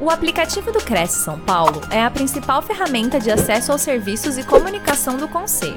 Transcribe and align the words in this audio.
O 0.00 0.10
aplicativo 0.10 0.70
do 0.70 0.78
Cresce 0.78 1.24
São 1.24 1.40
Paulo 1.40 1.80
é 1.90 2.00
a 2.00 2.08
principal 2.08 2.62
ferramenta 2.62 3.18
de 3.18 3.32
acesso 3.32 3.72
aos 3.72 3.80
serviços 3.82 4.38
e 4.38 4.46
comunicação 4.46 5.16
do 5.16 5.26
Conselho. 5.26 5.74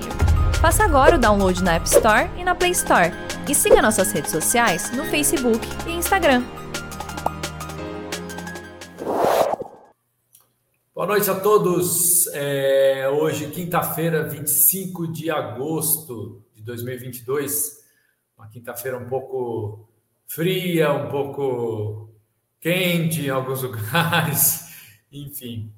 Faça 0.62 0.84
agora 0.84 1.16
o 1.16 1.20
download 1.20 1.64
na 1.64 1.74
App 1.74 1.88
Store 1.88 2.30
e 2.38 2.44
na 2.44 2.54
Play 2.54 2.70
Store. 2.70 3.10
E 3.50 3.56
siga 3.56 3.82
nossas 3.82 4.12
redes 4.12 4.30
sociais 4.30 4.96
no 4.96 5.06
Facebook 5.06 5.68
e 5.88 5.94
Instagram. 5.94 6.44
Boa 10.94 11.08
noite 11.08 11.28
a 11.28 11.40
todos. 11.40 12.28
É, 12.28 13.10
hoje, 13.10 13.50
quinta-feira, 13.50 14.30
25 14.30 15.12
de 15.12 15.32
agosto 15.32 16.44
de 16.54 16.62
2022. 16.62 17.80
Uma 18.38 18.48
quinta-feira 18.50 19.00
um 19.00 19.10
pouco 19.10 19.90
fria, 20.28 20.94
um 20.94 21.10
pouco 21.10 22.11
quente 22.62 23.26
em 23.26 23.30
alguns 23.30 23.64
lugares, 23.64 24.72
enfim. 25.12 25.74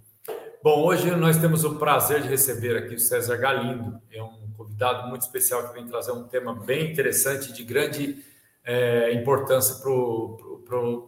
Bom, 0.61 0.85
hoje 0.85 1.09
nós 1.15 1.37
temos 1.37 1.63
o 1.63 1.75
prazer 1.75 2.21
de 2.21 2.27
receber 2.27 2.77
aqui 2.77 2.95
o 2.95 2.99
César 2.99 3.37
Galindo, 3.37 3.99
é 4.11 4.21
um 4.21 4.51
convidado 4.55 5.07
muito 5.07 5.21
especial 5.21 5.67
que 5.67 5.73
vem 5.73 5.87
trazer 5.87 6.11
um 6.11 6.27
tema 6.27 6.53
bem 6.53 6.91
interessante, 6.91 7.51
de 7.51 7.63
grande 7.63 8.23
é, 8.63 9.13
importância 9.13 9.81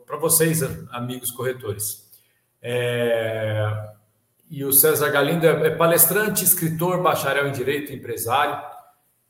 para 0.06 0.18
vocês, 0.18 0.62
amigos 0.92 1.30
corretores. 1.32 2.10
É, 2.62 3.70
e 4.50 4.64
o 4.64 4.72
César 4.72 5.10
Galindo 5.10 5.46
é, 5.46 5.68
é 5.68 5.70
palestrante, 5.70 6.44
escritor, 6.44 7.02
bacharel 7.02 7.48
em 7.48 7.52
Direito 7.52 7.94
empresário. 7.94 8.62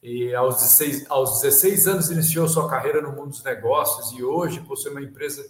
E 0.01 0.33
aos 0.35 0.55
16, 0.55 1.05
aos 1.09 1.41
16 1.41 1.87
anos 1.87 2.11
iniciou 2.11 2.47
sua 2.47 2.69
carreira 2.69 3.01
no 3.01 3.11
mundo 3.11 3.29
dos 3.29 3.43
negócios 3.43 4.17
e 4.17 4.23
hoje 4.23 4.59
possui 4.61 4.91
uma 4.91 5.01
empresa 5.01 5.43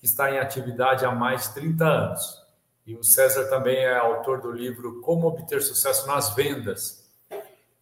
que 0.00 0.06
está 0.06 0.32
em 0.32 0.38
atividade 0.38 1.04
há 1.04 1.12
mais 1.12 1.44
de 1.44 1.54
30 1.54 1.84
anos. 1.84 2.42
E 2.86 2.96
o 2.96 3.04
César 3.04 3.44
também 3.44 3.76
é 3.76 3.96
autor 3.96 4.40
do 4.40 4.50
livro 4.50 5.00
Como 5.02 5.28
Obter 5.28 5.62
Sucesso 5.62 6.06
nas 6.06 6.34
Vendas. 6.34 7.08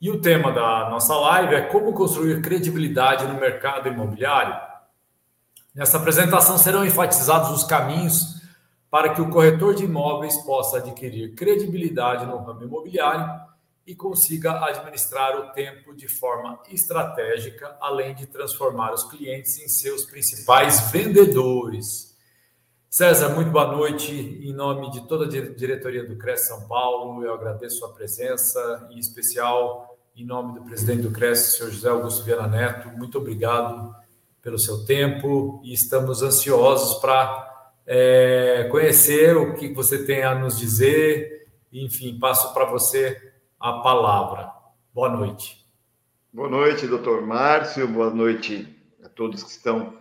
E 0.01 0.11
o 0.11 0.21
tema 0.21 0.53
da 0.53 0.91
nossa 0.91 1.15
live 1.15 1.55
é 1.55 1.63
Como 1.63 1.93
Construir 1.93 2.43
Credibilidade 2.43 3.27
no 3.27 3.35
Mercado 3.35 3.89
Imobiliário. 3.89 4.55
Nessa 5.75 5.97
apresentação 5.97 6.59
serão 6.59 6.85
enfatizados 6.85 7.51
os 7.51 7.65
caminhos 7.65 8.43
para 8.91 9.15
que 9.15 9.21
o 9.21 9.31
corretor 9.31 9.75
de 9.75 9.85
imóveis 9.85 10.37
possa 10.39 10.79
adquirir 10.79 11.35
credibilidade 11.35 12.27
no 12.27 12.39
ramo 12.39 12.65
imobiliário 12.65 13.49
e 13.87 13.95
consiga 13.95 14.65
administrar 14.67 15.39
o 15.39 15.53
tempo 15.53 15.95
de 15.95 16.09
forma 16.09 16.61
estratégica, 16.69 17.77
além 17.81 18.15
de 18.15 18.27
transformar 18.27 18.93
os 18.93 19.05
clientes 19.05 19.59
em 19.59 19.69
seus 19.69 20.05
principais 20.05 20.91
vendedores. 20.91 22.08
César, 22.91 23.35
muito 23.35 23.51
boa 23.51 23.71
noite. 23.71 24.15
Em 24.15 24.51
nome 24.51 24.91
de 24.91 25.07
toda 25.07 25.27
a 25.27 25.29
diretoria 25.29 26.03
do 26.05 26.17
CRES 26.17 26.49
São 26.49 26.67
Paulo, 26.67 27.23
eu 27.23 27.35
agradeço 27.35 27.85
a 27.85 27.93
presença, 27.93 28.89
em 28.91 28.99
especial 28.99 29.95
em 30.17 30.25
nome 30.25 30.59
do 30.59 30.65
presidente 30.65 31.03
do 31.03 31.11
CRES, 31.11 31.57
senhor 31.57 31.71
José 31.71 31.91
Augusto 31.91 32.25
Viana 32.25 32.49
Neto. 32.49 32.89
Muito 32.97 33.19
obrigado 33.19 33.95
pelo 34.41 34.59
seu 34.59 34.87
tempo 34.87 35.61
e 35.63 35.75
estamos 35.75 36.23
ansiosos 36.23 36.99
para 36.99 37.75
é, 37.87 38.67
conhecer 38.71 39.37
o 39.37 39.55
que 39.55 39.69
você 39.75 40.07
tem 40.07 40.23
a 40.23 40.35
nos 40.35 40.59
dizer. 40.59 41.47
Enfim, 41.71 42.19
passo 42.19 42.55
para 42.55 42.65
você 42.65 43.35
a 43.61 43.75
palavra. 43.81 44.51
Boa 44.95 45.11
noite. 45.11 45.63
Boa 46.33 46.49
noite, 46.49 46.87
doutor 46.87 47.21
Márcio. 47.21 47.87
Boa 47.87 48.09
noite 48.09 48.67
a 49.05 49.11
todos 49.11 49.43
que 49.43 49.51
estão 49.51 49.93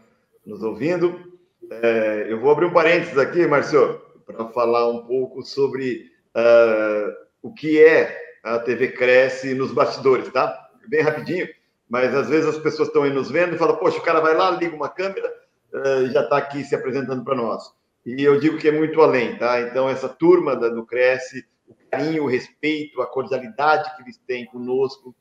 nos 0.45 0.63
ouvindo. 0.63 1.26
É, 1.69 2.27
eu 2.29 2.39
vou 2.39 2.51
abrir 2.51 2.65
um 2.65 2.73
parênteses 2.73 3.17
aqui, 3.17 3.45
Marcio, 3.45 4.01
para 4.25 4.47
falar 4.49 4.89
um 4.89 5.05
pouco 5.05 5.43
sobre 5.43 6.11
uh, 6.35 7.13
o 7.41 7.53
que 7.53 7.83
é 7.83 8.17
a 8.43 8.59
TV 8.59 8.89
Cresce 8.89 9.53
nos 9.53 9.71
bastidores, 9.71 10.31
tá? 10.31 10.69
Bem 10.87 11.01
rapidinho, 11.01 11.47
mas 11.89 12.13
às 12.15 12.29
vezes 12.29 12.47
as 12.47 12.57
pessoas 12.57 12.87
estão 12.87 13.03
aí 13.03 13.11
nos 13.11 13.29
vendo 13.29 13.55
e 13.55 13.57
falam, 13.57 13.75
poxa, 13.75 13.97
o 13.97 14.03
cara 14.03 14.21
vai 14.21 14.33
lá, 14.35 14.51
liga 14.51 14.75
uma 14.75 14.89
câmera 14.89 15.29
uh, 15.73 16.03
e 16.03 16.11
já 16.11 16.21
está 16.21 16.37
aqui 16.37 16.63
se 16.63 16.75
apresentando 16.75 17.23
para 17.23 17.35
nós. 17.35 17.63
E 18.05 18.23
eu 18.23 18.39
digo 18.39 18.57
que 18.57 18.69
é 18.69 18.71
muito 18.71 19.01
além, 19.01 19.37
tá? 19.37 19.59
Então, 19.61 19.89
essa 19.89 20.07
turma 20.07 20.55
da, 20.55 20.69
do 20.69 20.85
Cresce, 20.85 21.45
o 21.67 21.75
carinho, 21.91 22.23
o 22.23 22.27
respeito, 22.27 23.01
a 23.01 23.05
cordialidade 23.05 23.93
que 23.95 24.03
eles 24.03 24.17
têm 24.25 24.45
conosco, 24.45 25.13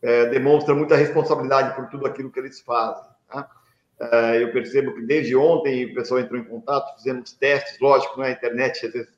é, 0.00 0.26
demonstra 0.26 0.72
muita 0.72 0.94
responsabilidade 0.94 1.74
por 1.74 1.88
tudo 1.88 2.06
aquilo 2.06 2.30
que 2.30 2.38
eles 2.38 2.60
fazem. 2.60 3.04
Uh, 4.00 4.34
eu 4.34 4.52
percebo 4.52 4.94
que 4.94 5.02
desde 5.02 5.34
ontem 5.34 5.86
o 5.86 5.94
pessoal 5.94 6.20
entrou 6.20 6.40
em 6.40 6.44
contato, 6.44 6.96
fizemos 6.96 7.32
testes, 7.32 7.80
lógico, 7.80 8.20
né? 8.20 8.28
a 8.28 8.30
internet 8.30 8.86
às 8.86 8.92
vezes 8.92 9.12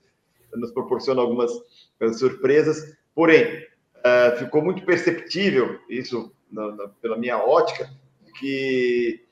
nos 0.54 0.72
proporciona 0.72 1.20
algumas 1.20 1.52
uh, 1.52 2.14
surpresas, 2.14 2.96
porém, 3.14 3.66
uh, 3.98 4.38
ficou 4.38 4.62
muito 4.62 4.84
perceptível, 4.84 5.78
isso 5.88 6.32
pela 7.02 7.18
minha 7.18 7.38
ótica, 7.38 7.90
que 8.38 9.22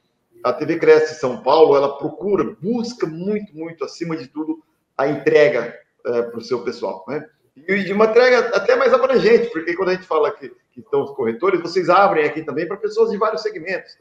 a 0.45 0.53
TV 0.53 0.79
Cresce 0.79 1.19
São 1.19 1.43
Paulo, 1.43 1.75
ela 1.75 1.97
procura, 1.97 2.57
busca 2.61 3.07
muito, 3.07 3.57
muito, 3.57 3.85
acima 3.85 4.17
de 4.17 4.29
tudo, 4.29 4.63
a 4.97 5.09
entrega 5.09 5.77
para 6.03 6.39
o 6.39 6.41
seu 6.41 6.63
pessoal, 6.63 7.05
né? 7.09 7.29
E 7.57 7.83
de 7.83 7.93
uma 7.93 8.05
entrega 8.05 8.39
até 8.57 8.77
mais 8.77 8.95
abrangente, 8.95 9.51
porque 9.51 9.75
quando 9.75 9.89
a 9.89 9.95
gente 9.95 10.07
fala 10.07 10.31
que, 10.31 10.49
que 10.71 10.81
estão 10.81 11.03
os 11.03 11.11
corretores, 11.11 11.61
vocês 11.61 11.89
abrem 11.89 12.25
aqui 12.25 12.45
também 12.45 12.69
para 12.69 12.77
pessoas 12.77 13.11
de 13.11 13.19
vários 13.19 13.43
segmentos. 13.43 13.97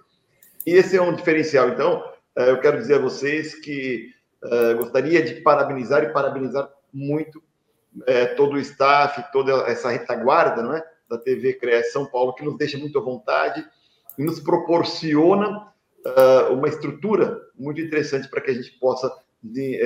E 0.65 0.71
esse 0.71 0.97
é 0.97 1.01
um 1.01 1.13
diferencial. 1.13 1.69
Então, 1.69 2.03
eh, 2.35 2.51
eu 2.51 2.59
quero 2.59 2.77
dizer 2.77 2.95
a 2.95 3.01
vocês 3.01 3.55
que 3.55 4.11
uh, 4.43 4.77
gostaria 4.77 5.21
de 5.23 5.41
parabenizar 5.41 6.03
e 6.03 6.13
parabenizar 6.13 6.69
muito 6.93 7.39
uh, 7.39 8.35
todo 8.35 8.53
o 8.53 8.59
staff, 8.59 9.23
toda 9.31 9.51
essa 9.69 9.89
retaguarda 9.89 10.61
não 10.61 10.75
é? 10.75 10.83
da 11.09 11.17
TV 11.17 11.53
Cresce 11.53 11.91
São 11.91 12.05
Paulo, 12.05 12.33
que 12.33 12.43
nos 12.43 12.57
deixa 12.57 12.77
muito 12.77 12.99
à 12.99 13.01
vontade 13.01 13.65
e 14.17 14.23
nos 14.23 14.39
proporciona 14.39 15.67
uma 16.51 16.69
estrutura 16.69 17.41
muito 17.53 17.81
interessante 17.81 18.29
para 18.29 18.39
que 18.39 18.49
a 18.49 18.53
gente 18.53 18.71
possa 18.79 19.13
de, 19.43 19.77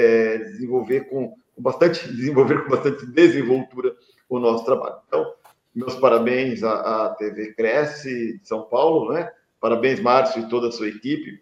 desenvolver 0.52 1.09
com, 1.09 1.30
com 1.30 1.62
bastante 1.62 2.06
desenvolver 2.14 2.64
com 2.64 2.70
bastante 2.70 3.08
desenvoltura 3.08 3.96
o 4.30 4.38
nosso 4.38 4.64
trabalho. 4.64 4.98
Então, 5.08 5.34
meus 5.74 5.96
parabéns 5.96 6.64
à, 6.64 7.06
à 7.06 7.09
TV 7.16 7.53
Cresce 7.53 8.38
de 8.38 8.48
São 8.48 8.64
Paulo, 8.64 9.14
né? 9.14 9.32
Parabéns, 9.61 9.99
Márcio 9.99 10.41
e 10.41 10.49
toda 10.49 10.69
a 10.69 10.72
sua 10.72 10.88
equipe, 10.89 11.39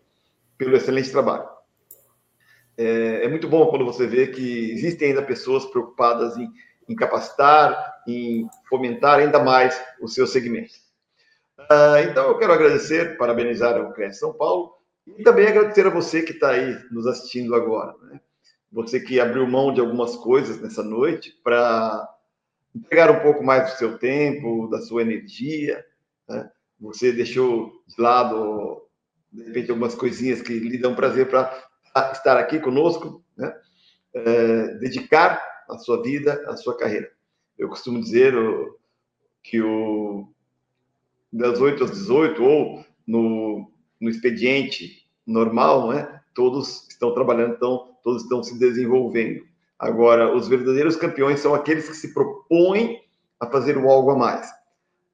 pelo 0.57 0.75
excelente 0.75 1.09
trabalho. 1.09 1.47
É, 2.78 3.24
é 3.24 3.28
muito 3.30 3.47
bom 3.47 3.68
quando 3.68 3.85
você 3.85 4.06
vê 4.06 4.28
que 4.28 4.72
existem 4.72 5.09
ainda 5.09 5.22
pessoas 5.22 5.66
preocupadas 5.66 6.38
em, 6.38 6.52
em 6.88 6.96
capacitar, 6.96 8.02
em 8.06 8.46
fomentar 8.68 9.19
ainda 9.19 9.40
mais 9.40 9.81
o 10.02 10.07
seu 10.07 10.28
segmento. 10.28 10.74
Uh, 11.57 12.09
então, 12.09 12.28
eu 12.28 12.38
quero 12.38 12.52
agradecer, 12.52 13.18
parabenizar 13.18 13.81
o 13.81 13.94
CRES 13.94 14.19
São 14.19 14.34
Paulo 14.34 14.74
e 15.07 15.24
também 15.24 15.47
agradecer 15.47 15.88
a 15.88 15.90
você 15.90 16.22
que 16.22 16.34
está 16.34 16.51
aí 16.51 16.78
nos 16.91 17.07
assistindo 17.07 17.56
agora. 17.56 17.94
Né? 18.03 18.19
Você 18.72 19.00
que 19.00 19.19
abriu 19.19 19.47
mão 19.47 19.74
de 19.74 19.80
algumas 19.80 20.16
coisas 20.18 20.59
nessa 20.62 20.84
noite 20.84 21.34
para 21.41 22.07
entregar 22.75 23.12
um 23.12 23.22
pouco 23.22 23.44
mais 23.44 23.72
do 23.72 23.78
seu 23.78 23.97
tempo, 23.97 24.68
da 24.68 24.81
sua 24.81 25.01
energia, 25.01 25.84
né? 26.28 26.50
Você 26.80 27.12
deixou 27.12 27.84
de 27.88 28.02
lado, 28.02 28.82
de 29.32 29.44
repente, 29.44 29.70
algumas 29.70 29.96
coisinhas 29.96 30.42
que 30.42 30.58
lhe 30.58 30.78
dão 30.78 30.96
prazer 30.96 31.30
para 31.30 31.52
estar 32.14 32.38
aqui 32.38 32.60
conosco, 32.60 33.24
né? 33.38 33.54
É, 34.14 34.76
dedicar 34.76 35.42
a 35.70 35.78
sua 35.78 36.02
vida, 36.02 36.44
a 36.48 36.56
sua 36.56 36.76
carreira. 36.76 37.12
Eu 37.58 37.70
costumo 37.70 38.02
dizer 38.02 38.34
que 39.44 39.62
o, 39.62 40.28
das 41.32 41.60
8 41.60 41.84
às 41.84 41.92
18, 41.92 42.44
ou 42.44 42.86
no, 43.06 43.72
no 44.00 44.10
expediente 44.10 45.06
normal, 45.26 45.90
né? 45.90 46.22
todos 46.34 46.88
estão 46.90 47.14
trabalhando, 47.14 47.56
então, 47.56 47.96
todos 48.04 48.24
estão 48.24 48.42
se 48.42 48.58
desenvolvendo. 48.58 49.44
Agora, 49.78 50.36
os 50.36 50.48
verdadeiros 50.48 50.96
campeões 50.96 51.40
são 51.40 51.54
aqueles 51.54 51.88
que 51.88 51.96
se 51.96 52.14
propõem 52.14 53.02
a 53.40 53.48
fazer 53.48 53.78
o 53.78 53.90
algo 53.90 54.12
a 54.12 54.16
mais. 54.16 54.50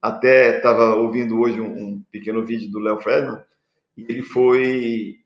Até 0.06 0.58
estava 0.58 0.94
ouvindo 0.94 1.40
hoje 1.40 1.60
um, 1.60 1.66
um, 1.66 2.04
pequeno 2.12 2.46
vídeo 2.46 2.70
do 2.70 2.78
Léo 2.78 3.02
Fredman, 3.02 3.42
e 3.98 4.04
ele 4.08 4.22
foi 4.22 5.18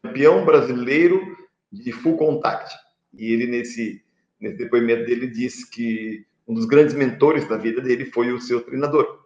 campeão 0.00 0.44
brasileiro 0.44 1.36
de 1.72 1.90
full 1.90 2.16
contact. 2.16 2.72
E 3.12 3.32
ele, 3.32 3.48
nesse, 3.48 4.00
nesse 4.38 4.56
depoimento 4.56 5.04
dele, 5.04 5.26
disse 5.26 5.68
que 5.68 6.24
um 6.46 6.54
dos 6.54 6.64
grandes 6.64 6.94
mentores 6.94 7.48
da 7.48 7.56
vida 7.56 7.80
dele 7.80 8.04
foi 8.04 8.30
o 8.30 8.40
seu 8.40 8.60
treinador. 8.60 9.24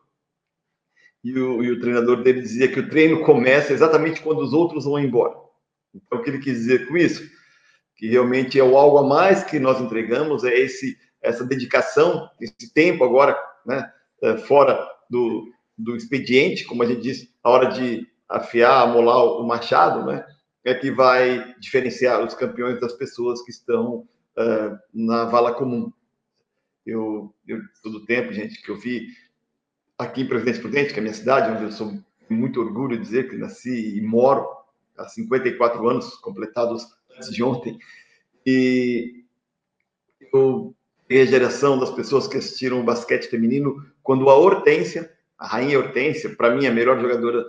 E 1.22 1.38
o, 1.38 1.62
e 1.62 1.70
o 1.70 1.80
treinador 1.80 2.22
dele 2.22 2.40
dizia 2.40 2.68
que 2.68 2.80
o 2.80 2.88
treino 2.88 3.20
começa 3.20 3.74
exatamente 3.74 4.22
quando 4.22 4.38
os 4.38 4.54
outros 4.54 4.86
vão 4.86 4.98
embora. 4.98 5.34
Então, 5.94 6.18
o 6.18 6.22
que 6.22 6.30
ele 6.30 6.38
quis 6.38 6.60
dizer 6.60 6.88
com 6.88 6.96
isso? 6.96 7.30
Que 7.94 8.08
realmente 8.08 8.58
é 8.58 8.64
o 8.64 8.78
algo 8.78 8.96
a 8.96 9.06
mais 9.06 9.44
que 9.44 9.58
nós 9.58 9.82
entregamos, 9.82 10.44
é 10.44 10.58
esse 10.58 10.96
essa 11.20 11.44
dedicação, 11.44 12.30
esse 12.40 12.72
tempo 12.72 13.04
agora, 13.04 13.36
né? 13.66 13.92
É, 14.22 14.36
fora 14.36 14.86
do, 15.08 15.52
do 15.76 15.96
expediente, 15.96 16.64
como 16.64 16.82
a 16.82 16.86
gente 16.86 17.00
diz, 17.00 17.28
a 17.42 17.50
hora 17.50 17.66
de 17.66 18.06
afiar, 18.28 18.82
amolar 18.82 19.24
o 19.24 19.46
machado, 19.46 20.04
né? 20.04 20.26
É 20.64 20.74
que 20.74 20.90
vai 20.90 21.54
diferenciar 21.58 22.22
os 22.22 22.34
campeões 22.34 22.80
das 22.80 22.92
pessoas 22.92 23.40
que 23.42 23.50
estão 23.50 24.06
uh, 24.36 24.78
na 24.92 25.24
vala 25.24 25.54
comum. 25.54 25.90
Eu, 26.84 27.34
eu, 27.46 27.60
todo 27.82 28.04
tempo, 28.04 28.32
gente, 28.32 28.60
que 28.60 28.70
eu 28.70 28.76
vi 28.76 29.06
aqui 29.96 30.22
em 30.22 30.28
Presidente 30.28 30.60
Prudente, 30.60 30.92
que 30.92 30.98
é 30.98 31.00
a 31.00 31.02
minha 31.02 31.14
cidade, 31.14 31.50
onde 31.50 31.64
eu 31.64 31.72
sou 31.72 31.98
muito 32.28 32.60
orgulho 32.60 32.96
de 32.96 33.02
dizer 33.02 33.30
que 33.30 33.36
nasci 33.36 33.96
e 33.96 34.00
moro 34.00 34.46
há 34.96 35.08
54 35.08 35.88
anos, 35.88 36.16
completados 36.16 36.86
antes 37.14 37.30
de 37.30 37.42
ontem, 37.42 37.78
e 38.44 39.24
eu 40.32 40.74
a 41.10 41.24
geração 41.24 41.78
das 41.78 41.90
pessoas 41.90 42.28
que 42.28 42.36
assistiram 42.36 42.80
o 42.80 42.84
basquete 42.84 43.28
feminino 43.28 43.82
quando 44.08 44.30
a 44.30 44.38
Hortência, 44.38 45.12
a 45.38 45.46
rainha 45.46 45.78
Hortência, 45.78 46.34
para 46.34 46.56
mim 46.56 46.66
a 46.66 46.72
melhor 46.72 46.98
jogadora, 46.98 47.44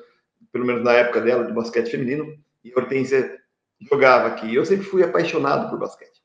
pelo 0.51 0.65
menos 0.65 0.83
na 0.83 0.91
época 0.91 1.21
dela, 1.21 1.45
de 1.45 1.53
basquete 1.53 1.89
feminino, 1.89 2.37
e 2.61 2.73
Hortência 2.75 3.39
jogava 3.89 4.27
aqui. 4.27 4.53
Eu 4.53 4.65
sempre 4.65 4.85
fui 4.85 5.01
apaixonado 5.01 5.69
por 5.69 5.79
basquete. 5.79 6.21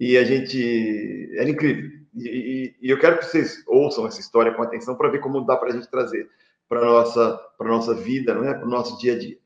E 0.00 0.18
a 0.18 0.24
gente. 0.24 1.30
Era 1.36 1.48
incrível. 1.48 1.88
E, 2.16 2.28
e, 2.28 2.76
e 2.82 2.90
eu 2.90 2.98
quero 2.98 3.18
que 3.18 3.26
vocês 3.26 3.62
ouçam 3.68 4.08
essa 4.08 4.18
história 4.18 4.52
com 4.52 4.60
atenção 4.60 4.96
para 4.96 5.08
ver 5.08 5.20
como 5.20 5.46
dá 5.46 5.56
para 5.56 5.68
a 5.68 5.72
gente 5.72 5.88
trazer 5.88 6.28
para 6.68 6.80
a 6.80 6.84
nossa, 6.84 7.40
nossa 7.60 7.94
vida, 7.94 8.34
não 8.34 8.48
é? 8.48 8.54
para 8.54 8.66
o 8.66 8.68
nosso 8.68 8.98
dia 8.98 9.14
a 9.14 9.18
dia. 9.20 9.38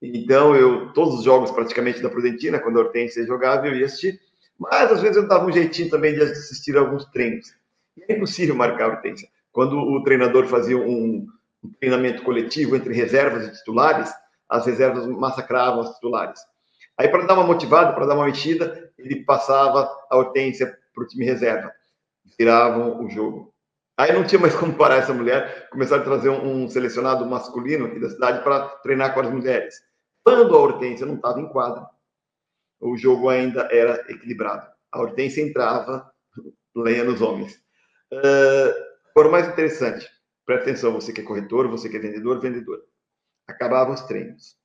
Então, 0.00 0.56
eu, 0.56 0.90
todos 0.94 1.18
os 1.18 1.22
jogos 1.22 1.50
praticamente 1.50 2.00
da 2.00 2.08
Prudentina, 2.08 2.58
quando 2.58 2.78
a 2.78 2.82
Hortência 2.84 3.26
jogava, 3.26 3.66
eu 3.66 3.76
ia 3.76 3.84
assistir. 3.84 4.18
Mas 4.58 4.90
às 4.90 5.02
vezes 5.02 5.18
eu 5.18 5.28
dava 5.28 5.44
um 5.44 5.52
jeitinho 5.52 5.90
também 5.90 6.14
de 6.14 6.22
assistir 6.22 6.78
alguns 6.78 7.04
treinos. 7.10 7.54
E 7.94 8.10
é 8.10 8.16
impossível 8.16 8.54
marcar 8.54 8.84
a 8.84 8.94
Hortência. 8.94 9.33
Quando 9.54 9.78
o 9.78 10.02
treinador 10.02 10.46
fazia 10.48 10.76
um, 10.76 11.28
um 11.62 11.72
treinamento 11.78 12.24
coletivo 12.24 12.74
entre 12.74 12.92
reservas 12.92 13.46
e 13.46 13.52
titulares, 13.52 14.12
as 14.48 14.66
reservas 14.66 15.06
massacravam 15.06 15.80
os 15.80 15.90
titulares. 15.90 16.40
Aí, 16.98 17.08
para 17.08 17.24
dar 17.24 17.34
uma 17.34 17.46
motivada, 17.46 17.92
para 17.92 18.04
dar 18.04 18.16
uma 18.16 18.26
mexida, 18.26 18.92
ele 18.98 19.24
passava 19.24 19.88
a 20.10 20.16
Hortência 20.16 20.76
para 20.92 21.04
o 21.04 21.06
time 21.06 21.24
reserva. 21.24 21.72
Viravam 22.36 23.04
o 23.04 23.08
jogo. 23.08 23.54
Aí 23.96 24.12
não 24.12 24.24
tinha 24.24 24.40
mais 24.40 24.54
como 24.58 24.74
parar 24.74 24.96
essa 24.96 25.14
mulher, 25.14 25.68
começaram 25.70 26.02
a 26.02 26.04
trazer 26.04 26.30
um, 26.30 26.68
selecionado 26.68 27.24
masculino 27.24 27.86
aqui 27.86 28.00
da 28.00 28.10
cidade 28.10 28.42
para 28.42 28.66
treinar 28.82 29.14
com 29.14 29.20
as 29.20 29.30
mulheres. 29.30 29.76
Quando 30.24 30.52
a 30.52 30.58
Hortência 30.58 31.06
não 31.06 31.14
estava 31.14 31.40
em 31.40 31.48
quadra, 31.48 31.86
o 32.80 32.96
jogo 32.96 33.28
ainda 33.28 33.68
era 33.70 34.04
equilibrado. 34.10 34.66
A 34.90 35.00
Hortência 35.00 35.42
entrava, 35.42 36.10
lenha 36.74 37.04
nos 37.04 37.22
homens. 37.22 37.62
Agora, 39.14 39.28
o 39.28 39.30
mais 39.30 39.48
interessante, 39.48 40.08
presta 40.44 40.70
atenção, 40.70 40.92
você 40.92 41.12
que 41.12 41.20
é 41.20 41.24
corretor, 41.24 41.68
você 41.68 41.88
que 41.88 41.96
é 41.96 42.00
vendedor, 42.00 42.40
vendedora. 42.40 42.82
Acabavam 43.46 43.94
os 43.94 44.02
treinos. 44.02 44.56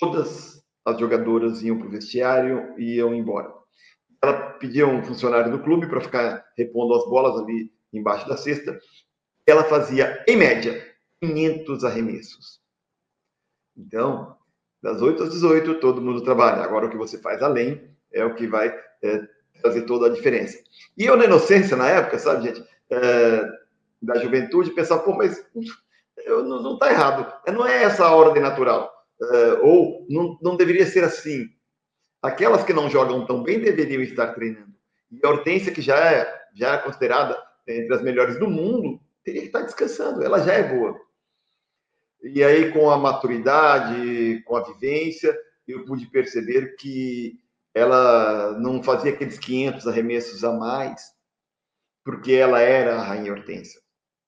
Todas 0.00 0.62
as 0.84 0.98
jogadoras 0.98 1.62
iam 1.62 1.78
para 1.78 1.86
o 1.86 1.90
vestiário 1.90 2.74
e 2.78 2.96
iam 2.96 3.14
embora. 3.14 3.52
Ela 4.22 4.52
pedia 4.54 4.86
um 4.86 5.02
funcionário 5.04 5.52
do 5.52 5.62
clube 5.62 5.86
para 5.86 6.00
ficar 6.00 6.44
repondo 6.56 6.94
as 6.94 7.04
bolas 7.04 7.40
ali 7.42 7.72
embaixo 7.92 8.28
da 8.28 8.36
cesta. 8.36 8.80
Ela 9.46 9.64
fazia, 9.64 10.24
em 10.26 10.36
média, 10.36 10.84
500 11.20 11.84
arremessos. 11.84 12.60
Então, 13.76 14.36
das 14.82 15.02
8 15.02 15.24
às 15.24 15.30
18, 15.30 15.80
todo 15.80 16.00
mundo 16.00 16.22
trabalha. 16.22 16.62
Agora, 16.62 16.86
o 16.86 16.90
que 16.90 16.96
você 16.96 17.18
faz 17.18 17.42
além 17.42 17.96
é 18.12 18.24
o 18.24 18.34
que 18.34 18.46
vai 18.46 18.68
é, 19.02 19.28
fazer 19.60 19.82
toda 19.82 20.06
a 20.06 20.10
diferença. 20.10 20.58
E 20.96 21.04
eu, 21.04 21.16
na 21.16 21.24
inocência, 21.24 21.76
na 21.76 21.88
época, 21.88 22.18
sabe, 22.18 22.46
gente, 22.46 22.64
é, 22.90 23.42
da 24.00 24.18
juventude, 24.18 24.70
pensava, 24.70 25.02
pô, 25.02 25.14
mas 25.14 25.44
eu, 26.18 26.44
não 26.44 26.74
está 26.74 26.90
errado. 26.90 27.32
Não 27.52 27.66
é 27.66 27.82
essa 27.82 28.06
a 28.06 28.14
ordem 28.14 28.42
natural. 28.42 28.92
É, 29.20 29.52
ou 29.62 30.06
não, 30.08 30.38
não 30.40 30.56
deveria 30.56 30.86
ser 30.86 31.04
assim. 31.04 31.48
Aquelas 32.22 32.64
que 32.64 32.72
não 32.72 32.90
jogam 32.90 33.26
tão 33.26 33.42
bem 33.42 33.60
deveriam 33.60 34.02
estar 34.02 34.34
treinando. 34.34 34.74
E 35.10 35.20
a 35.24 35.30
Hortência, 35.30 35.72
que 35.72 35.80
já 35.80 35.96
é, 35.96 36.42
já 36.54 36.74
é 36.74 36.78
considerada 36.78 37.36
entre 37.66 37.94
as 37.94 38.02
melhores 38.02 38.38
do 38.38 38.48
mundo, 38.48 39.00
teria 39.24 39.42
que 39.42 39.48
estar 39.48 39.62
descansando. 39.62 40.22
Ela 40.22 40.40
já 40.40 40.54
é 40.54 40.62
boa. 40.62 40.98
E 42.22 42.42
aí, 42.42 42.72
com 42.72 42.90
a 42.90 42.98
maturidade, 42.98 44.42
com 44.44 44.56
a 44.56 44.64
vivência, 44.64 45.36
eu 45.66 45.84
pude 45.84 46.06
perceber 46.06 46.74
que 46.76 47.38
ela 47.74 48.58
não 48.58 48.82
fazia 48.82 49.12
aqueles 49.12 49.38
500 49.38 49.86
arremessos 49.86 50.42
a 50.42 50.52
mais, 50.52 51.12
porque 52.08 52.32
ela 52.32 52.58
era 52.58 52.96
a 52.96 53.02
rainha 53.02 53.32
Hortência. 53.32 53.78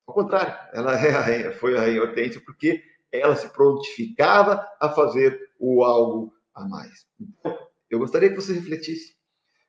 Ao 0.06 0.12
contrário, 0.14 0.54
ela 0.74 1.00
é 1.00 1.14
a 1.14 1.20
rainha, 1.22 1.52
foi 1.52 1.78
a 1.78 1.80
rainha 1.80 2.02
Hortência 2.02 2.38
porque 2.44 2.82
ela 3.10 3.34
se 3.34 3.48
prontificava 3.48 4.68
a 4.78 4.90
fazer 4.90 5.48
o 5.58 5.82
algo 5.82 6.30
a 6.54 6.68
mais. 6.68 7.06
Então, 7.18 7.58
eu 7.88 7.98
gostaria 7.98 8.28
que 8.28 8.36
você 8.36 8.52
refletisse. 8.52 9.16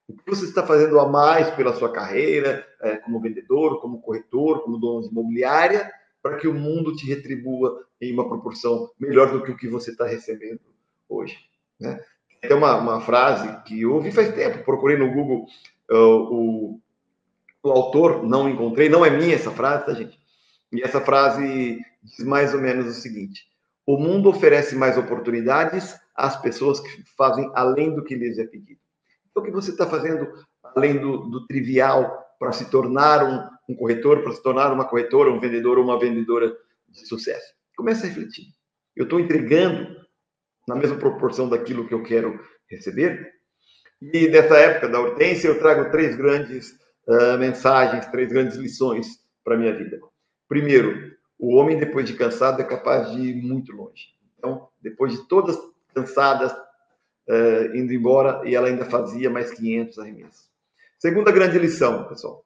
O 0.10 0.18
que 0.18 0.30
você 0.30 0.44
está 0.44 0.68
fazendo 0.68 1.00
a 1.00 1.08
mais 1.08 1.52
pela 1.52 1.74
sua 1.74 1.90
carreira, 1.90 2.68
é, 2.82 2.98
como 2.98 3.22
vendedor, 3.22 3.80
como 3.80 4.02
corretor, 4.02 4.62
como 4.62 4.78
dono 4.78 5.04
de 5.04 5.08
imobiliária, 5.08 5.90
para 6.22 6.36
que 6.36 6.50
o 6.50 6.54
mundo 6.54 6.94
te 6.94 7.08
retribua 7.08 7.88
em 8.02 8.12
uma 8.12 8.28
proporção 8.28 8.92
melhor 9.00 9.32
do 9.32 9.42
que 9.42 9.52
o 9.52 9.58
que 9.58 9.70
você 9.70 9.92
está 9.92 10.06
recebendo 10.06 10.60
hoje. 11.08 11.38
Né? 11.80 11.98
Tem 12.42 12.58
uma, 12.58 12.76
uma 12.76 13.00
frase 13.00 13.64
que 13.64 13.84
eu 13.84 13.94
ouvi 13.94 14.12
faz 14.12 14.36
tempo, 14.36 14.66
procurei 14.66 14.98
no 14.98 15.14
Google 15.14 15.46
uh, 15.90 15.96
o, 15.96 16.82
o 17.64 17.70
autor, 17.70 18.24
não 18.24 18.50
encontrei, 18.50 18.90
não 18.90 19.06
é 19.06 19.10
minha 19.10 19.36
essa 19.36 19.52
frase, 19.52 19.86
tá, 19.86 19.94
gente? 19.94 20.20
E 20.72 20.82
essa 20.82 21.02
frase 21.02 21.80
diz 22.02 22.26
mais 22.26 22.54
ou 22.54 22.62
menos 22.62 22.88
o 22.88 23.00
seguinte: 23.00 23.46
o 23.86 23.98
mundo 23.98 24.30
oferece 24.30 24.76
mais 24.76 24.98
oportunidades 24.98 25.96
às 26.16 26.40
pessoas 26.42 26.80
que 26.80 27.04
fazem 27.18 27.50
além 27.54 27.94
do 27.94 28.04
que 28.04 28.16
lhes 28.16 28.38
é 28.38 28.46
pedido. 28.46 28.80
Então, 29.30 29.44
o 29.44 29.46
que 29.46 29.52
você 29.52 29.72
está 29.72 29.88
fazendo 29.88 30.28
além 30.76 30.98
do, 30.98 31.30
do 31.30 31.46
trivial 31.48 32.26
para 32.40 32.52
se 32.52 32.70
tornar 32.70 33.24
um, 33.24 33.74
um 33.74 33.76
corretor, 33.76 34.24
para 34.24 34.34
se 34.34 34.42
tornar 34.42 34.72
uma 34.74 34.86
corretora, 34.86 35.32
um 35.32 35.40
vendedor 35.40 35.78
ou 35.78 35.84
uma 35.84 36.00
vendedora 36.00 36.56
de 36.90 37.08
sucesso? 37.08 37.54
Comece 37.76 38.06
a 38.06 38.10
refletir. 38.10 38.46
Eu 38.96 39.06
estou 39.06 39.20
entregando 39.20 40.02
na 40.68 40.76
mesma 40.76 40.98
proporção 40.98 41.50
daquilo 41.50 41.88
que 41.88 41.94
eu 41.94 42.04
quero 42.04 42.40
receber? 42.70 43.34
E 44.02 44.28
nessa 44.28 44.58
época 44.58 44.90
da 44.90 45.00
Hortência, 45.00 45.48
eu 45.48 45.60
trago 45.60 45.92
três 45.92 46.16
grandes 46.16 46.76
uh, 47.08 47.38
mensagens, 47.38 48.06
três 48.08 48.30
grandes 48.30 48.58
lições 48.58 49.08
para 49.44 49.58
minha 49.58 49.76
vida. 49.76 50.00
Primeiro, 50.48 51.16
o 51.40 51.56
homem, 51.56 51.78
depois 51.78 52.06
de 52.08 52.14
cansado, 52.14 52.62
é 52.62 52.66
capaz 52.66 53.12
de 53.12 53.20
ir 53.20 53.36
muito 53.36 53.72
longe. 53.72 54.10
Então, 54.38 54.68
depois 54.82 55.14
de 55.14 55.28
todas 55.28 55.58
cansadas, 55.94 56.52
uh, 56.52 57.76
indo 57.76 57.94
embora, 57.94 58.48
e 58.48 58.56
ela 58.56 58.68
ainda 58.68 58.86
fazia 58.86 59.30
mais 59.30 59.52
500 59.52 60.00
arremessos. 60.00 60.50
Segunda 61.00 61.32
grande 61.32 61.58
lição, 61.58 62.08
pessoal. 62.08 62.46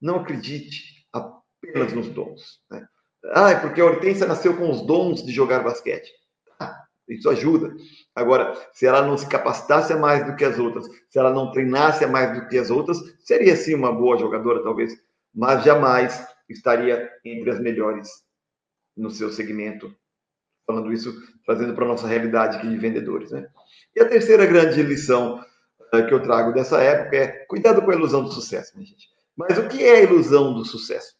Não 0.00 0.16
acredite 0.16 1.06
apenas 1.12 1.92
nos 1.92 2.08
dons. 2.08 2.60
Né? 2.70 2.86
Ah, 3.32 3.50
é 3.50 3.60
porque 3.60 3.80
a 3.80 3.84
Hortência 3.84 4.26
nasceu 4.26 4.56
com 4.56 4.70
os 4.70 4.82
dons 4.82 5.22
de 5.22 5.30
jogar 5.30 5.62
basquete. 5.62 6.10
Isso 7.14 7.28
ajuda. 7.28 7.74
Agora, 8.14 8.56
se 8.72 8.86
ela 8.86 9.02
não 9.02 9.16
se 9.16 9.26
capacitasse 9.26 9.94
mais 9.94 10.24
do 10.26 10.36
que 10.36 10.44
as 10.44 10.58
outras, 10.58 10.86
se 11.08 11.18
ela 11.18 11.32
não 11.32 11.50
treinasse 11.50 12.06
mais 12.06 12.38
do 12.38 12.48
que 12.48 12.58
as 12.58 12.70
outras, 12.70 12.98
seria 13.20 13.56
sim 13.56 13.74
uma 13.74 13.92
boa 13.92 14.16
jogadora, 14.16 14.62
talvez, 14.62 14.96
mas 15.34 15.64
jamais 15.64 16.26
estaria 16.48 17.10
entre 17.24 17.50
as 17.50 17.60
melhores 17.60 18.08
no 18.96 19.10
seu 19.10 19.30
segmento. 19.30 19.94
Falando 20.66 20.92
isso, 20.92 21.12
trazendo 21.44 21.74
para 21.74 21.84
a 21.84 21.88
nossa 21.88 22.06
realidade 22.06 22.56
aqui 22.56 22.68
de 22.68 22.76
vendedores. 22.76 23.30
Né? 23.30 23.48
E 23.94 24.00
a 24.00 24.08
terceira 24.08 24.46
grande 24.46 24.82
lição 24.82 25.40
uh, 25.92 26.06
que 26.06 26.14
eu 26.14 26.22
trago 26.22 26.52
dessa 26.52 26.80
época 26.80 27.16
é 27.16 27.26
cuidado 27.46 27.82
com 27.82 27.90
a 27.90 27.94
ilusão 27.94 28.22
do 28.22 28.32
sucesso, 28.32 28.72
minha 28.76 28.86
gente. 28.86 29.08
Mas 29.36 29.56
o 29.58 29.68
que 29.68 29.82
é 29.84 29.96
a 29.96 30.02
ilusão 30.02 30.52
do 30.52 30.64
sucesso? 30.64 31.14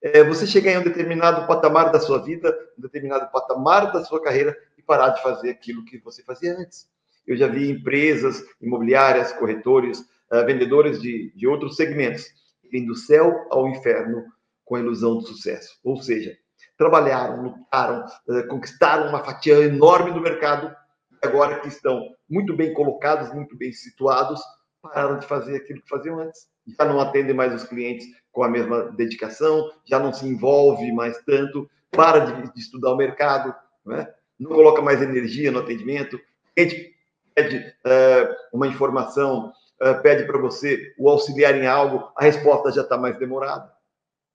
É 0.00 0.24
você 0.24 0.46
chegar 0.46 0.72
em 0.72 0.78
um 0.78 0.82
determinado 0.82 1.46
patamar 1.46 1.92
da 1.92 2.00
sua 2.00 2.18
vida, 2.18 2.52
um 2.76 2.82
determinado 2.82 3.30
patamar 3.30 3.92
da 3.92 4.04
sua 4.04 4.20
carreira 4.20 4.56
parar 4.82 5.10
de 5.10 5.22
fazer 5.22 5.50
aquilo 5.50 5.84
que 5.84 5.98
você 5.98 6.22
fazia 6.22 6.56
antes. 6.58 6.88
Eu 7.26 7.36
já 7.36 7.46
vi 7.46 7.70
empresas 7.70 8.44
imobiliárias, 8.60 9.32
corretores, 9.32 10.00
uh, 10.30 10.44
vendedores 10.44 11.00
de, 11.00 11.32
de 11.34 11.46
outros 11.46 11.76
segmentos 11.76 12.26
irem 12.64 12.86
do 12.86 12.94
céu 12.94 13.46
ao 13.50 13.68
inferno 13.68 14.24
com 14.64 14.76
a 14.76 14.80
ilusão 14.80 15.18
do 15.18 15.26
sucesso. 15.26 15.78
Ou 15.84 15.96
seja, 16.02 16.36
trabalharam, 16.76 17.42
lutaram, 17.42 18.04
uh, 18.28 18.48
conquistaram 18.48 19.08
uma 19.08 19.24
fatia 19.24 19.54
enorme 19.64 20.12
do 20.12 20.20
mercado 20.20 20.74
agora 21.22 21.60
que 21.60 21.68
estão 21.68 22.02
muito 22.28 22.56
bem 22.56 22.74
colocados, 22.74 23.32
muito 23.32 23.56
bem 23.56 23.72
situados, 23.72 24.40
pararam 24.82 25.18
de 25.18 25.26
fazer 25.26 25.56
aquilo 25.56 25.80
que 25.80 25.88
faziam 25.88 26.18
antes. 26.18 26.48
Já 26.78 26.84
não 26.84 27.00
atendem 27.00 27.34
mais 27.34 27.54
os 27.54 27.68
clientes 27.68 28.06
com 28.32 28.42
a 28.42 28.48
mesma 28.48 28.90
dedicação, 28.92 29.70
já 29.84 29.98
não 29.98 30.12
se 30.12 30.26
envolve 30.26 30.90
mais 30.92 31.16
tanto, 31.24 31.68
para 31.90 32.20
de, 32.20 32.52
de 32.52 32.60
estudar 32.60 32.92
o 32.92 32.96
mercado, 32.96 33.54
né? 33.84 34.08
Não 34.42 34.50
coloca 34.50 34.82
mais 34.82 35.00
energia 35.00 35.50
no 35.50 35.60
atendimento. 35.60 36.20
A 36.56 36.60
gente 36.60 36.94
pede 37.34 37.58
uh, 37.58 38.34
uma 38.52 38.66
informação, 38.66 39.52
uh, 39.80 40.02
pede 40.02 40.24
para 40.24 40.38
você 40.38 40.94
o 40.98 41.08
auxiliar 41.08 41.54
em 41.54 41.66
algo, 41.66 42.10
a 42.16 42.24
resposta 42.24 42.72
já 42.72 42.82
está 42.82 42.98
mais 42.98 43.18
demorada. 43.18 43.72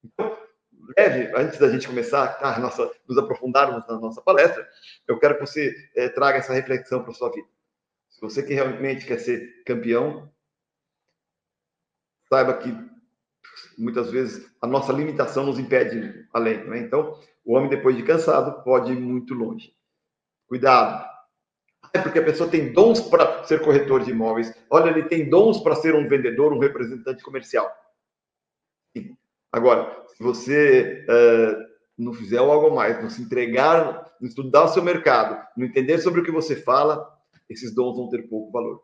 Então, 0.03 0.37
antes 1.35 1.59
da 1.59 1.69
gente 1.69 1.87
começar 1.87 2.37
a 2.41 2.59
nossa, 2.59 2.89
nos 3.07 3.17
aprofundarmos 3.17 3.85
na 3.87 3.99
nossa 3.99 4.21
palestra, 4.21 4.67
eu 5.07 5.19
quero 5.19 5.35
que 5.35 5.45
você 5.45 5.75
eh, 5.95 6.09
traga 6.09 6.39
essa 6.39 6.53
reflexão 6.53 7.03
para 7.03 7.13
sua 7.13 7.29
vida. 7.29 7.47
Se 8.09 8.21
você 8.21 8.41
que 8.41 8.53
realmente 8.53 9.05
quer 9.05 9.19
ser 9.19 9.63
campeão, 9.65 10.31
saiba 12.29 12.53
que 12.53 12.73
muitas 13.77 14.09
vezes 14.09 14.49
a 14.61 14.65
nossa 14.65 14.93
limitação 14.93 15.45
nos 15.45 15.59
impede 15.59 16.25
além. 16.33 16.63
Né? 16.63 16.79
Então, 16.79 17.19
o 17.45 17.55
homem, 17.55 17.69
depois 17.69 17.95
de 17.95 18.03
cansado, 18.03 18.63
pode 18.63 18.91
ir 18.91 18.99
muito 18.99 19.33
longe. 19.33 19.76
Cuidado. 20.47 21.05
É 21.93 21.99
porque 21.99 22.19
a 22.19 22.23
pessoa 22.23 22.49
tem 22.49 22.71
dons 22.73 22.99
para 23.01 23.43
ser 23.45 23.61
corretor 23.61 24.03
de 24.03 24.11
imóveis. 24.11 24.53
Olha, 24.69 24.89
ele 24.89 25.03
tem 25.03 25.29
dons 25.29 25.59
para 25.59 25.75
ser 25.75 25.95
um 25.95 26.07
vendedor, 26.07 26.53
um 26.53 26.59
representante 26.59 27.23
comercial. 27.23 27.69
Sim. 28.95 29.15
Agora, 29.51 30.05
se 30.15 30.23
você 30.23 31.05
uh, 31.05 31.67
não 31.97 32.13
fizer 32.13 32.37
algo 32.37 32.75
mais, 32.75 33.01
não 33.01 33.09
se 33.09 33.21
entregar, 33.21 34.11
não 34.19 34.27
estudar 34.27 34.65
o 34.65 34.67
seu 34.67 34.83
mercado, 34.83 35.41
não 35.55 35.65
entender 35.65 35.99
sobre 35.99 36.21
o 36.21 36.23
que 36.23 36.31
você 36.31 36.55
fala, 36.55 37.07
esses 37.49 37.73
dons 37.73 37.95
vão 37.95 38.09
ter 38.09 38.27
pouco 38.27 38.51
valor. 38.51 38.83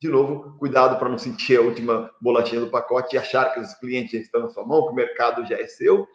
De 0.00 0.08
novo, 0.08 0.58
cuidado 0.58 0.98
para 0.98 1.08
não 1.08 1.18
sentir 1.18 1.58
a 1.58 1.62
última 1.62 2.10
bolachinha 2.20 2.60
do 2.60 2.70
pacote 2.70 3.14
e 3.14 3.18
achar 3.18 3.52
que 3.52 3.60
os 3.60 3.74
clientes 3.74 4.12
já 4.12 4.18
estão 4.18 4.42
na 4.42 4.48
sua 4.48 4.66
mão, 4.66 4.86
que 4.86 4.92
o 4.92 4.94
mercado 4.94 5.46
já 5.46 5.56
é 5.56 5.66
seu. 5.66 6.06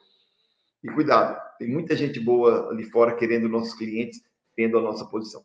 E 0.84 0.90
cuidado, 0.90 1.40
tem 1.58 1.68
muita 1.68 1.96
gente 1.96 2.20
boa 2.20 2.70
ali 2.70 2.84
fora 2.84 3.16
querendo 3.16 3.50
nossos 3.50 3.74
clientes, 3.74 4.22
tendo 4.60 4.78
a 4.78 4.82
nossa 4.82 5.06
posição. 5.06 5.42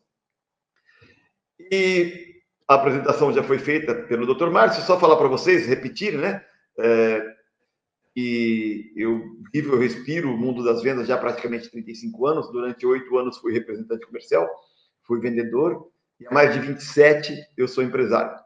E 1.71 2.35
a 2.67 2.75
apresentação 2.75 3.31
já 3.31 3.41
foi 3.41 3.57
feita 3.57 3.95
pelo 3.95 4.25
Dr. 4.25 4.49
Márcio, 4.49 4.83
só 4.83 4.99
falar 4.99 5.15
para 5.15 5.29
vocês, 5.29 5.65
repetir, 5.65 6.17
né? 6.17 6.43
É, 6.77 7.25
e 8.13 8.91
eu 8.93 9.23
vivo, 9.53 9.73
eu 9.73 9.79
respiro 9.79 10.33
o 10.33 10.37
mundo 10.37 10.65
das 10.65 10.83
vendas 10.83 11.07
já 11.07 11.15
há 11.15 11.17
praticamente 11.17 11.71
35 11.71 12.27
anos. 12.27 12.51
Durante 12.51 12.85
oito 12.85 13.17
anos 13.17 13.37
fui 13.37 13.53
representante 13.53 14.05
comercial, 14.05 14.49
fui 15.03 15.21
vendedor, 15.21 15.89
e 16.19 16.27
há 16.27 16.31
mais 16.31 16.53
de 16.53 16.59
27 16.59 17.41
eu 17.55 17.69
sou 17.69 17.85
empresário. 17.85 18.37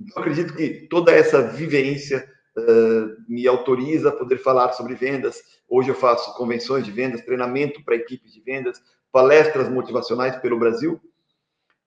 Então, 0.00 0.20
acredito 0.20 0.52
que 0.56 0.88
toda 0.88 1.12
essa 1.12 1.42
vivência 1.42 2.28
uh, 2.56 3.22
me 3.28 3.46
autoriza 3.46 4.08
a 4.08 4.16
poder 4.16 4.38
falar 4.38 4.72
sobre 4.72 4.96
vendas. 4.96 5.40
Hoje 5.68 5.90
eu 5.90 5.94
faço 5.94 6.34
convenções 6.34 6.84
de 6.84 6.90
vendas, 6.90 7.24
treinamento 7.24 7.84
para 7.84 7.94
equipes 7.94 8.32
de 8.32 8.40
vendas, 8.40 8.82
palestras 9.12 9.68
motivacionais 9.68 10.36
pelo 10.36 10.58
Brasil. 10.58 11.00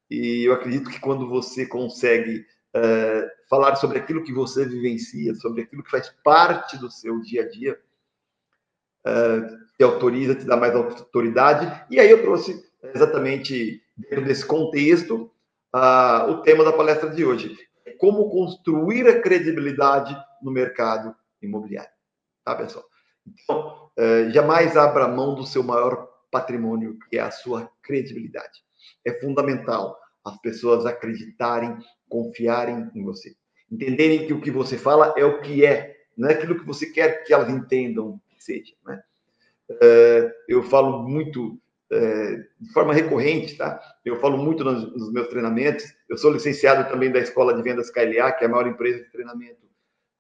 E 0.10 0.44
eu 0.48 0.54
acredito 0.54 0.90
que 0.90 1.00
quando 1.00 1.28
você 1.28 1.66
consegue 1.66 2.46
uh, 2.76 3.30
falar 3.50 3.76
sobre 3.76 4.00
aquilo 4.00 4.24
que 4.24 4.34
você 4.34 4.66
vivencia, 4.66 5.34
sobre 5.36 5.64
aquilo 5.64 5.84
que 5.84 5.92
faz 5.92 6.14
parte 6.24 6.78
do 6.78 6.92
seu 6.92 7.22
dia 7.22 7.44
a 7.44 7.50
dia, 7.50 7.80
uh, 9.08 9.58
te 9.78 9.84
autoriza, 9.84 10.36
te 10.36 10.46
dá 10.46 10.58
mais 10.58 10.76
autoridade. 10.76 11.86
E 11.90 12.00
aí 12.00 12.10
eu 12.10 12.22
trouxe 12.22 12.70
exatamente 12.84 13.82
dentro 13.96 14.26
desse 14.26 14.46
contexto 14.46 15.32
uh, 15.74 16.30
o 16.30 16.42
tema 16.42 16.64
da 16.64 16.74
palestra 16.74 17.10
de 17.10 17.24
hoje: 17.24 17.58
como 17.98 18.30
construir 18.30 19.08
a 19.08 19.22
credibilidade 19.22 20.16
no 20.42 20.52
mercado 20.52 21.16
imobiliário. 21.42 21.92
Tá, 22.44 22.56
pessoal? 22.56 22.86
Então, 23.26 23.92
uh, 23.98 24.30
jamais 24.32 24.76
abra 24.76 25.08
mão 25.08 25.36
do 25.36 25.46
seu 25.46 25.64
maior 25.64 26.11
patrimônio, 26.32 26.98
que 27.10 27.18
é 27.18 27.22
a 27.22 27.32
sua 27.32 27.70
credibilidade. 27.84 28.64
É 29.06 29.14
fundamental 29.20 30.00
as 30.24 30.40
pessoas 30.42 30.86
acreditarem, 30.86 31.78
confiarem 32.10 32.90
em 32.96 33.04
você. 33.04 33.36
Entenderem 33.72 34.26
que 34.26 34.34
o 34.34 34.42
que 34.42 34.52
você 34.52 34.78
fala 34.78 35.14
é 35.18 35.26
o 35.26 35.42
que 35.42 35.66
é, 35.66 35.96
não 36.18 36.30
é 36.30 36.34
aquilo 36.34 36.60
que 36.60 36.66
você 36.66 36.88
quer 36.88 37.24
que 37.24 37.34
elas 37.34 37.50
entendam 37.50 38.20
que 38.30 38.44
seja. 38.44 38.74
Né? 38.86 39.02
Uh, 39.70 40.32
eu 40.48 40.64
falo 40.64 41.08
muito 41.08 41.60
é, 41.92 42.38
de 42.60 42.72
forma 42.72 42.94
recorrente, 42.94 43.58
tá? 43.58 43.82
Eu 44.06 44.18
falo 44.20 44.38
muito 44.38 44.64
nos, 44.64 45.12
meus 45.12 45.28
treinamentos. 45.28 45.84
Eu 46.08 46.18
sou 46.18 46.32
licenciado 46.32 46.90
também 46.90 47.12
da 47.12 47.20
Escola 47.20 47.54
de 47.54 47.62
Vendas 47.62 47.90
KLA, 47.90 48.32
que 48.32 48.44
é 48.44 48.48
a 48.48 48.50
maior 48.50 48.66
empresa 48.66 49.04
de 49.04 49.12
treinamento 49.12 49.60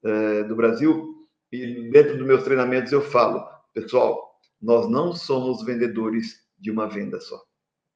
é, 0.03 0.43
do 0.43 0.55
Brasil. 0.55 1.15
E 1.51 1.89
dentro 1.89 2.17
dos 2.17 2.27
meus 2.27 2.43
treinamentos 2.43 2.91
eu 2.91 3.01
falo, 3.01 3.47
pessoal, 3.73 4.30
nós 4.61 4.89
não 4.89 5.13
somos 5.13 5.63
vendedores 5.63 6.41
de 6.59 6.69
uma 6.69 6.87
venda 6.87 7.19
só. 7.19 7.41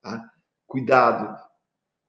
Tá? 0.01 0.31
Cuidado, 0.65 1.38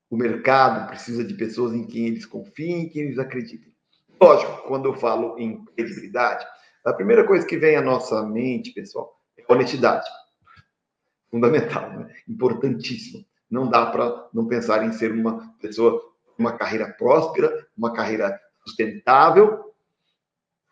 o 0.08 0.16
mercado 0.16 0.88
precisa 0.88 1.24
de 1.24 1.34
pessoas 1.34 1.74
em 1.74 1.86
quem 1.86 2.06
eles 2.06 2.24
confiem, 2.24 2.82
em 2.82 2.88
quem 2.88 3.02
eles 3.02 3.18
acreditem. 3.18 3.72
Lógico, 4.20 4.66
quando 4.66 4.86
eu 4.86 4.94
falo 4.94 5.38
em 5.38 5.64
credibilidade, 5.66 6.46
a 6.84 6.92
primeira 6.92 7.26
coisa 7.26 7.46
que 7.46 7.58
vem 7.58 7.76
à 7.76 7.82
nossa 7.82 8.22
mente, 8.22 8.72
pessoal, 8.72 9.20
é 9.36 9.44
honestidade 9.52 10.08
fundamental, 11.30 11.90
né? 11.90 12.14
importantíssimo. 12.26 13.24
Não 13.50 13.68
dá 13.68 13.86
para 13.86 14.28
não 14.32 14.46
pensar 14.46 14.84
em 14.84 14.92
ser 14.92 15.12
uma 15.12 15.54
pessoa, 15.60 16.00
uma 16.38 16.56
carreira 16.56 16.88
próspera, 16.92 17.66
uma 17.76 17.92
carreira 17.92 18.40
sustentável, 18.64 19.74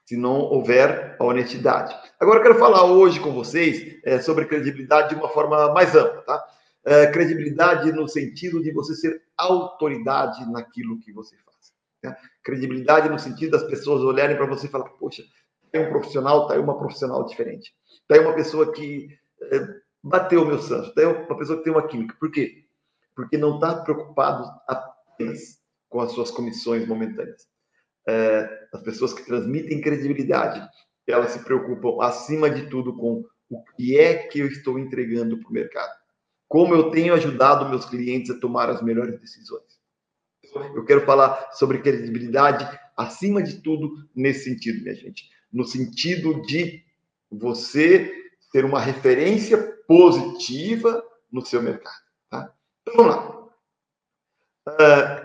se 0.04 0.16
não 0.16 0.40
houver 0.40 1.16
a 1.18 1.24
honestidade. 1.24 1.94
Agora, 2.20 2.38
eu 2.38 2.42
quero 2.42 2.58
falar 2.58 2.84
hoje 2.84 3.20
com 3.20 3.32
vocês 3.32 3.98
é, 4.04 4.20
sobre 4.20 4.44
credibilidade 4.44 5.10
de 5.10 5.14
uma 5.14 5.28
forma 5.28 5.72
mais 5.72 5.94
ampla, 5.94 6.22
tá? 6.22 6.44
É, 6.84 7.06
credibilidade 7.06 7.90
no 7.92 8.06
sentido 8.06 8.62
de 8.62 8.70
você 8.70 8.94
ser 8.94 9.22
autoridade 9.36 10.44
naquilo 10.50 11.00
que 11.00 11.12
você 11.12 11.34
faz. 11.36 11.72
Né? 12.02 12.16
Credibilidade 12.42 13.08
no 13.08 13.18
sentido 13.18 13.52
das 13.52 13.64
pessoas 13.64 14.02
olharem 14.02 14.36
para 14.36 14.46
você 14.46 14.66
e 14.66 14.70
falar, 14.70 14.90
poxa, 14.90 15.24
tem 15.72 15.80
um 15.80 15.88
profissional, 15.88 16.46
tá 16.46 16.54
aí 16.54 16.60
uma 16.60 16.76
profissional 16.76 17.24
diferente. 17.24 17.74
Tá 18.06 18.16
aí 18.16 18.20
uma 18.20 18.34
pessoa 18.34 18.70
que 18.70 19.08
é, 19.50 19.66
bateu 20.02 20.42
o 20.42 20.46
meu 20.46 20.60
santo. 20.60 20.90
Então, 20.90 21.10
é 21.10 21.26
uma 21.26 21.38
pessoa 21.38 21.58
que 21.58 21.64
tem 21.64 21.72
uma 21.72 21.88
química. 21.88 22.14
Por 22.20 22.30
quê? 22.30 22.64
Porque 23.16 23.38
não 23.38 23.54
está 23.54 23.76
preocupado 23.76 24.44
apenas 24.68 25.58
com 25.88 26.00
as 26.00 26.12
suas 26.12 26.30
comissões 26.30 26.86
momentâneas. 26.86 27.46
É, 28.06 28.68
as 28.72 28.82
pessoas 28.82 29.12
que 29.12 29.24
transmitem 29.24 29.80
credibilidade, 29.80 30.66
elas 31.06 31.32
se 31.32 31.38
preocupam, 31.44 32.02
acima 32.02 32.50
de 32.50 32.68
tudo, 32.68 32.96
com 32.96 33.24
o 33.50 33.62
que 33.76 33.98
é 33.98 34.14
que 34.14 34.40
eu 34.40 34.46
estou 34.46 34.78
entregando 34.78 35.38
para 35.38 35.48
o 35.48 35.52
mercado. 35.52 35.92
Como 36.48 36.74
eu 36.74 36.90
tenho 36.90 37.14
ajudado 37.14 37.68
meus 37.68 37.84
clientes 37.84 38.30
a 38.30 38.38
tomar 38.38 38.68
as 38.68 38.82
melhores 38.82 39.18
decisões. 39.20 39.62
Eu 40.74 40.84
quero 40.84 41.04
falar 41.04 41.50
sobre 41.52 41.80
credibilidade, 41.80 42.78
acima 42.96 43.42
de 43.42 43.60
tudo, 43.60 44.08
nesse 44.14 44.44
sentido, 44.44 44.82
minha 44.82 44.94
gente. 44.94 45.28
No 45.52 45.64
sentido 45.64 46.42
de 46.42 46.84
você 47.30 48.12
ter 48.52 48.64
uma 48.64 48.80
referência 48.80 49.58
positiva 49.86 51.02
no 51.30 51.44
seu 51.44 51.60
mercado. 51.60 52.04
Tá? 52.30 52.52
Então, 52.82 52.94
vamos 52.96 53.16
lá. 53.16 53.34
Uh, 54.68 55.23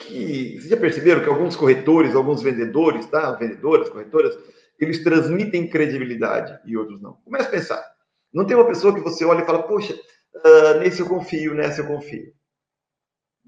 que 0.00 0.54
vocês 0.58 0.68
já 0.68 0.76
perceberam 0.76 1.22
que 1.22 1.28
alguns 1.28 1.56
corretores, 1.56 2.14
alguns 2.14 2.42
vendedores, 2.42 3.06
tá? 3.06 3.32
vendedoras, 3.32 3.88
corretoras, 3.88 4.36
eles 4.78 5.02
transmitem 5.04 5.68
credibilidade 5.68 6.58
e 6.64 6.76
outros 6.76 7.00
não. 7.00 7.14
Comece 7.24 7.48
a 7.48 7.50
pensar. 7.50 7.84
Não 8.32 8.46
tem 8.46 8.56
uma 8.56 8.66
pessoa 8.66 8.94
que 8.94 9.00
você 9.00 9.24
olha 9.24 9.42
e 9.42 9.46
fala, 9.46 9.62
poxa, 9.62 9.94
uh, 9.94 10.78
nesse 10.80 11.00
eu 11.00 11.06
confio, 11.06 11.54
nessa 11.54 11.82
eu 11.82 11.86
confio. 11.86 12.32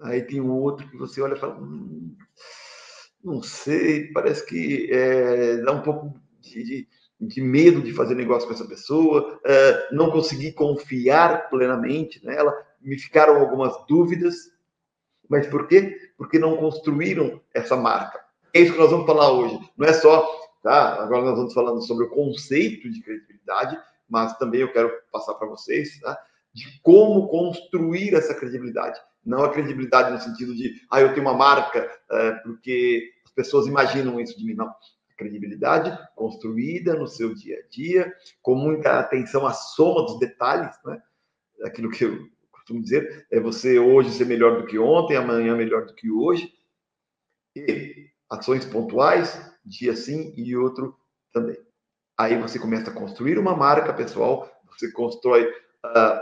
Aí 0.03 0.23
tem 0.23 0.41
um 0.41 0.51
outro 0.51 0.89
que 0.89 0.97
você 0.97 1.21
olha 1.21 1.35
e 1.35 1.39
fala, 1.39 1.59
hum, 1.59 2.17
não 3.23 3.43
sei, 3.43 4.11
parece 4.13 4.45
que 4.45 4.89
é, 4.91 5.59
dá 5.59 5.73
um 5.73 5.83
pouco 5.83 6.21
de, 6.41 6.65
de 6.65 6.89
de 7.27 7.41
medo 7.41 7.81
de 7.81 7.93
fazer 7.93 8.15
negócio 8.15 8.49
com 8.49 8.55
essa 8.55 8.67
pessoa, 8.67 9.37
uh, 9.37 9.95
não 9.95 10.11
consegui 10.11 10.53
confiar 10.53 11.49
plenamente 11.49 12.25
nela, 12.25 12.53
me 12.81 12.99
ficaram 12.99 13.37
algumas 13.37 13.73
dúvidas. 13.87 14.51
Mas 15.29 15.47
por 15.47 15.67
quê? 15.67 16.13
Porque 16.17 16.39
não 16.39 16.57
construíram 16.57 17.41
essa 17.55 17.77
marca. 17.77 18.21
É 18.55 18.61
isso 18.61 18.73
que 18.73 18.79
nós 18.79 18.91
vamos 18.91 19.07
falar 19.07 19.33
hoje. 19.33 19.59
Não 19.77 19.87
é 19.87 19.93
só, 19.93 20.29
tá? 20.63 21.03
Agora 21.03 21.25
nós 21.25 21.37
vamos 21.37 21.55
falando 21.55 21.81
sobre 21.83 22.05
o 22.05 22.11
conceito 22.11 22.91
de 22.91 23.03
credibilidade, 23.03 23.79
mas 24.09 24.37
também 24.37 24.61
eu 24.61 24.73
quero 24.73 24.93
passar 25.11 25.35
para 25.35 25.49
vocês, 25.49 25.99
tá? 26.01 26.19
De 26.53 26.81
como 26.83 27.29
construir 27.29 28.15
essa 28.15 28.35
credibilidade. 28.35 29.01
Não 29.25 29.45
a 29.45 29.51
credibilidade 29.51 30.13
no 30.13 30.21
sentido 30.21 30.55
de, 30.55 30.75
ah, 30.91 31.01
eu 31.01 31.15
tenho 31.15 31.27
uma 31.27 31.35
marca, 31.35 31.89
uh, 32.11 32.43
porque 32.43 33.11
as 33.25 33.31
pessoas 33.31 33.67
imaginam 33.67 34.21
isso 34.21 34.37
de 34.37 34.45
mim. 34.45 34.55
Não 34.55 34.71
credibilidade 35.23 35.97
construída 36.17 36.95
no 36.95 37.07
seu 37.07 37.35
dia 37.35 37.59
a 37.59 37.69
dia, 37.69 38.13
com 38.41 38.55
muita 38.55 38.99
atenção 38.99 39.47
à 39.47 39.53
soma 39.53 40.03
dos 40.03 40.19
detalhes, 40.19 40.75
né? 40.85 41.01
Aquilo 41.65 41.91
que 41.91 42.05
eu 42.05 42.29
costumo 42.63 42.83
dizer 42.83 43.27
é 43.31 43.41
você 43.41 43.79
hoje 43.79 44.11
ser 44.11 44.25
melhor 44.25 44.61
do 44.61 44.67
que 44.67 44.79
ontem, 44.79 45.17
amanhã 45.17 45.55
melhor 45.57 45.85
do 45.85 45.95
que 45.95 46.11
hoje. 46.11 46.53
E 47.55 48.09
ações 48.31 48.65
pontuais, 48.65 49.39
dia 49.65 49.95
sim 49.95 50.33
e 50.37 50.57
outro 50.57 50.97
também. 51.33 51.59
Aí 52.17 52.41
você 52.41 52.59
começa 52.59 52.91
a 52.91 52.95
construir 52.95 53.39
uma 53.39 53.55
marca 53.57 53.93
pessoal, 53.93 54.51
você 54.71 54.91
constrói 54.91 55.45
uh, 55.45 56.21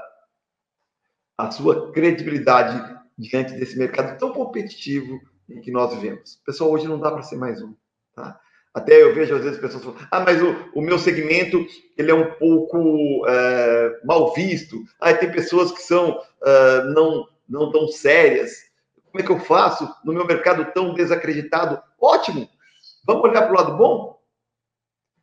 a 1.39 1.51
sua 1.51 1.93
credibilidade 1.93 2.99
diante 3.17 3.53
desse 3.55 3.79
mercado 3.79 4.19
tão 4.19 4.33
competitivo 4.33 5.21
em 5.49 5.61
que 5.61 5.71
nós 5.71 5.95
vivemos. 5.95 6.41
Pessoal, 6.45 6.71
hoje 6.71 6.89
não 6.89 6.99
dá 6.99 7.11
para 7.11 7.23
ser 7.23 7.37
mais 7.37 7.63
um. 7.63 7.75
Tá? 8.15 8.41
Até 8.73 9.03
eu 9.03 9.13
vejo 9.13 9.35
às 9.35 9.43
vezes 9.43 9.61
pessoas 9.61 9.83
falando, 9.83 10.09
ah, 10.11 10.21
mas 10.21 10.41
o, 10.41 10.71
o 10.75 10.81
meu 10.81 10.99
segmento 10.99 11.67
ele 11.99 12.11
é 12.11 12.15
um 12.15 12.33
pouco 12.35 13.27
é, 13.27 14.01
mal 14.05 14.33
visto. 14.33 14.85
Ah, 15.01 15.13
tem 15.13 15.31
pessoas 15.31 15.73
que 15.73 15.83
são 15.83 16.19
uh, 16.19 16.85
não, 16.95 17.29
não 17.49 17.73
tão 17.73 17.89
sérias. 17.89 18.71
Como 19.11 19.21
é 19.21 19.27
que 19.27 19.33
eu 19.33 19.41
faço 19.41 19.93
no 20.05 20.13
meu 20.13 20.25
mercado 20.25 20.73
tão 20.73 20.95
desacreditado? 20.95 21.83
Ótimo! 22.01 22.49
Vamos 23.05 23.25
olhar 23.25 23.43
para 23.43 23.53
o 23.53 23.57
lado 23.57 23.77
bom? 23.77 24.21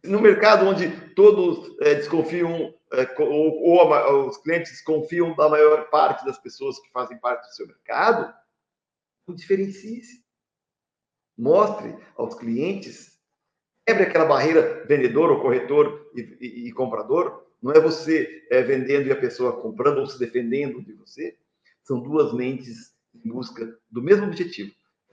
No 0.03 0.19
mercado 0.19 0.67
onde 0.67 0.89
todos 1.15 1.73
é, 1.81 1.95
desconfiam, 1.95 2.73
é, 2.91 3.15
ou, 3.17 3.63
ou 3.63 3.93
a, 3.93 4.27
os 4.27 4.37
clientes 4.37 4.81
confiam 4.81 5.33
da 5.35 5.47
maior 5.47 5.89
parte 5.89 6.25
das 6.25 6.37
pessoas 6.37 6.77
que 6.79 6.91
fazem 6.91 7.17
parte 7.17 7.47
do 7.47 7.55
seu 7.55 7.65
mercado, 7.65 8.33
diferencie-se. 9.29 10.25
Mostre 11.37 11.95
aos 12.17 12.35
clientes, 12.35 13.16
quebre 13.87 14.03
aquela 14.03 14.25
barreira 14.25 14.83
vendedor 14.85 15.31
ou 15.31 15.39
corretor 15.39 16.11
e, 16.13 16.37
e, 16.41 16.67
e 16.67 16.71
comprador. 16.73 17.47
Não 17.63 17.71
é 17.71 17.79
você 17.79 18.45
é, 18.51 18.61
vendendo 18.61 19.07
e 19.07 19.11
a 19.11 19.15
pessoa 19.15 19.61
comprando 19.61 19.99
ou 19.99 20.05
se 20.05 20.19
defendendo 20.19 20.83
de 20.83 20.91
você. 20.93 21.37
São 21.83 22.01
duas 22.01 22.33
mentes 22.33 22.93
em 23.15 23.29
busca 23.29 23.79
do 23.89 24.03
mesmo 24.03 24.25
objetivo: 24.25 24.71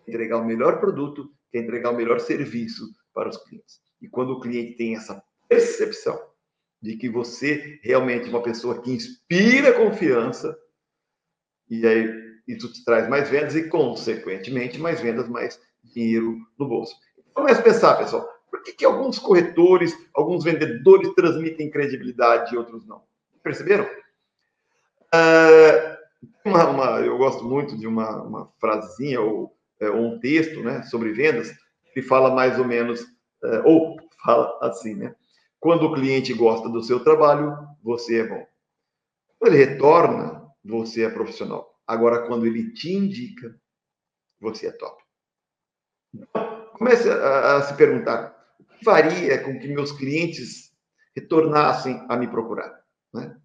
entregar 0.08 0.38
o 0.38 0.44
melhor 0.44 0.80
produto, 0.80 1.30
que 1.52 1.58
entregar 1.58 1.90
o 1.90 1.96
melhor 1.96 2.18
serviço 2.18 2.84
para 3.14 3.28
os 3.28 3.36
clientes. 3.36 3.80
E 4.02 4.08
quando 4.08 4.30
o 4.30 4.40
cliente 4.40 4.76
tem 4.76 4.96
essa 4.96 5.22
percepção 5.48 6.20
de 6.82 6.96
que 6.96 7.08
você 7.08 7.78
realmente 7.80 8.26
é 8.26 8.30
uma 8.30 8.42
pessoa 8.42 8.82
que 8.82 8.90
inspira 8.90 9.72
confiança, 9.72 10.58
e 11.70 11.86
aí 11.86 12.24
isso 12.46 12.70
te 12.70 12.84
traz 12.84 13.08
mais 13.08 13.30
vendas 13.30 13.54
e, 13.54 13.68
consequentemente, 13.68 14.78
mais 14.78 15.00
vendas, 15.00 15.28
mais 15.28 15.58
dinheiro 15.82 16.36
no 16.58 16.68
bolso. 16.68 16.94
Comece 17.32 17.60
a 17.60 17.64
pensar, 17.64 17.96
pessoal, 17.96 18.33
por 18.54 18.62
que, 18.62 18.72
que 18.72 18.84
alguns 18.84 19.18
corretores, 19.18 19.98
alguns 20.14 20.44
vendedores 20.44 21.12
transmitem 21.14 21.68
credibilidade 21.68 22.54
e 22.54 22.56
outros 22.56 22.86
não? 22.86 23.02
Perceberam? 23.42 23.84
Uh, 25.12 25.96
uma, 26.44 26.68
uma, 26.68 27.00
eu 27.00 27.18
gosto 27.18 27.44
muito 27.44 27.76
de 27.76 27.84
uma, 27.84 28.22
uma 28.22 28.52
frasinha 28.60 29.20
ou 29.20 29.58
é, 29.80 29.90
um 29.90 30.20
texto 30.20 30.62
né, 30.62 30.84
sobre 30.84 31.12
vendas 31.12 31.52
que 31.92 32.00
fala 32.00 32.32
mais 32.32 32.56
ou 32.56 32.64
menos, 32.64 33.00
uh, 33.00 33.62
ou 33.64 33.96
fala 34.24 34.56
assim, 34.62 34.94
né? 34.94 35.16
Quando 35.58 35.86
o 35.86 35.92
cliente 35.92 36.32
gosta 36.32 36.68
do 36.68 36.80
seu 36.80 37.02
trabalho, 37.02 37.56
você 37.82 38.20
é 38.20 38.28
bom. 38.28 38.46
Quando 39.36 39.52
ele 39.52 39.64
retorna, 39.64 40.48
você 40.64 41.02
é 41.02 41.10
profissional. 41.10 41.74
Agora, 41.84 42.24
quando 42.28 42.46
ele 42.46 42.72
te 42.72 42.92
indica, 42.92 43.52
você 44.40 44.68
é 44.68 44.70
top. 44.70 45.02
Então, 46.14 46.70
comece 46.74 47.10
a, 47.10 47.56
a 47.56 47.62
se 47.62 47.74
perguntar: 47.74 48.34
faria 48.82 49.42
com 49.42 49.58
que 49.58 49.68
meus 49.68 49.92
clientes 49.92 50.72
retornassem 51.14 52.04
a 52.08 52.16
me 52.16 52.26
procurar? 52.26 52.80
Né? 53.12 53.36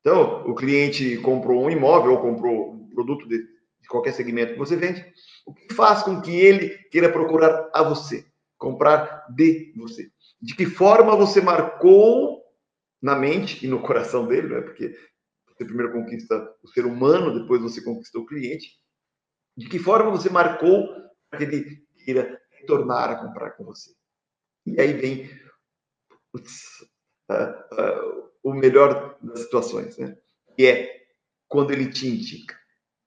Então, 0.00 0.44
o 0.46 0.54
cliente 0.54 1.16
comprou 1.18 1.64
um 1.64 1.70
imóvel 1.70 2.12
ou 2.12 2.20
comprou 2.20 2.72
um 2.72 2.88
produto 2.90 3.28
de, 3.28 3.38
de, 3.38 3.88
qualquer 3.88 4.12
segmento 4.12 4.52
que 4.52 4.58
você 4.58 4.76
vende, 4.76 5.04
o 5.46 5.54
que 5.54 5.74
faz 5.74 6.02
com 6.02 6.20
que 6.20 6.34
ele 6.34 6.70
queira 6.90 7.10
procurar 7.10 7.70
a 7.72 7.82
você, 7.82 8.26
comprar 8.58 9.26
de 9.34 9.72
você? 9.76 10.10
De 10.40 10.54
que 10.54 10.66
forma 10.66 11.16
você 11.16 11.40
marcou 11.40 12.42
na 13.00 13.14
mente 13.14 13.64
e 13.64 13.68
no 13.68 13.82
coração 13.82 14.26
dele, 14.26 14.48
né? 14.48 14.60
porque 14.60 14.94
você 15.46 15.64
primeiro 15.64 15.92
conquista 15.92 16.54
o 16.62 16.68
ser 16.68 16.84
humano, 16.84 17.38
depois 17.40 17.62
você 17.62 17.82
conquista 17.82 18.18
o 18.18 18.26
cliente. 18.26 18.72
De 19.56 19.68
que 19.68 19.78
forma 19.78 20.10
você 20.10 20.28
marcou 20.28 20.88
para 21.30 21.38
que 21.38 21.44
ele 21.44 21.86
queira 22.04 22.40
retornar 22.50 23.10
a 23.10 23.16
comprar 23.16 23.52
com 23.52 23.64
você? 23.64 23.92
E 24.66 24.80
aí 24.80 24.92
vem 24.94 25.30
putz, 26.34 26.82
uh, 27.30 27.74
uh, 27.74 28.30
o 28.42 28.52
melhor 28.52 29.16
das 29.22 29.40
situações, 29.40 29.96
né? 29.96 30.16
Que 30.56 30.66
é 30.66 31.04
quando 31.48 31.72
ele 31.72 31.90
te 31.90 32.08
indica. 32.08 32.56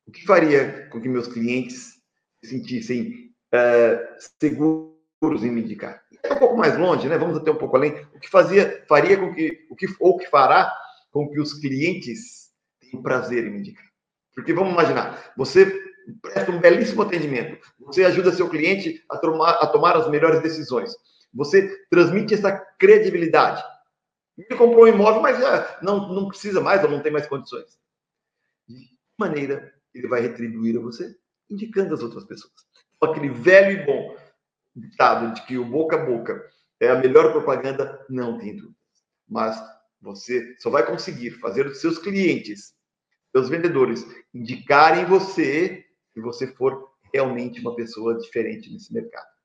O 0.05 0.11
que 0.11 0.25
faria 0.25 0.87
com 0.89 1.01
que 1.01 1.09
meus 1.09 1.27
clientes 1.27 1.99
se 2.41 2.51
sentissem 2.51 3.35
uh, 3.53 4.15
seguros 4.41 5.43
em 5.43 5.51
me 5.51 5.61
indicar? 5.61 6.01
É 6.23 6.33
um 6.33 6.39
pouco 6.39 6.55
mais 6.55 6.77
longe, 6.77 7.09
né? 7.09 7.17
Vamos 7.17 7.37
até 7.37 7.51
um 7.51 7.57
pouco 7.57 7.75
além. 7.75 7.91
O 8.15 8.19
que 8.19 8.29
fazia, 8.29 8.85
faria 8.87 9.17
com 9.17 9.33
que, 9.33 9.67
o 9.69 9.75
que 9.75 9.87
ou 9.99 10.17
que 10.17 10.27
fará 10.27 10.73
com 11.11 11.29
que 11.29 11.39
os 11.39 11.53
clientes 11.53 12.51
tenham 12.79 13.01
prazer 13.01 13.45
em 13.45 13.51
me 13.51 13.59
indicar. 13.59 13.85
Porque 14.33 14.53
vamos 14.53 14.71
imaginar, 14.71 15.33
você 15.35 15.65
presta 16.21 16.51
um 16.51 16.59
belíssimo 16.59 17.01
atendimento, 17.01 17.59
você 17.79 18.05
ajuda 18.05 18.31
seu 18.31 18.47
cliente 18.47 19.03
a 19.09 19.17
tomar, 19.17 19.51
a 19.53 19.67
tomar 19.67 19.97
as 19.97 20.09
melhores 20.09 20.41
decisões, 20.41 20.95
você 21.37 21.85
transmite 21.89 22.33
essa 22.33 22.51
credibilidade. 22.51 23.63
Ele 24.37 24.57
comprou 24.57 24.85
um 24.85 24.87
imóvel, 24.87 25.21
mas 25.21 25.39
já 25.39 25.79
não, 25.81 26.11
não 26.11 26.27
precisa 26.27 26.59
mais 26.59 26.83
ou 26.83 26.89
não 26.89 27.01
tem 27.01 27.11
mais 27.11 27.27
condições. 27.27 27.79
De 28.67 28.85
que 28.85 28.97
maneira 29.17 29.73
ele 29.93 30.07
vai 30.07 30.21
retribuir 30.21 30.77
a 30.77 30.81
você? 30.81 31.15
Indicando 31.49 31.93
as 31.93 32.01
outras 32.01 32.25
pessoas. 32.25 32.53
Aquele 33.01 33.29
velho 33.29 33.81
e 33.81 33.85
bom 33.85 34.17
ditado 34.75 35.33
de 35.33 35.45
que 35.45 35.57
o 35.57 35.65
boca 35.65 35.95
a 35.95 36.05
boca 36.05 36.49
é 36.79 36.89
a 36.89 36.99
melhor 36.99 37.31
propaganda, 37.31 38.05
não 38.09 38.37
tem 38.37 38.55
dúvida. 38.55 38.75
Mas 39.27 39.59
você 40.01 40.55
só 40.59 40.69
vai 40.69 40.85
conseguir 40.85 41.31
fazer 41.31 41.65
os 41.65 41.79
seus 41.79 41.97
clientes, 41.97 42.75
seus 43.31 43.49
vendedores, 43.49 44.05
indicarem 44.33 45.05
você 45.05 45.85
se 46.13 46.21
você 46.21 46.47
for 46.47 46.91
realmente 47.13 47.59
uma 47.61 47.75
pessoa 47.75 48.17
diferente 48.17 48.71
nesse 48.71 48.93
mercado. 48.93 49.36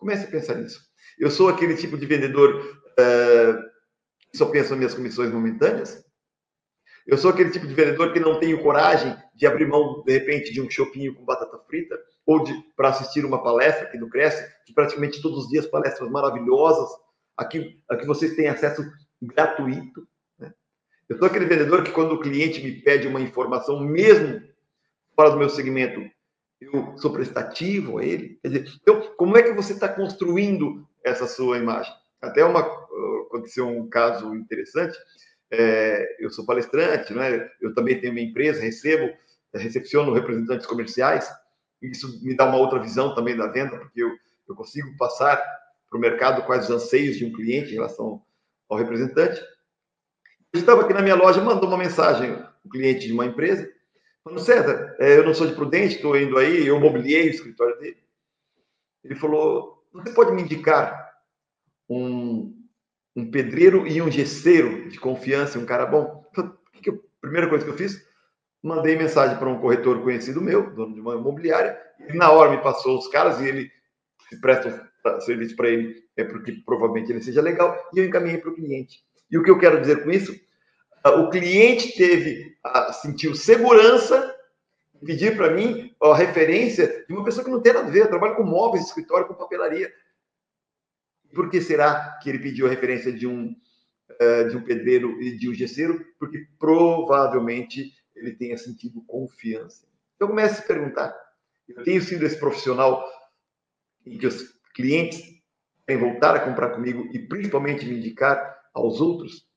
Comece 0.00 0.24
a 0.24 0.30
pensar 0.30 0.54
nisso. 0.54 0.80
Eu 1.18 1.30
sou 1.30 1.50
aquele 1.50 1.76
tipo 1.76 1.98
de 1.98 2.06
vendedor 2.06 2.56
uh, 2.56 3.62
que 4.32 4.38
só 4.38 4.46
pensa 4.46 4.70
nas 4.70 4.78
minhas 4.78 4.94
comissões 4.94 5.30
momentâneas. 5.30 6.02
Eu 7.06 7.18
sou 7.18 7.30
aquele 7.30 7.50
tipo 7.50 7.66
de 7.66 7.74
vendedor 7.74 8.10
que 8.12 8.18
não 8.18 8.40
tenho 8.40 8.62
coragem 8.62 9.14
de 9.34 9.46
abrir 9.46 9.66
mão, 9.66 10.02
de 10.02 10.12
repente, 10.12 10.52
de 10.52 10.60
um 10.62 10.70
chopinho 10.70 11.14
com 11.14 11.24
batata 11.24 11.58
frita 11.66 12.00
ou 12.24 12.42
para 12.74 12.88
assistir 12.88 13.26
uma 13.26 13.42
palestra 13.42 13.84
aqui 13.86 13.98
do 13.98 14.08
Cresce, 14.08 14.42
que 14.64 14.72
praticamente 14.72 15.20
todos 15.20 15.44
os 15.44 15.48
dias 15.50 15.66
palestras 15.66 16.10
maravilhosas, 16.10 16.88
aqui, 17.36 17.78
aqui 17.90 18.06
vocês 18.06 18.34
têm 18.34 18.48
acesso 18.48 18.82
gratuito. 19.20 20.06
Né? 20.38 20.50
Eu 21.08 21.18
sou 21.18 21.26
aquele 21.26 21.44
vendedor 21.44 21.82
que, 21.84 21.92
quando 21.92 22.12
o 22.12 22.20
cliente 22.20 22.62
me 22.62 22.80
pede 22.80 23.06
uma 23.06 23.20
informação, 23.20 23.80
mesmo 23.80 24.40
fora 25.14 25.30
do 25.30 25.36
meu 25.36 25.50
segmento, 25.50 26.00
eu 26.60 26.96
sou 26.98 27.12
prestativo 27.12 27.98
a 27.98 28.04
ele. 28.04 28.38
Quer 28.42 28.48
dizer, 28.48 28.72
então, 28.82 29.00
como 29.16 29.36
é 29.36 29.42
que 29.42 29.52
você 29.52 29.72
está 29.72 29.88
construindo 29.88 30.86
essa 31.02 31.26
sua 31.26 31.58
imagem? 31.58 31.92
Até 32.20 32.44
uma, 32.44 32.60
uh, 32.60 33.26
aconteceu 33.26 33.66
um 33.66 33.88
caso 33.88 34.34
interessante. 34.34 34.96
É, 35.50 36.16
eu 36.20 36.30
sou 36.30 36.44
palestrante, 36.44 37.12
né? 37.14 37.50
eu 37.60 37.74
também 37.74 37.98
tenho 38.00 38.12
uma 38.12 38.20
empresa, 38.20 38.60
recebo, 38.60 39.12
recepciono 39.54 40.12
representantes 40.12 40.66
comerciais. 40.66 41.28
Isso 41.82 42.22
me 42.22 42.36
dá 42.36 42.46
uma 42.46 42.58
outra 42.58 42.78
visão 42.78 43.14
também 43.14 43.36
da 43.36 43.46
venda, 43.46 43.78
porque 43.78 44.02
eu, 44.02 44.10
eu 44.48 44.54
consigo 44.54 44.94
passar 44.96 45.36
para 45.88 45.98
o 45.98 46.00
mercado 46.00 46.44
quais 46.44 46.64
os 46.64 46.70
anseios 46.70 47.16
de 47.16 47.24
um 47.24 47.32
cliente 47.32 47.70
em 47.70 47.74
relação 47.74 48.22
ao 48.68 48.78
representante. 48.78 49.40
Eu 50.52 50.60
estava 50.60 50.82
aqui 50.82 50.92
na 50.92 51.02
minha 51.02 51.16
loja, 51.16 51.40
mandou 51.40 51.68
uma 51.68 51.78
mensagem, 51.78 52.32
um 52.64 52.68
cliente 52.68 53.06
de 53.06 53.12
uma 53.12 53.26
empresa, 53.26 53.68
falando, 54.24 54.40
César, 54.40 54.96
é, 54.98 55.18
eu 55.18 55.24
não 55.24 55.34
sou 55.34 55.46
de 55.46 55.54
Prudente, 55.54 55.96
estou 55.96 56.16
indo 56.16 56.38
aí, 56.38 56.66
eu 56.66 56.78
mobiliei 56.78 57.28
o 57.28 57.30
escritório 57.30 57.78
dele. 57.78 57.98
Ele 59.02 59.14
falou, 59.14 59.84
você 59.92 60.12
pode 60.12 60.32
me 60.32 60.42
indicar 60.42 61.10
um, 61.88 62.54
um 63.16 63.30
pedreiro 63.30 63.86
e 63.86 64.00
um 64.00 64.10
gesseiro 64.10 64.88
de 64.88 64.98
confiança, 64.98 65.58
um 65.58 65.66
cara 65.66 65.86
bom? 65.86 66.24
Que 66.32 66.80
que 66.82 66.90
eu, 66.90 67.04
primeira 67.20 67.48
coisa 67.48 67.64
que 67.64 67.70
eu 67.70 67.76
fiz, 67.76 68.02
mandei 68.62 68.96
mensagem 68.96 69.38
para 69.38 69.48
um 69.48 69.60
corretor 69.60 70.02
conhecido 70.02 70.40
meu, 70.40 70.70
dono 70.74 70.94
de 70.94 71.00
uma 71.00 71.14
imobiliária, 71.14 71.78
e 71.98 72.16
na 72.16 72.30
hora 72.30 72.50
me 72.50 72.62
passou 72.62 72.98
os 72.98 73.08
caras 73.08 73.40
e 73.40 73.48
ele 73.48 73.70
se 74.28 74.40
presta 74.40 74.88
serviço 75.20 75.56
para 75.56 75.68
ele 75.68 76.04
é 76.16 76.24
porque 76.24 76.52
provavelmente 76.64 77.10
ele 77.10 77.22
seja 77.22 77.40
legal, 77.40 77.76
e 77.94 77.98
eu 77.98 78.04
encaminhei 78.04 78.38
para 78.38 78.50
o 78.50 78.54
cliente. 78.54 79.00
E 79.30 79.38
o 79.38 79.42
que 79.42 79.50
eu 79.50 79.58
quero 79.58 79.80
dizer 79.80 80.02
com 80.02 80.10
isso? 80.10 80.34
Ah, 81.02 81.12
o 81.12 81.30
cliente 81.30 81.96
teve, 81.96 82.56
ah, 82.64 82.92
sentiu 82.92 83.34
segurança, 83.34 84.36
pedir 85.04 85.36
para 85.36 85.50
mim 85.50 85.94
a 86.00 86.14
referência 86.14 87.04
de 87.08 87.14
uma 87.14 87.24
pessoa 87.24 87.44
que 87.44 87.50
não 87.50 87.60
tem 87.60 87.72
nada 87.72 87.88
a 87.88 87.90
ver, 87.90 88.00
eu 88.00 88.08
trabalho 88.08 88.36
com 88.36 88.44
móveis, 88.44 88.86
escritório, 88.86 89.26
com 89.26 89.34
papelaria. 89.34 89.92
Por 91.34 91.48
que 91.48 91.60
será 91.60 92.18
que 92.22 92.28
ele 92.28 92.38
pediu 92.38 92.66
a 92.66 92.70
referência 92.70 93.12
de 93.12 93.26
um, 93.26 93.54
ah, 94.20 94.44
de 94.44 94.56
um 94.56 94.62
pedreiro 94.62 95.20
e 95.22 95.36
de 95.36 95.48
um 95.48 95.54
gesseiro? 95.54 96.04
Porque 96.18 96.46
provavelmente 96.58 97.94
ele 98.14 98.32
tenha 98.32 98.58
sentido 98.58 99.02
confiança. 99.06 99.86
Então 100.16 100.28
comece 100.28 100.54
a 100.54 100.62
se 100.62 100.66
perguntar. 100.66 101.16
Eu 101.66 101.82
tenho 101.84 102.02
sido 102.02 102.26
esse 102.26 102.38
profissional 102.38 103.04
em 104.04 104.18
que 104.18 104.26
os 104.26 104.54
clientes 104.74 105.40
voltar 105.96 106.36
a 106.36 106.40
comprar 106.40 106.70
comigo 106.70 107.08
e 107.12 107.18
principalmente 107.18 107.86
me 107.86 107.96
indicar 107.98 108.58
aos 108.74 109.00
outros. 109.00 109.48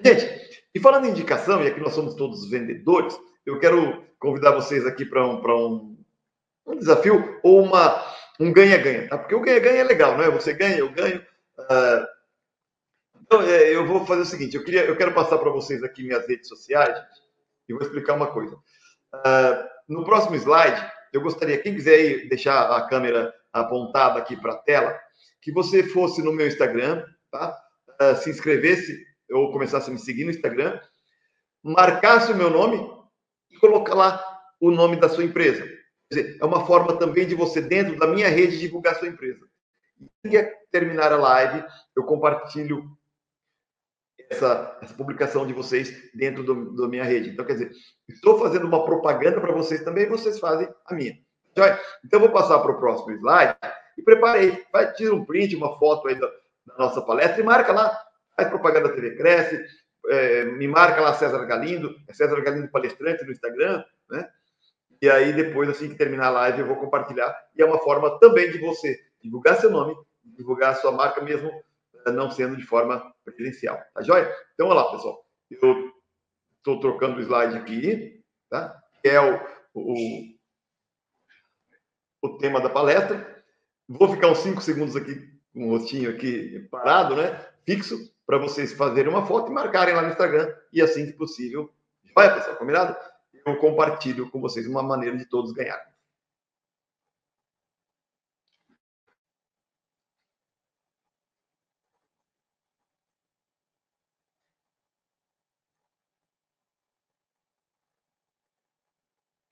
Gente, 0.00 0.62
e 0.74 0.80
falando 0.80 1.06
em 1.06 1.10
indicação, 1.10 1.62
e 1.62 1.68
aqui 1.68 1.80
nós 1.80 1.92
somos 1.92 2.14
todos 2.14 2.48
vendedores, 2.48 3.18
eu 3.44 3.58
quero 3.58 4.02
convidar 4.18 4.52
vocês 4.52 4.86
aqui 4.86 5.04
para 5.04 5.26
um, 5.26 5.42
um, 5.44 5.98
um 6.66 6.78
desafio 6.78 7.38
ou 7.42 7.62
uma, 7.62 8.02
um 8.40 8.52
ganha-ganha, 8.52 9.08
tá? 9.08 9.18
Porque 9.18 9.34
o 9.34 9.40
ganha-ganha 9.40 9.80
é 9.80 9.84
legal, 9.84 10.16
não 10.16 10.24
é? 10.24 10.30
Você 10.30 10.52
ganha, 10.54 10.78
eu 10.78 10.90
ganho. 10.90 11.20
Uh, 11.58 12.06
então, 13.20 13.42
é, 13.42 13.74
eu 13.74 13.86
vou 13.86 14.06
fazer 14.06 14.22
o 14.22 14.26
seguinte: 14.26 14.56
eu, 14.56 14.64
queria, 14.64 14.84
eu 14.84 14.96
quero 14.96 15.12
passar 15.12 15.38
para 15.38 15.50
vocês 15.50 15.82
aqui 15.82 16.02
minhas 16.02 16.26
redes 16.26 16.48
sociais, 16.48 16.96
gente, 16.96 17.22
e 17.68 17.72
vou 17.74 17.82
explicar 17.82 18.14
uma 18.14 18.28
coisa. 18.28 18.54
Uh, 18.54 19.68
no 19.88 20.04
próximo 20.04 20.36
slide, 20.36 20.90
eu 21.12 21.20
gostaria, 21.20 21.58
quem 21.58 21.74
quiser 21.74 22.28
deixar 22.28 22.70
a 22.70 22.88
câmera 22.88 23.34
apontada 23.52 24.18
aqui 24.18 24.36
para 24.36 24.54
a 24.54 24.58
tela, 24.58 24.98
que 25.40 25.52
você 25.52 25.82
fosse 25.82 26.22
no 26.22 26.32
meu 26.32 26.46
Instagram, 26.46 27.04
tá? 27.30 27.58
Uh, 28.00 28.16
se 28.16 28.30
inscrevesse 28.30 29.11
ou 29.30 29.52
começasse 29.52 29.90
a 29.90 29.92
me 29.92 29.98
seguir 29.98 30.24
no 30.24 30.30
Instagram, 30.30 30.80
marcasse 31.62 32.32
o 32.32 32.36
meu 32.36 32.50
nome 32.50 32.78
e 33.50 33.58
colocar 33.58 33.94
lá 33.94 34.24
o 34.60 34.70
nome 34.70 34.96
da 34.96 35.08
sua 35.08 35.24
empresa. 35.24 35.64
Quer 36.10 36.22
dizer, 36.22 36.38
é 36.40 36.44
uma 36.44 36.66
forma 36.66 36.98
também 36.98 37.26
de 37.26 37.34
você, 37.34 37.60
dentro 37.60 37.98
da 37.98 38.06
minha 38.06 38.28
rede, 38.28 38.58
divulgar 38.58 38.94
a 38.94 38.98
sua 38.98 39.08
empresa. 39.08 39.46
E 40.24 40.42
terminar 40.70 41.12
a 41.12 41.16
live, 41.16 41.64
eu 41.96 42.04
compartilho 42.04 42.84
essa, 44.30 44.78
essa 44.82 44.94
publicação 44.94 45.46
de 45.46 45.52
vocês 45.52 46.10
dentro 46.14 46.42
da 46.76 46.88
minha 46.88 47.04
rede. 47.04 47.30
Então, 47.30 47.44
quer 47.44 47.54
dizer, 47.54 47.72
estou 48.08 48.38
fazendo 48.38 48.66
uma 48.66 48.84
propaganda 48.84 49.40
para 49.40 49.52
vocês 49.52 49.82
também, 49.84 50.08
vocês 50.08 50.38
fazem 50.38 50.68
a 50.86 50.94
minha. 50.94 51.18
Então, 52.04 52.20
vou 52.20 52.30
passar 52.30 52.58
para 52.60 52.72
o 52.72 52.78
próximo 52.78 53.12
slide 53.12 53.56
e 53.96 54.02
preparei. 54.02 54.64
Vai, 54.72 54.92
tira 54.94 55.14
um 55.14 55.24
print, 55.24 55.54
uma 55.54 55.78
foto 55.78 56.08
aí 56.08 56.14
da, 56.14 56.26
da 56.66 56.76
nossa 56.78 57.02
palestra 57.02 57.40
e 57.40 57.44
marca 57.44 57.72
lá. 57.72 57.98
Faz 58.36 58.48
propaganda 58.48 58.94
TV 58.94 59.16
Cresce, 59.16 59.64
é, 60.08 60.44
me 60.44 60.66
marca 60.66 61.00
lá 61.00 61.14
César 61.14 61.44
Galindo, 61.44 61.94
é 62.08 62.12
César 62.12 62.40
Galindo 62.40 62.70
Palestrante 62.70 63.24
no 63.24 63.32
Instagram, 63.32 63.84
né? 64.10 64.28
E 65.00 65.10
aí, 65.10 65.32
depois, 65.32 65.68
assim 65.68 65.88
que 65.88 65.96
terminar 65.96 66.28
a 66.28 66.30
live, 66.30 66.60
eu 66.60 66.66
vou 66.66 66.76
compartilhar. 66.76 67.36
E 67.56 67.62
é 67.62 67.64
uma 67.64 67.80
forma 67.80 68.20
também 68.20 68.52
de 68.52 68.58
você 68.58 69.00
divulgar 69.20 69.56
seu 69.60 69.68
nome, 69.68 69.96
divulgar 70.22 70.72
a 70.72 70.74
sua 70.76 70.92
marca 70.92 71.20
mesmo, 71.20 71.50
eh, 72.06 72.12
não 72.12 72.30
sendo 72.30 72.56
de 72.56 72.62
forma 72.64 73.12
presencial. 73.24 73.82
Tá 73.92 74.02
joia? 74.02 74.32
Então, 74.54 74.68
olha 74.68 74.80
lá, 74.80 74.92
pessoal. 74.92 75.26
Eu 75.50 75.92
estou 76.58 76.78
trocando 76.78 77.18
o 77.18 77.20
slide 77.20 77.56
aqui, 77.56 78.22
tá? 78.48 78.80
Que 79.02 79.08
é 79.08 79.20
o, 79.20 79.40
o, 79.74 80.22
o 82.22 82.38
tema 82.38 82.60
da 82.60 82.70
palestra. 82.70 83.44
Vou 83.88 84.08
ficar 84.08 84.28
uns 84.28 84.38
5 84.38 84.60
segundos 84.60 84.94
aqui 84.94 85.28
com 85.52 85.66
o 85.66 85.70
rostinho 85.70 86.10
aqui 86.10 86.60
parado, 86.70 87.16
né? 87.16 87.44
Fixo, 87.66 88.11
para 88.32 88.38
vocês 88.38 88.72
fazerem 88.72 89.12
uma 89.12 89.26
foto 89.26 89.50
e 89.50 89.54
marcarem 89.54 89.94
lá 89.94 90.00
no 90.00 90.08
Instagram. 90.08 90.50
E 90.72 90.80
assim 90.80 91.04
que 91.04 91.12
possível. 91.12 91.70
Vai, 92.14 92.32
pessoal, 92.32 92.56
combinado? 92.56 92.96
Eu 93.44 93.58
compartilho 93.58 94.30
com 94.30 94.40
vocês 94.40 94.66
uma 94.66 94.82
maneira 94.82 95.18
de 95.18 95.26
todos 95.26 95.52
ganharem. 95.52 95.84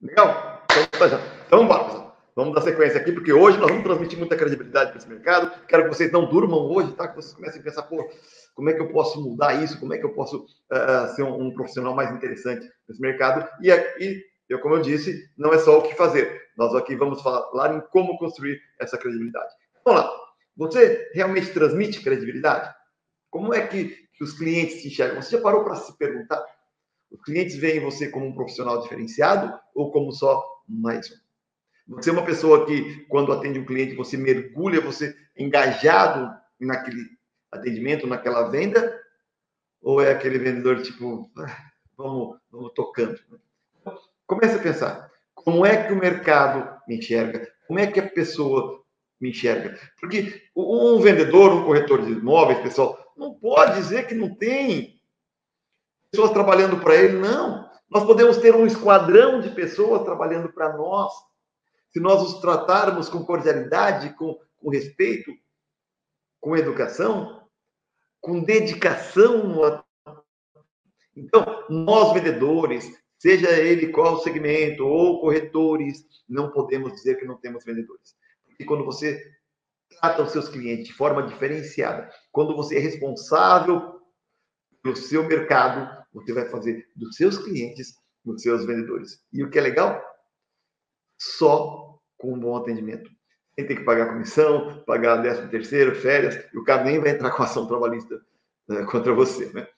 Legal? 0.00 0.64
Então, 0.70 0.86
tá 1.10 1.18
vamos 1.50 1.66
embora, 1.66 1.89
Vamos 2.34 2.54
dar 2.54 2.62
sequência 2.62 3.00
aqui, 3.00 3.12
porque 3.12 3.32
hoje 3.32 3.58
nós 3.58 3.68
vamos 3.68 3.82
transmitir 3.82 4.18
muita 4.18 4.36
credibilidade 4.36 4.90
para 4.90 4.98
esse 4.98 5.08
mercado. 5.08 5.52
Quero 5.66 5.84
que 5.84 5.88
vocês 5.88 6.12
não 6.12 6.28
durmam 6.28 6.70
hoje, 6.70 6.92
tá? 6.92 7.08
Que 7.08 7.16
vocês 7.16 7.34
comecem 7.34 7.60
a 7.60 7.64
pensar, 7.64 7.82
pô, 7.82 8.08
como 8.54 8.70
é 8.70 8.74
que 8.74 8.80
eu 8.80 8.88
posso 8.92 9.20
mudar 9.20 9.62
isso? 9.62 9.78
Como 9.80 9.92
é 9.94 9.98
que 9.98 10.04
eu 10.04 10.12
posso 10.12 10.44
uh, 10.44 11.14
ser 11.14 11.22
um, 11.22 11.46
um, 11.46 11.54
profissional 11.54 11.94
mais 11.94 12.10
interessante 12.12 12.70
nesse 12.88 13.00
mercado? 13.00 13.48
E 13.60 13.70
aqui, 13.70 14.22
eu, 14.48 14.60
como 14.60 14.76
eu 14.76 14.82
disse, 14.82 15.28
não 15.36 15.52
é 15.52 15.58
só 15.58 15.78
o 15.78 15.82
que 15.82 15.94
fazer. 15.94 16.40
Nós 16.56 16.74
aqui 16.74 16.94
vamos 16.94 17.20
falar 17.22 17.74
em 17.74 17.80
como 17.90 18.18
construir 18.18 18.60
essa 18.78 18.96
credibilidade. 18.96 19.52
Vamos 19.84 20.02
lá. 20.02 20.10
Você 20.56 21.10
realmente 21.14 21.52
transmite 21.52 22.02
credibilidade? 22.02 22.72
Como 23.30 23.54
é 23.54 23.66
que, 23.66 23.96
que 24.14 24.24
os 24.24 24.32
clientes 24.32 24.82
te 24.82 24.88
enxergam? 24.88 25.22
Você 25.22 25.36
já 25.36 25.42
parou 25.42 25.64
para 25.64 25.76
se 25.76 25.96
perguntar? 25.96 26.44
Os 27.10 27.22
clientes 27.22 27.56
veem 27.56 27.80
você 27.80 28.08
como 28.08 28.26
um 28.26 28.34
profissional 28.34 28.82
diferenciado 28.82 29.58
ou 29.74 29.90
como 29.90 30.12
só 30.12 30.44
mais 30.68 31.10
um? 31.10 31.29
Você 31.90 32.10
é 32.10 32.12
uma 32.12 32.24
pessoa 32.24 32.66
que, 32.66 33.04
quando 33.08 33.32
atende 33.32 33.58
um 33.58 33.64
cliente, 33.64 33.96
você 33.96 34.16
mergulha, 34.16 34.80
você 34.80 35.16
é 35.36 35.42
engajado 35.42 36.32
naquele 36.60 37.04
atendimento, 37.50 38.06
naquela 38.06 38.48
venda? 38.48 38.96
Ou 39.82 40.00
é 40.00 40.12
aquele 40.12 40.38
vendedor 40.38 40.80
tipo, 40.82 41.28
ah, 41.36 41.56
vamos, 41.96 42.38
vamos 42.50 42.72
tocando? 42.74 43.18
Comece 44.24 44.54
a 44.54 44.62
pensar. 44.62 45.10
Como 45.34 45.66
é 45.66 45.84
que 45.84 45.92
o 45.92 45.98
mercado 45.98 46.80
me 46.86 46.98
enxerga? 46.98 47.50
Como 47.66 47.80
é 47.80 47.86
que 47.88 47.98
a 47.98 48.08
pessoa 48.08 48.84
me 49.20 49.30
enxerga? 49.30 49.76
Porque 50.00 50.44
um 50.54 51.00
vendedor, 51.00 51.52
um 51.52 51.64
corretor 51.64 52.04
de 52.04 52.12
imóveis, 52.12 52.60
pessoal, 52.60 52.96
não 53.16 53.34
pode 53.34 53.74
dizer 53.74 54.06
que 54.06 54.14
não 54.14 54.32
tem 54.34 55.00
pessoas 56.10 56.30
trabalhando 56.30 56.78
para 56.78 56.94
ele, 56.94 57.18
não. 57.18 57.68
Nós 57.90 58.04
podemos 58.04 58.36
ter 58.36 58.54
um 58.54 58.66
esquadrão 58.66 59.40
de 59.40 59.50
pessoas 59.50 60.04
trabalhando 60.04 60.52
para 60.52 60.76
nós. 60.76 61.12
Se 61.92 62.00
nós 62.00 62.22
os 62.22 62.40
tratarmos 62.40 63.08
com 63.08 63.24
cordialidade, 63.24 64.14
com, 64.14 64.38
com 64.56 64.70
respeito, 64.70 65.32
com 66.40 66.56
educação, 66.56 67.48
com 68.20 68.42
dedicação. 68.42 69.84
Então, 71.16 71.64
nós 71.68 72.12
vendedores, 72.12 72.90
seja 73.18 73.50
ele 73.50 73.88
qual 73.88 74.20
segmento, 74.20 74.86
ou 74.86 75.20
corretores, 75.20 76.04
não 76.28 76.50
podemos 76.50 76.92
dizer 76.92 77.18
que 77.18 77.26
não 77.26 77.36
temos 77.36 77.64
vendedores. 77.64 78.14
Porque 78.46 78.64
quando 78.64 78.84
você 78.84 79.22
trata 80.00 80.22
os 80.22 80.32
seus 80.32 80.48
clientes 80.48 80.88
de 80.88 80.94
forma 80.94 81.22
diferenciada, 81.24 82.10
quando 82.30 82.56
você 82.56 82.76
é 82.76 82.80
responsável 82.80 84.00
pelo 84.82 84.96
seu 84.96 85.26
mercado, 85.26 86.04
você 86.12 86.32
vai 86.32 86.48
fazer 86.48 86.88
dos 86.96 87.16
seus 87.16 87.38
clientes 87.38 87.94
os 88.24 88.42
seus 88.42 88.64
vendedores. 88.64 89.22
E 89.32 89.42
o 89.42 89.50
que 89.50 89.58
é 89.58 89.62
legal? 89.62 90.02
Só 91.20 91.98
com 92.16 92.32
um 92.32 92.38
bom 92.38 92.56
atendimento. 92.56 93.10
Sem 93.54 93.66
ter 93.66 93.76
que 93.76 93.84
pagar 93.84 94.08
comissão, 94.08 94.82
pagar 94.86 95.20
13 95.20 95.48
terceiro, 95.48 95.94
férias, 95.94 96.42
e 96.52 96.58
o 96.58 96.64
cara 96.64 96.84
nem 96.84 96.98
vai 96.98 97.10
entrar 97.10 97.30
com 97.30 97.42
ação 97.42 97.66
trabalhista 97.66 98.20
né, 98.66 98.84
contra 98.84 99.12
você. 99.12 99.50
Né? 99.52 99.68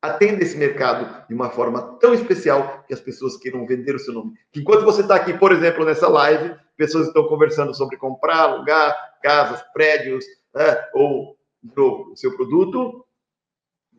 Atenda 0.00 0.42
esse 0.42 0.56
mercado 0.56 1.26
de 1.26 1.34
uma 1.34 1.50
forma 1.50 1.98
tão 1.98 2.14
especial 2.14 2.84
que 2.86 2.94
as 2.94 3.00
pessoas 3.00 3.36
queiram 3.36 3.66
vender 3.66 3.94
o 3.94 3.98
seu 3.98 4.14
nome. 4.14 4.34
Que 4.52 4.60
enquanto 4.60 4.84
você 4.84 5.00
está 5.00 5.16
aqui, 5.16 5.36
por 5.36 5.50
exemplo, 5.50 5.84
nessa 5.84 6.08
live, 6.08 6.54
pessoas 6.76 7.08
estão 7.08 7.26
conversando 7.26 7.74
sobre 7.74 7.96
comprar, 7.96 8.42
alugar 8.42 9.18
casas, 9.22 9.62
prédios, 9.72 10.24
né, 10.54 10.88
ou 10.94 11.36
o 11.76 12.16
seu 12.16 12.36
produto, 12.36 13.04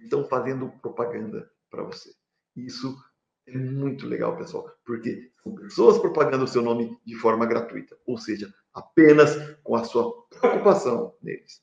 estão 0.01 0.23
fazendo 0.23 0.71
propaganda 0.81 1.49
para 1.69 1.83
você. 1.83 2.11
Isso 2.55 2.97
é 3.47 3.57
muito 3.57 4.07
legal, 4.07 4.37
pessoal, 4.37 4.71
porque 4.85 5.31
são 5.43 5.55
pessoas 5.55 5.97
propagando 5.97 6.43
o 6.43 6.47
seu 6.47 6.61
nome 6.61 6.97
de 7.05 7.15
forma 7.15 7.45
gratuita, 7.45 7.97
ou 8.05 8.17
seja, 8.17 8.53
apenas 8.73 9.35
com 9.63 9.75
a 9.75 9.83
sua 9.83 10.13
preocupação 10.29 11.13
neles. 11.21 11.61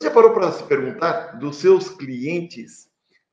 Você 0.00 0.10
parou 0.10 0.32
para 0.32 0.52
se 0.52 0.62
perguntar 0.64 1.38
dos 1.38 1.56
seus 1.56 1.88
clientes 1.90 2.88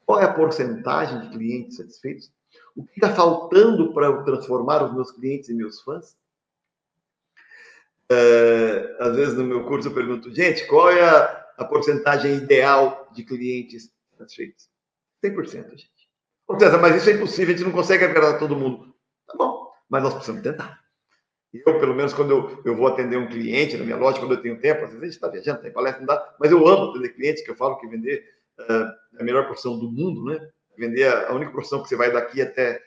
qual 0.05 0.21
é 0.21 0.25
a 0.25 0.33
porcentagem 0.33 1.19
de 1.21 1.29
clientes 1.29 1.77
satisfeitos? 1.77 2.31
O 2.75 2.83
que 2.85 2.93
está 2.95 3.13
faltando 3.13 3.93
para 3.93 4.05
eu 4.05 4.23
transformar 4.23 4.83
os 4.83 4.93
meus 4.93 5.11
clientes 5.11 5.49
em 5.49 5.55
meus 5.55 5.81
fãs? 5.81 6.15
É, 8.09 8.97
às 8.99 9.15
vezes 9.15 9.33
no 9.33 9.43
meu 9.43 9.65
curso 9.65 9.87
eu 9.87 9.93
pergunto, 9.93 10.33
gente, 10.33 10.67
qual 10.67 10.91
é 10.91 11.03
a, 11.03 11.47
a 11.57 11.65
porcentagem 11.65 12.35
ideal 12.35 13.09
de 13.11 13.23
clientes 13.23 13.91
satisfeitos? 14.15 14.69
100%, 15.23 15.71
gente. 15.71 15.94
César, 16.59 16.77
mas 16.77 16.95
isso 16.95 17.09
é 17.09 17.13
impossível, 17.13 17.53
a 17.53 17.57
gente 17.57 17.65
não 17.65 17.73
consegue 17.73 18.05
agradar 18.05 18.37
todo 18.39 18.55
mundo. 18.55 18.93
Tá 19.27 19.35
bom, 19.37 19.71
mas 19.89 20.03
nós 20.03 20.13
precisamos 20.13 20.43
tentar. 20.43 20.79
Eu, 21.65 21.79
pelo 21.79 21.95
menos, 21.95 22.13
quando 22.13 22.31
eu, 22.31 22.61
eu 22.65 22.75
vou 22.75 22.87
atender 22.87 23.17
um 23.17 23.27
cliente 23.27 23.77
na 23.77 23.83
minha 23.83 23.97
loja, 23.97 24.19
quando 24.19 24.33
eu 24.33 24.41
tenho 24.41 24.59
tempo, 24.59 24.83
às 24.83 24.89
vezes 24.91 25.01
a 25.01 25.05
gente 25.05 25.15
está 25.15 25.27
viajando, 25.27 25.61
tem 25.61 25.71
palestra, 25.71 25.99
não 26.01 26.07
dá, 26.07 26.35
mas 26.39 26.51
eu 26.51 26.67
amo 26.67 26.89
atender 26.89 27.09
clientes, 27.09 27.43
que 27.43 27.51
eu 27.51 27.55
falo 27.55 27.77
que 27.77 27.87
vender 27.87 28.25
uh, 28.59 29.17
é 29.17 29.21
a 29.21 29.23
melhor 29.23 29.45
profissão 29.45 29.77
do 29.77 29.89
mundo, 29.89 30.25
né? 30.25 30.49
Vender 30.77 31.03
é 31.03 31.29
a 31.29 31.33
única 31.33 31.51
profissão 31.51 31.81
que 31.81 31.87
você 31.87 31.95
vai 31.95 32.11
daqui 32.11 32.41
até 32.41 32.81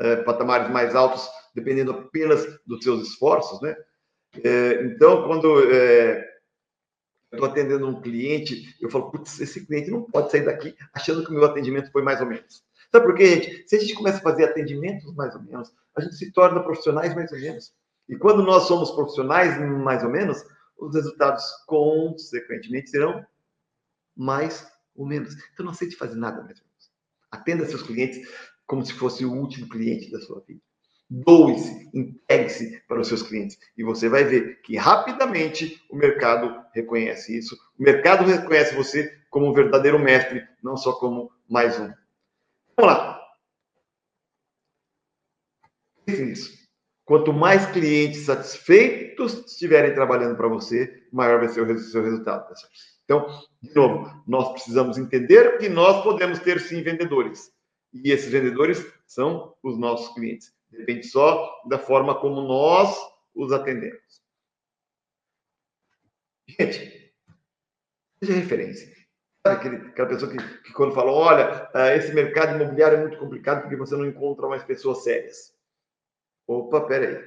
uh, 0.00 0.24
patamares 0.24 0.70
mais 0.70 0.94
altos, 0.94 1.28
dependendo 1.54 1.92
apenas 1.92 2.46
dos 2.66 2.84
seus 2.84 3.08
esforços, 3.08 3.60
né? 3.62 3.74
Uh, 4.36 4.84
então, 4.86 5.26
quando 5.26 5.62
estou 7.32 7.48
atendendo 7.48 7.88
um 7.88 8.00
cliente, 8.00 8.76
eu 8.80 8.90
falo, 8.90 9.10
putz, 9.10 9.40
esse 9.40 9.64
cliente 9.66 9.90
não 9.90 10.02
pode 10.02 10.30
sair 10.30 10.44
daqui 10.44 10.74
achando 10.92 11.24
que 11.24 11.30
o 11.30 11.34
meu 11.34 11.44
atendimento 11.44 11.90
foi 11.90 12.02
mais 12.02 12.20
ou 12.20 12.26
menos. 12.26 12.64
Sabe 12.90 13.06
por 13.06 13.14
quê, 13.14 13.26
gente? 13.26 13.68
Se 13.68 13.76
a 13.76 13.80
gente 13.80 13.94
começa 13.94 14.18
a 14.18 14.22
fazer 14.22 14.44
atendimentos 14.44 15.14
mais 15.14 15.34
ou 15.34 15.42
menos, 15.42 15.72
a 15.96 16.00
gente 16.02 16.14
se 16.14 16.30
torna 16.30 16.62
profissionais 16.62 17.14
mais 17.14 17.32
ou 17.32 17.38
menos. 17.38 17.74
E 18.08 18.16
quando 18.16 18.42
nós 18.42 18.64
somos 18.64 18.90
profissionais 18.90 19.58
mais 19.58 20.04
ou 20.04 20.10
menos, 20.10 20.44
os 20.76 20.94
resultados, 20.94 21.44
consequentemente, 21.66 22.90
serão 22.90 23.24
mais 24.14 24.70
ou 24.94 25.06
menos. 25.06 25.34
Então, 25.52 25.64
não 25.64 25.72
aceite 25.72 25.96
fazer 25.96 26.16
nada 26.16 26.42
mais 26.42 26.58
ou 26.60 26.66
menos. 26.66 26.92
Atenda 27.30 27.64
seus 27.64 27.82
clientes 27.82 28.28
como 28.66 28.84
se 28.84 28.92
fosse 28.92 29.24
o 29.24 29.32
último 29.32 29.68
cliente 29.68 30.10
da 30.10 30.20
sua 30.20 30.40
vida. 30.46 30.60
Doe-se, 31.14 31.90
entregue-se 31.92 32.80
para 32.88 32.98
os 32.98 33.08
seus 33.08 33.22
clientes. 33.22 33.58
E 33.76 33.84
você 33.84 34.08
vai 34.08 34.24
ver 34.24 34.62
que 34.62 34.78
rapidamente 34.78 35.78
o 35.90 35.94
mercado 35.94 36.64
reconhece 36.74 37.36
isso. 37.36 37.54
O 37.78 37.82
mercado 37.82 38.24
reconhece 38.24 38.74
você 38.74 39.14
como 39.28 39.50
um 39.50 39.52
verdadeiro 39.52 39.98
mestre, 39.98 40.42
não 40.62 40.74
só 40.74 40.94
como 40.94 41.30
mais 41.46 41.78
um. 41.78 41.92
Vamos 42.74 42.94
lá. 42.94 43.20
Pense. 46.06 46.62
Quanto 47.04 47.30
mais 47.30 47.66
clientes 47.66 48.24
satisfeitos 48.24 49.34
estiverem 49.46 49.92
trabalhando 49.92 50.34
para 50.34 50.48
você, 50.48 51.04
maior 51.12 51.40
vai 51.40 51.48
ser 51.50 51.60
o 51.60 51.78
seu 51.78 52.02
resultado. 52.02 52.54
Então, 53.04 53.26
de 53.60 53.74
novo, 53.74 54.10
nós 54.26 54.52
precisamos 54.52 54.96
entender 54.96 55.58
que 55.58 55.68
nós 55.68 56.02
podemos 56.02 56.38
ter 56.38 56.58
sim 56.58 56.82
vendedores. 56.82 57.52
E 57.92 58.10
esses 58.10 58.30
vendedores 58.30 58.82
são 59.06 59.54
os 59.62 59.76
nossos 59.76 60.14
clientes. 60.14 60.50
Depende 60.72 61.06
só 61.06 61.62
da 61.68 61.78
forma 61.78 62.18
como 62.18 62.40
nós 62.40 62.96
os 63.34 63.52
atendemos. 63.52 64.22
Gente, 66.48 67.14
seja 68.18 68.32
referência. 68.32 68.92
Aquele, 69.44 69.76
aquela 69.88 70.08
pessoa 70.08 70.30
que, 70.30 70.38
que 70.62 70.72
quando 70.72 70.94
fala, 70.94 71.10
olha, 71.10 71.70
ah, 71.74 71.94
esse 71.94 72.12
mercado 72.12 72.54
imobiliário 72.54 72.98
é 72.98 73.00
muito 73.00 73.18
complicado 73.18 73.62
porque 73.62 73.76
você 73.76 73.96
não 73.96 74.06
encontra 74.06 74.48
mais 74.48 74.62
pessoas 74.62 75.02
sérias. 75.02 75.54
Opa, 76.46 76.80
peraí. 76.86 77.22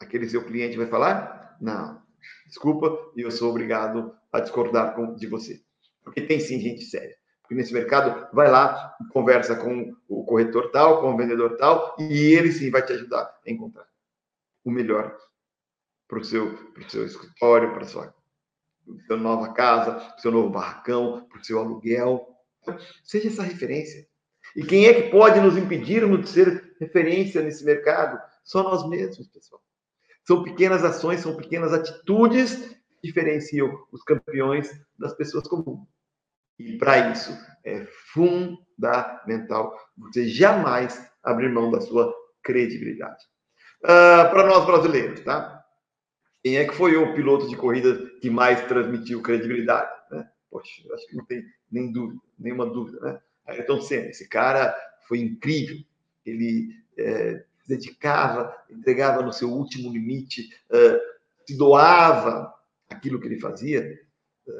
Aquele 0.00 0.28
seu 0.28 0.44
cliente 0.44 0.76
vai 0.76 0.86
falar? 0.86 1.56
Não. 1.60 2.02
Desculpa, 2.46 3.12
e 3.16 3.20
eu 3.20 3.30
sou 3.30 3.50
obrigado 3.50 4.16
a 4.32 4.40
discordar 4.40 4.94
com, 4.94 5.14
de 5.14 5.26
você. 5.26 5.62
Porque 6.02 6.22
tem 6.22 6.40
sim 6.40 6.58
gente 6.58 6.84
séria. 6.84 7.19
Nesse 7.50 7.72
mercado, 7.72 8.28
vai 8.32 8.48
lá, 8.48 8.96
conversa 9.12 9.56
com 9.56 9.92
o 10.08 10.24
corretor 10.24 10.70
tal, 10.70 11.00
com 11.00 11.12
o 11.12 11.16
vendedor 11.16 11.56
tal, 11.56 11.96
e 11.98 12.32
ele 12.32 12.52
sim 12.52 12.70
vai 12.70 12.80
te 12.80 12.92
ajudar 12.92 13.24
a 13.44 13.50
encontrar 13.50 13.86
o 14.64 14.70
melhor 14.70 15.16
para 16.06 16.18
o 16.18 16.24
seu, 16.24 16.56
seu 16.88 17.04
escritório, 17.04 17.72
para 17.72 17.82
a 17.82 17.86
sua, 17.86 18.14
sua 19.06 19.16
nova 19.16 19.52
casa, 19.52 19.92
para 19.92 20.16
o 20.16 20.20
seu 20.20 20.30
novo 20.30 20.50
barracão, 20.50 21.26
para 21.28 21.40
o 21.40 21.44
seu 21.44 21.58
aluguel. 21.58 22.28
Seja 23.02 23.28
essa 23.28 23.42
referência. 23.42 24.06
E 24.54 24.64
quem 24.64 24.86
é 24.86 24.94
que 24.94 25.10
pode 25.10 25.40
nos 25.40 25.56
impedir 25.56 26.06
de 26.20 26.28
ser 26.28 26.76
referência 26.80 27.42
nesse 27.42 27.64
mercado? 27.64 28.20
Só 28.44 28.62
nós 28.62 28.88
mesmos, 28.88 29.28
pessoal. 29.28 29.62
São 30.24 30.42
pequenas 30.42 30.84
ações, 30.84 31.20
são 31.20 31.36
pequenas 31.36 31.72
atitudes 31.72 32.56
que 33.00 33.08
diferenciam 33.08 33.86
os 33.90 34.02
campeões 34.02 34.70
das 34.98 35.14
pessoas 35.14 35.48
comuns. 35.48 35.88
E 36.60 36.76
para 36.76 37.10
isso 37.10 37.36
é 37.64 37.86
fundamental 38.12 39.78
você 39.96 40.28
jamais 40.28 41.10
abrir 41.22 41.48
mão 41.50 41.70
da 41.70 41.80
sua 41.80 42.14
credibilidade. 42.42 43.24
Uh, 43.82 44.28
para 44.30 44.46
nós 44.46 44.66
brasileiros, 44.66 45.20
tá? 45.20 45.64
Quem 46.42 46.58
é 46.58 46.66
que 46.66 46.74
foi 46.74 46.96
o 46.96 47.14
piloto 47.14 47.48
de 47.48 47.56
corrida 47.56 48.10
que 48.20 48.28
mais 48.28 48.66
transmitiu 48.66 49.22
credibilidade? 49.22 49.90
Né? 50.10 50.28
Poxa, 50.50 50.82
acho 50.94 51.06
que 51.06 51.16
não 51.16 51.24
tem 51.24 51.44
nem 51.70 51.90
dúvida, 51.92 52.20
nenhuma 52.38 52.66
dúvida, 52.66 53.00
né? 53.00 53.20
Ayrton 53.46 53.80
Senna, 53.80 54.08
esse 54.08 54.28
cara 54.28 54.74
foi 55.08 55.20
incrível. 55.20 55.78
Ele 56.24 56.74
é, 56.98 57.44
dedicava, 57.66 58.54
entregava 58.70 59.22
no 59.22 59.32
seu 59.32 59.50
último 59.50 59.90
limite, 59.90 60.48
é, 60.70 61.00
se 61.46 61.56
doava 61.56 62.52
aquilo 62.90 63.20
que 63.20 63.26
ele 63.26 63.40
fazia, 63.40 63.80
é, 63.82 64.54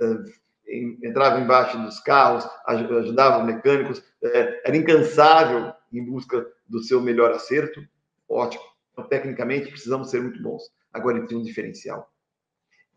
entrava 1.03 1.41
embaixo 1.41 1.79
dos 1.79 2.01
carros, 2.01 2.49
ajudava 2.67 3.41
os 3.41 3.45
mecânicos, 3.45 4.03
é, 4.23 4.69
era 4.69 4.77
incansável 4.77 5.73
em 5.93 6.05
busca 6.05 6.47
do 6.69 6.83
seu 6.83 7.01
melhor 7.01 7.33
acerto. 7.33 7.83
Ótimo. 8.29 8.63
Então, 8.93 9.09
tecnicamente, 9.09 9.71
precisamos 9.71 10.11
ser 10.11 10.23
muito 10.23 10.43
bons. 10.43 10.63
Agora, 10.93 11.19
ele 11.19 11.27
tinha 11.27 11.41
um 11.41 11.45
diferencial. 11.45 12.13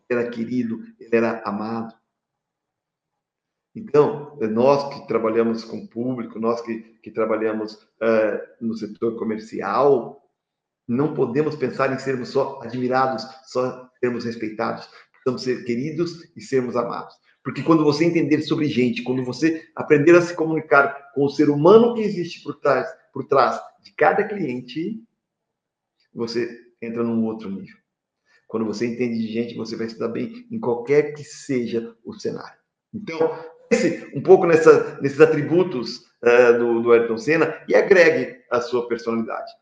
Ele 0.08 0.20
era 0.20 0.30
querido, 0.30 0.80
ele 1.00 1.16
era 1.16 1.42
amado. 1.44 1.94
Então, 3.74 4.38
nós 4.40 4.94
que 4.94 5.08
trabalhamos 5.08 5.64
com 5.64 5.86
público, 5.86 6.38
nós 6.38 6.60
que, 6.60 6.80
que 7.02 7.10
trabalhamos 7.10 7.74
uh, 7.74 8.38
no 8.60 8.74
setor 8.74 9.18
comercial, 9.18 10.22
não 10.86 11.14
podemos 11.14 11.56
pensar 11.56 11.92
em 11.92 11.98
sermos 11.98 12.28
só 12.28 12.60
admirados, 12.62 13.26
só 13.44 13.90
sermos 13.98 14.24
respeitados. 14.24 14.88
Precisamos 15.10 15.42
ser 15.42 15.64
queridos 15.64 16.30
e 16.36 16.40
sermos 16.40 16.76
amados. 16.76 17.16
Porque 17.44 17.62
quando 17.62 17.84
você 17.84 18.06
entender 18.06 18.40
sobre 18.40 18.66
gente, 18.66 19.02
quando 19.02 19.22
você 19.22 19.68
aprender 19.76 20.16
a 20.16 20.22
se 20.22 20.34
comunicar 20.34 21.12
com 21.14 21.24
o 21.24 21.28
ser 21.28 21.50
humano 21.50 21.94
que 21.94 22.00
existe 22.00 22.42
por 22.42 22.58
trás, 22.58 22.88
por 23.12 23.26
trás 23.26 23.60
de 23.82 23.92
cada 23.92 24.24
cliente, 24.24 25.04
você 26.14 26.58
entra 26.80 27.04
num 27.04 27.22
outro 27.26 27.50
nível. 27.50 27.76
Quando 28.48 28.64
você 28.64 28.86
entende 28.86 29.18
de 29.18 29.30
gente, 29.30 29.54
você 29.54 29.76
vai 29.76 29.88
se 29.88 29.98
dar 29.98 30.08
bem 30.08 30.46
em 30.50 30.58
qualquer 30.58 31.12
que 31.12 31.22
seja 31.22 31.94
o 32.02 32.14
cenário. 32.14 32.58
Então, 32.94 33.18
pense 33.68 34.10
um 34.14 34.22
pouco 34.22 34.46
nessa, 34.46 34.98
nesses 35.02 35.20
atributos 35.20 35.98
uh, 36.22 36.58
do, 36.58 36.82
do 36.82 36.92
Ayrton 36.92 37.18
Senna 37.18 37.62
e 37.68 37.74
agregue 37.74 38.40
a 38.50 38.62
sua 38.62 38.88
personalidade. 38.88 39.52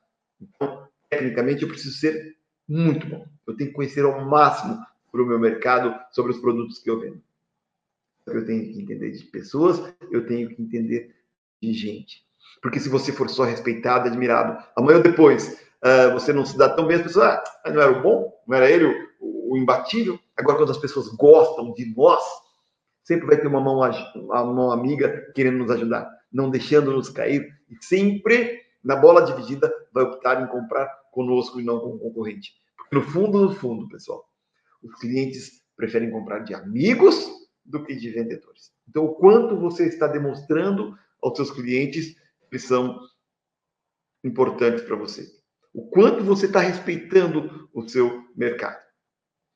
Então, 0.40 0.86
tecnicamente, 1.10 1.62
eu 1.62 1.68
preciso 1.68 1.98
ser 1.98 2.36
muito 2.68 3.08
bom. 3.08 3.26
Eu 3.44 3.56
tenho 3.56 3.70
que 3.70 3.76
conhecer 3.76 4.04
ao 4.04 4.24
máximo 4.24 4.78
o 5.12 5.26
meu 5.26 5.38
mercado, 5.38 5.94
sobre 6.10 6.32
os 6.32 6.38
produtos 6.38 6.78
que 6.78 6.88
eu 6.88 6.98
vendo. 6.98 7.20
Eu 8.26 8.44
tenho 8.46 8.72
que 8.72 8.80
entender 8.80 9.10
de 9.10 9.24
pessoas, 9.24 9.94
eu 10.10 10.26
tenho 10.26 10.48
que 10.48 10.62
entender 10.62 11.14
de 11.60 11.72
gente. 11.72 12.22
Porque 12.60 12.78
se 12.78 12.88
você 12.88 13.12
for 13.12 13.28
só 13.28 13.44
respeitado, 13.44 14.08
admirado, 14.08 14.62
amanhã 14.76 14.98
ou 14.98 15.02
depois 15.02 15.60
uh, 15.82 16.12
você 16.12 16.32
não 16.32 16.44
se 16.44 16.56
dá 16.56 16.68
tão 16.68 16.86
bem, 16.86 16.96
as 16.96 17.02
pessoas, 17.02 17.26
ah, 17.26 17.70
não 17.70 17.82
era 17.82 17.98
o 17.98 18.02
bom, 18.02 18.32
não 18.46 18.56
era 18.56 18.70
ele 18.70 18.84
o, 19.20 19.54
o 19.54 19.56
imbatível. 19.56 20.18
Agora, 20.36 20.58
quando 20.58 20.70
as 20.70 20.78
pessoas 20.78 21.08
gostam 21.08 21.72
de 21.74 21.92
nós, 21.96 22.22
Sempre 23.04 23.26
vai 23.26 23.36
ter 23.36 23.48
uma 23.48 23.60
mão, 23.60 23.80
uma 24.14 24.44
mão 24.44 24.70
amiga 24.70 25.32
querendo 25.34 25.58
nos 25.58 25.70
ajudar, 25.70 26.08
não 26.32 26.50
deixando-nos 26.50 27.08
cair. 27.08 27.48
E 27.68 27.84
sempre, 27.84 28.60
na 28.82 28.94
bola 28.94 29.22
dividida, 29.22 29.72
vai 29.92 30.04
optar 30.04 30.42
em 30.42 30.46
comprar 30.46 30.86
conosco 31.10 31.60
e 31.60 31.64
não 31.64 31.80
com 31.80 31.88
o 31.88 31.98
concorrente. 31.98 32.52
Porque 32.76 32.94
no 32.94 33.02
fundo, 33.02 33.40
no 33.40 33.54
fundo, 33.54 33.88
pessoal, 33.88 34.24
os 34.82 34.94
clientes 35.00 35.62
preferem 35.76 36.10
comprar 36.10 36.40
de 36.40 36.54
amigos 36.54 37.28
do 37.64 37.84
que 37.84 37.94
de 37.94 38.10
vendedores. 38.10 38.72
Então, 38.88 39.04
o 39.04 39.14
quanto 39.14 39.56
você 39.56 39.86
está 39.86 40.06
demonstrando 40.06 40.96
aos 41.22 41.36
seus 41.36 41.50
clientes 41.50 42.16
que 42.50 42.58
são 42.58 43.00
importantes 44.24 44.82
para 44.82 44.96
você. 44.96 45.26
O 45.72 45.88
quanto 45.88 46.22
você 46.24 46.46
está 46.46 46.60
respeitando 46.60 47.68
o 47.72 47.88
seu 47.88 48.24
mercado. 48.36 48.82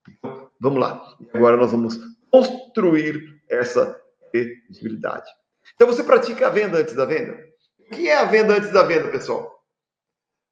Então, 0.09 0.51
vamos 0.59 0.81
lá. 0.81 1.17
Agora 1.35 1.57
nós 1.57 1.73
vamos 1.73 1.99
construir 2.31 3.43
essa 3.49 4.01
credibilidade. 4.31 5.31
Então, 5.75 5.87
você 5.87 6.03
pratica 6.03 6.47
a 6.47 6.51
venda 6.51 6.79
antes 6.79 6.95
da 6.95 7.05
venda. 7.05 7.39
O 7.79 7.95
que 7.95 8.09
é 8.09 8.17
a 8.17 8.25
venda 8.25 8.55
antes 8.55 8.73
da 8.73 8.83
venda, 8.83 9.11
pessoal? 9.11 9.63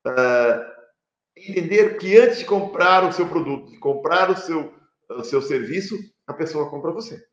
Uh, 0.07 0.75
entender 1.37 1.97
que 1.97 2.17
antes 2.17 2.39
de 2.39 2.45
comprar 2.45 3.09
o 3.09 3.13
seu 3.13 3.29
produto, 3.29 3.71
de 3.71 3.79
comprar 3.79 4.31
o 4.31 4.37
seu, 4.37 4.75
o 5.09 5.25
seu 5.25 5.41
serviço, 5.41 5.97
a 6.27 6.35
pessoa 6.35 6.69
compra 6.69 6.93
você. 6.93 7.25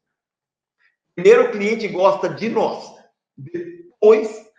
Primeiro, 1.15 1.49
o 1.49 1.51
cliente 1.51 1.87
gosta 1.87 2.29
de 2.29 2.49
nós. 2.49 2.93
Depois, 3.37 4.49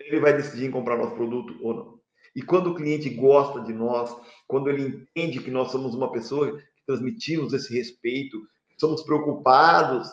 ele 0.00 0.20
vai 0.20 0.36
decidir 0.36 0.66
em 0.66 0.70
comprar 0.70 0.96
nosso 0.96 1.14
produto 1.14 1.56
ou 1.62 1.74
não. 1.74 2.00
E 2.34 2.42
quando 2.42 2.70
o 2.70 2.74
cliente 2.74 3.08
gosta 3.10 3.60
de 3.60 3.72
nós, 3.72 4.14
quando 4.46 4.68
ele 4.68 4.86
entende 4.86 5.40
que 5.40 5.50
nós 5.50 5.70
somos 5.70 5.94
uma 5.94 6.10
pessoa 6.10 6.58
que 6.58 6.84
transmitimos 6.86 7.52
esse 7.52 7.72
respeito, 7.72 8.40
somos 8.76 9.02
preocupados, 9.02 10.08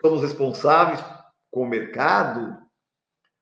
somos 0.00 0.22
responsáveis 0.22 1.00
com 1.50 1.62
o 1.62 1.68
mercado, 1.68 2.58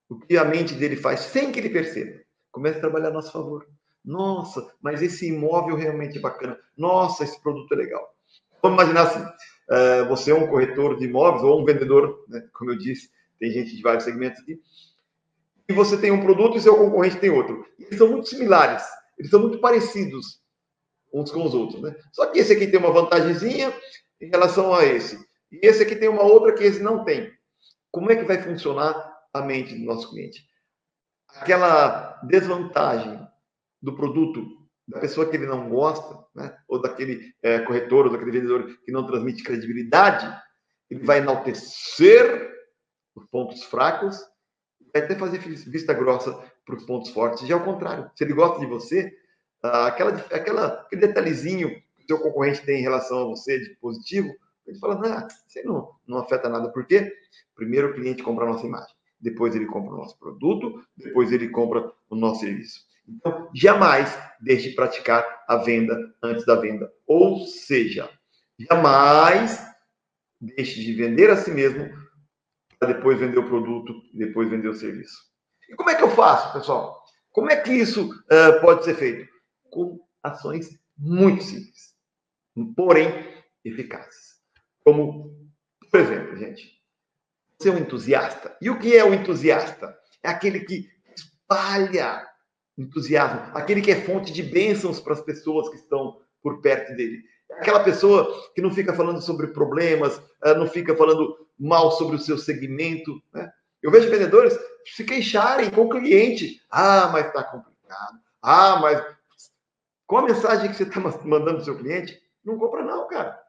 o 0.09 0.19
que 0.19 0.37
a 0.37 0.45
mente 0.45 0.75
dele 0.75 0.97
faz 0.97 1.21
sem 1.21 1.51
que 1.51 1.59
ele 1.59 1.71
perceba? 1.71 2.21
Começa 2.51 2.77
a 2.77 2.83
trabalhar 2.83 3.09
a 3.09 3.13
nosso 3.13 3.33
favor. 3.33 3.67
Nossa, 4.05 4.71
mas 4.83 5.01
esse 5.01 5.29
imóvel 5.29 5.77
realmente 5.77 6.19
é 6.19 6.21
bacana. 6.21 6.59
Nossa, 6.77 7.25
esse 7.25 7.41
produto 7.41 7.73
é 7.73 7.77
legal. 7.77 8.15
Vamos 8.63 8.83
imaginar 8.83 9.03
assim: 9.03 9.25
uh, 9.71 10.09
você 10.09 10.31
é 10.31 10.35
um 10.35 10.47
corretor 10.47 10.99
de 10.99 11.05
imóveis 11.07 11.43
ou 11.43 11.61
um 11.61 11.65
vendedor, 11.65 12.25
né? 12.29 12.47
como 12.53 12.71
eu 12.71 12.79
disse, 12.79 13.11
tem 13.39 13.51
gente 13.51 13.77
de 13.77 13.83
vários 13.83 14.05
segmentos 14.05 14.41
aqui, 14.41 14.61
e 15.69 15.73
você 15.73 15.97
tem 15.97 16.11
um 16.11 16.21
produto 16.23 16.57
e 16.57 16.61
seu 16.61 16.77
concorrente 16.77 17.19
tem 17.19 17.31
outro. 17.31 17.67
Eles 17.79 17.99
são 17.99 18.09
muito 18.09 18.29
similares, 18.29 18.83
eles 19.19 19.31
são 19.31 19.41
muito 19.41 19.59
parecidos 19.59 20.43
uns 21.13 21.31
com 21.31 21.45
os 21.45 21.55
outros. 21.55 21.81
Né? 21.81 21.95
Só 22.13 22.27
que 22.27 22.39
esse 22.39 22.53
aqui 22.53 22.67
tem 22.67 22.79
uma 22.79 22.93
vantagemzinha 22.93 23.73
em 24.21 24.29
relação 24.29 24.75
a 24.75 24.85
esse. 24.85 25.17
E 25.51 25.67
esse 25.67 25.83
aqui 25.83 25.97
tem 25.97 26.09
uma 26.09 26.23
outra 26.23 26.55
que 26.55 26.65
esse 26.65 26.81
não 26.81 27.05
tem. 27.05 27.31
Como 27.91 28.11
é 28.11 28.17
que 28.17 28.25
vai 28.25 28.41
funcionar 28.43 28.95
a 29.33 29.43
mente 29.43 29.75
do 29.75 29.85
nosso 29.85 30.11
cliente? 30.11 30.43
Aquela 31.29 32.21
desvantagem 32.25 33.21
do 33.81 33.95
produto 33.95 34.62
da 34.93 35.01
pessoa 35.01 35.29
que 35.29 35.37
ele 35.37 35.47
não 35.47 35.69
gosta, 35.69 36.23
né? 36.35 36.55
ou 36.69 36.81
daquele 36.81 37.35
é, 37.43 37.61
corretor, 37.61 38.07
ou 38.07 38.13
daquele 38.13 38.31
vendedor 38.31 38.79
que 38.85 38.93
não 38.93 39.07
transmite 39.07 39.43
credibilidade, 39.43 40.31
ele 40.91 41.05
vai 41.05 41.19
enaltecer 41.19 42.53
os 43.15 43.25
pontos 43.27 43.63
fracos, 43.65 44.19
vai 44.93 45.03
até 45.03 45.15
fazer 45.15 45.39
vista 45.39 45.95
grossa 45.95 46.39
para 46.65 46.77
os 46.77 46.85
pontos 46.85 47.11
fortes. 47.11 47.47
Já 47.47 47.55
ao 47.55 47.65
contrário, 47.65 48.11
se 48.15 48.23
ele 48.23 48.35
gosta 48.35 48.61
de 48.61 48.67
você, 48.67 49.13
ah, 49.63 49.87
aquela, 49.87 50.11
aquela, 50.31 50.67
aquele 50.67 51.07
detalhezinho 51.07 51.71
que 51.97 52.05
o 52.05 52.07
seu 52.07 52.19
concorrente 52.21 52.65
tem 52.65 52.81
em 52.81 52.83
relação 52.83 53.23
a 53.23 53.25
você 53.25 53.59
de 53.59 53.75
positivo, 53.77 54.31
ele 54.67 54.79
fala, 54.79 54.97
não, 54.97 55.27
isso 55.27 55.67
não, 55.67 55.91
não 56.07 56.19
afeta 56.19 56.49
nada. 56.49 56.71
Por 56.71 56.87
quê? 56.87 57.11
Primeiro 57.55 57.91
o 57.91 57.95
cliente 57.95 58.23
compra 58.23 58.45
a 58.45 58.49
nossa 58.49 58.67
imagem, 58.67 58.95
depois 59.19 59.55
ele 59.57 59.67
compra 59.67 59.95
o 59.95 59.97
nosso 59.97 60.19
produto, 60.19 60.85
depois 60.97 61.33
ele 61.33 61.49
compra 61.49 61.91
o 62.11 62.15
nosso 62.15 62.41
serviço. 62.41 62.92
Então, 63.09 63.51
jamais 63.55 64.17
deixe 64.41 64.71
de 64.71 64.75
praticar 64.75 65.45
a 65.49 65.57
venda 65.57 65.97
antes 66.23 66.45
da 66.45 66.57
venda. 66.57 66.93
Ou 67.07 67.47
seja, 67.47 68.11
jamais 68.59 69.65
deixe 70.41 70.83
de 70.83 70.93
vender 70.95 71.31
a 71.31 71.37
si 71.37 71.51
mesmo 71.51 71.91
para 72.79 72.95
depois 72.95 73.19
vender 73.19 73.39
o 73.39 73.49
produto, 73.49 73.95
depois 74.13 74.51
vender 74.51 74.69
o 74.69 74.75
serviço. 74.75 75.17
E 75.69 75.75
como 75.75 75.91
é 75.91 75.95
que 75.95 76.03
eu 76.03 76.11
faço, 76.11 76.53
pessoal? 76.53 77.01
Como 77.31 77.51
é 77.51 77.57
que 77.57 77.73
isso 77.73 78.11
uh, 78.11 78.61
pode 78.61 78.85
ser 78.85 78.97
feito? 78.97 79.31
Com 79.71 80.01
ações 80.23 80.69
muito 80.99 81.45
simples, 81.45 81.95
porém 82.77 83.09
eficazes. 83.65 84.37
Como, 84.85 85.49
por 85.91 86.01
exemplo, 86.01 86.37
gente, 86.37 86.83
ser 87.61 87.71
um 87.71 87.79
entusiasta. 87.79 88.57
E 88.61 88.69
o 88.69 88.79
que 88.79 88.97
é 88.97 89.05
o 89.05 89.15
entusiasta? 89.15 89.97
É 90.23 90.29
aquele 90.29 90.61
que 90.61 90.89
espalha 91.17 92.27
entusiasmo, 92.77 93.41
aquele 93.55 93.81
que 93.81 93.91
é 93.91 94.01
fonte 94.01 94.33
de 94.33 94.43
bênçãos 94.43 95.01
para 95.01 95.13
as 95.13 95.21
pessoas 95.21 95.69
que 95.69 95.77
estão 95.77 96.21
por 96.43 96.61
perto 96.61 96.97
dele. 96.97 97.23
Aquela 97.53 97.81
pessoa 97.81 98.51
que 98.55 98.63
não 98.63 98.71
fica 98.71 98.95
falando 98.95 99.21
sobre 99.21 99.49
problemas, 99.49 100.21
eh, 100.43 100.55
não 100.55 100.67
fica 100.67 100.97
falando 100.97 101.37
mal 101.59 101.93
sobre 101.93 102.17
o 102.17 102.19
seu 102.19 102.39
segmento. 102.39 103.23
Né? 103.33 103.51
Eu 103.83 103.91
vejo 103.91 104.11
vendedores 104.11 104.59
se 104.87 105.05
queixarem 105.05 105.71
com 105.71 105.83
o 105.83 105.91
cliente. 105.91 106.61
Ah, 106.71 107.11
mas 107.13 107.27
está 107.27 107.45
complicado. 107.45 108.19
Ah, 108.41 108.79
mas. 108.81 109.05
Com 110.07 110.19
a 110.19 110.23
mensagem 110.23 110.71
que 110.71 110.77
você 110.77 110.83
está 110.83 111.01
mandando 111.01 111.55
para 111.55 111.63
o 111.63 111.65
seu 111.65 111.79
cliente, 111.79 112.21
não 112.45 112.59
compra, 112.59 112.83
não, 112.83 113.07
cara. 113.07 113.41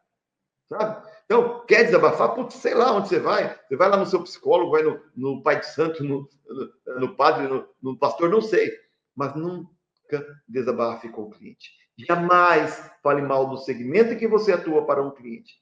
Sabe? 0.70 1.08
Então, 1.26 1.66
quer 1.66 1.84
desabafar? 1.84 2.36
Putz, 2.36 2.56
sei 2.56 2.74
lá 2.74 2.94
onde 2.94 3.10
você 3.10 3.20
vai. 3.20 3.58
Você 3.68 3.76
vai 3.76 3.90
lá 3.90 3.98
no 3.98 4.06
seu 4.06 4.22
psicólogo, 4.24 4.72
vai 4.72 4.84
no, 4.84 5.02
no 5.16 5.42
pai 5.42 5.60
de 5.60 5.68
santo, 5.68 6.04
no, 6.04 6.30
no, 6.48 7.00
no 7.00 7.16
padre, 7.16 7.48
no, 7.48 7.68
no 7.82 7.98
pastor, 7.98 8.30
não 8.30 8.42
sei. 8.42 8.72
Mas 9.16 9.36
nunca 9.36 9.68
desabafe 10.48 11.10
com 11.10 11.24
o 11.24 11.30
cliente. 11.30 11.72
Jamais 11.98 12.92
fale 13.04 13.22
mal 13.22 13.48
do 13.48 13.58
segmento 13.58 14.14
em 14.14 14.18
que 14.18 14.28
você 14.28 14.52
atua 14.52 14.86
para 14.86 15.04
um 15.04 15.12
cliente. 15.12 15.62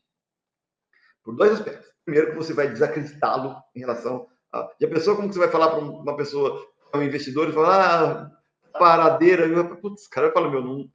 Por 1.23 1.35
dois 1.35 1.51
aspectos. 1.51 1.91
Primeiro, 2.05 2.31
que 2.31 2.37
você 2.37 2.53
vai 2.53 2.67
desacreditá-lo 2.67 3.55
em 3.75 3.81
relação 3.81 4.27
a. 4.51 4.69
E 4.79 4.85
a 4.85 4.89
pessoa, 4.89 5.15
como 5.15 5.27
que 5.27 5.33
você 5.35 5.39
vai 5.39 5.49
falar 5.51 5.69
para 5.69 5.79
uma 5.79 6.15
pessoa, 6.15 6.65
um 6.95 7.01
investidor, 7.01 7.49
e 7.49 7.53
falar, 7.53 8.31
ah, 8.73 8.79
paradeira, 8.79 9.63
putz, 9.77 10.07
cara 10.07 10.27
vai 10.27 10.33
falar, 10.33 10.49
meu, 10.49 10.63
não, 10.63 10.89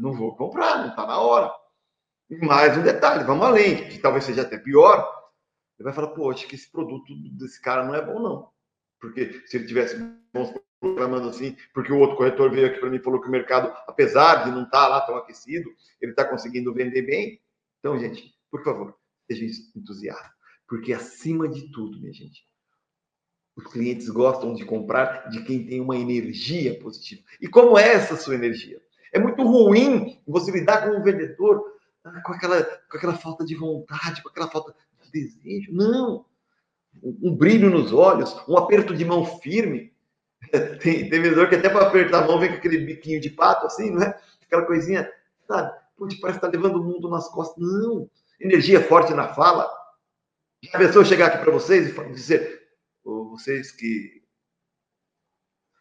não 0.00 0.12
vou 0.12 0.36
comprar, 0.36 0.78
não 0.78 0.88
está 0.88 1.06
na 1.06 1.18
hora. 1.20 1.52
E 2.28 2.36
mais 2.44 2.76
um 2.76 2.82
detalhe, 2.82 3.24
vamos 3.24 3.44
além, 3.44 3.88
que 3.88 3.98
talvez 3.98 4.24
seja 4.24 4.42
até 4.42 4.58
pior. 4.58 4.98
Ele 5.78 5.84
vai 5.84 5.92
falar, 5.92 6.12
acho 6.30 6.46
que 6.46 6.54
esse 6.54 6.70
produto 6.70 7.12
desse 7.38 7.60
cara 7.60 7.84
não 7.84 7.94
é 7.94 8.02
bom, 8.02 8.20
não. 8.20 8.50
Porque 9.00 9.42
se 9.46 9.56
ele 9.56 9.66
tivesse 9.66 9.96
bons 10.32 10.52
reclamando 10.82 11.28
assim, 11.28 11.56
porque 11.74 11.92
o 11.92 11.98
outro 11.98 12.16
corretor 12.16 12.50
veio 12.50 12.66
aqui 12.66 12.78
para 12.78 12.90
mim 12.90 12.96
e 12.96 13.02
falou 13.02 13.20
que 13.20 13.28
o 13.28 13.30
mercado, 13.30 13.72
apesar 13.86 14.44
de 14.44 14.50
não 14.50 14.64
estar 14.64 14.82
tá 14.82 14.88
lá 14.88 15.00
tão 15.02 15.16
aquecido, 15.16 15.70
ele 16.00 16.12
está 16.12 16.24
conseguindo 16.24 16.72
vender 16.72 17.02
bem. 17.02 17.40
Então, 17.78 17.98
gente, 17.98 18.34
por 18.50 18.62
favor, 18.62 18.96
seja 19.30 19.46
entusiasta. 19.76 20.30
Porque 20.66 20.92
acima 20.92 21.48
de 21.48 21.70
tudo, 21.72 21.98
minha 21.98 22.12
gente, 22.12 22.46
os 23.56 23.66
clientes 23.66 24.08
gostam 24.08 24.54
de 24.54 24.64
comprar 24.64 25.28
de 25.28 25.42
quem 25.44 25.66
tem 25.66 25.80
uma 25.80 25.96
energia 25.96 26.78
positiva. 26.78 27.22
E 27.40 27.48
como 27.48 27.78
é 27.78 27.92
essa 27.92 28.16
sua 28.16 28.34
energia? 28.34 28.80
É 29.12 29.18
muito 29.18 29.42
ruim 29.42 30.22
você 30.26 30.50
lidar 30.50 30.86
com 30.86 30.96
um 30.96 31.02
vendedor 31.02 31.62
ah, 32.04 32.22
com 32.22 32.32
aquela, 32.32 32.62
com 32.62 32.96
aquela 32.96 33.14
falta 33.14 33.44
de 33.44 33.54
vontade, 33.54 34.22
com 34.22 34.28
aquela 34.28 34.48
falta 34.48 34.74
de 35.02 35.10
desejo. 35.10 35.72
Não! 35.72 36.24
Um 37.02 37.34
brilho 37.34 37.70
nos 37.70 37.92
olhos, 37.92 38.36
um 38.48 38.56
aperto 38.56 38.94
de 38.94 39.04
mão 39.04 39.24
firme. 39.24 39.90
Tem, 40.82 41.08
tem 41.08 41.22
vendedor 41.22 41.48
que 41.48 41.54
até 41.54 41.68
para 41.68 41.86
apertar 41.86 42.24
a 42.24 42.26
mão 42.26 42.40
vem 42.40 42.48
com 42.48 42.56
aquele 42.56 42.78
biquinho 42.78 43.20
de 43.20 43.28
pato, 43.28 43.66
assim, 43.66 43.90
não 43.90 44.02
é? 44.02 44.18
Aquela 44.42 44.64
coisinha, 44.64 45.08
sabe? 45.46 45.70
Putz, 45.96 46.18
parece 46.18 46.40
que 46.40 46.46
está 46.46 46.58
levando 46.58 46.80
o 46.80 46.84
mundo 46.84 47.10
nas 47.10 47.28
costas. 47.28 47.62
Não! 47.62 48.10
Energia 48.40 48.82
forte 48.82 49.12
na 49.12 49.34
fala. 49.34 49.70
A 50.72 50.78
pessoa 50.78 51.04
chegar 51.04 51.26
aqui 51.26 51.38
para 51.38 51.52
vocês 51.52 51.90
e 51.90 52.12
dizer, 52.12 52.68
vocês 53.04 53.70
que 53.70 54.22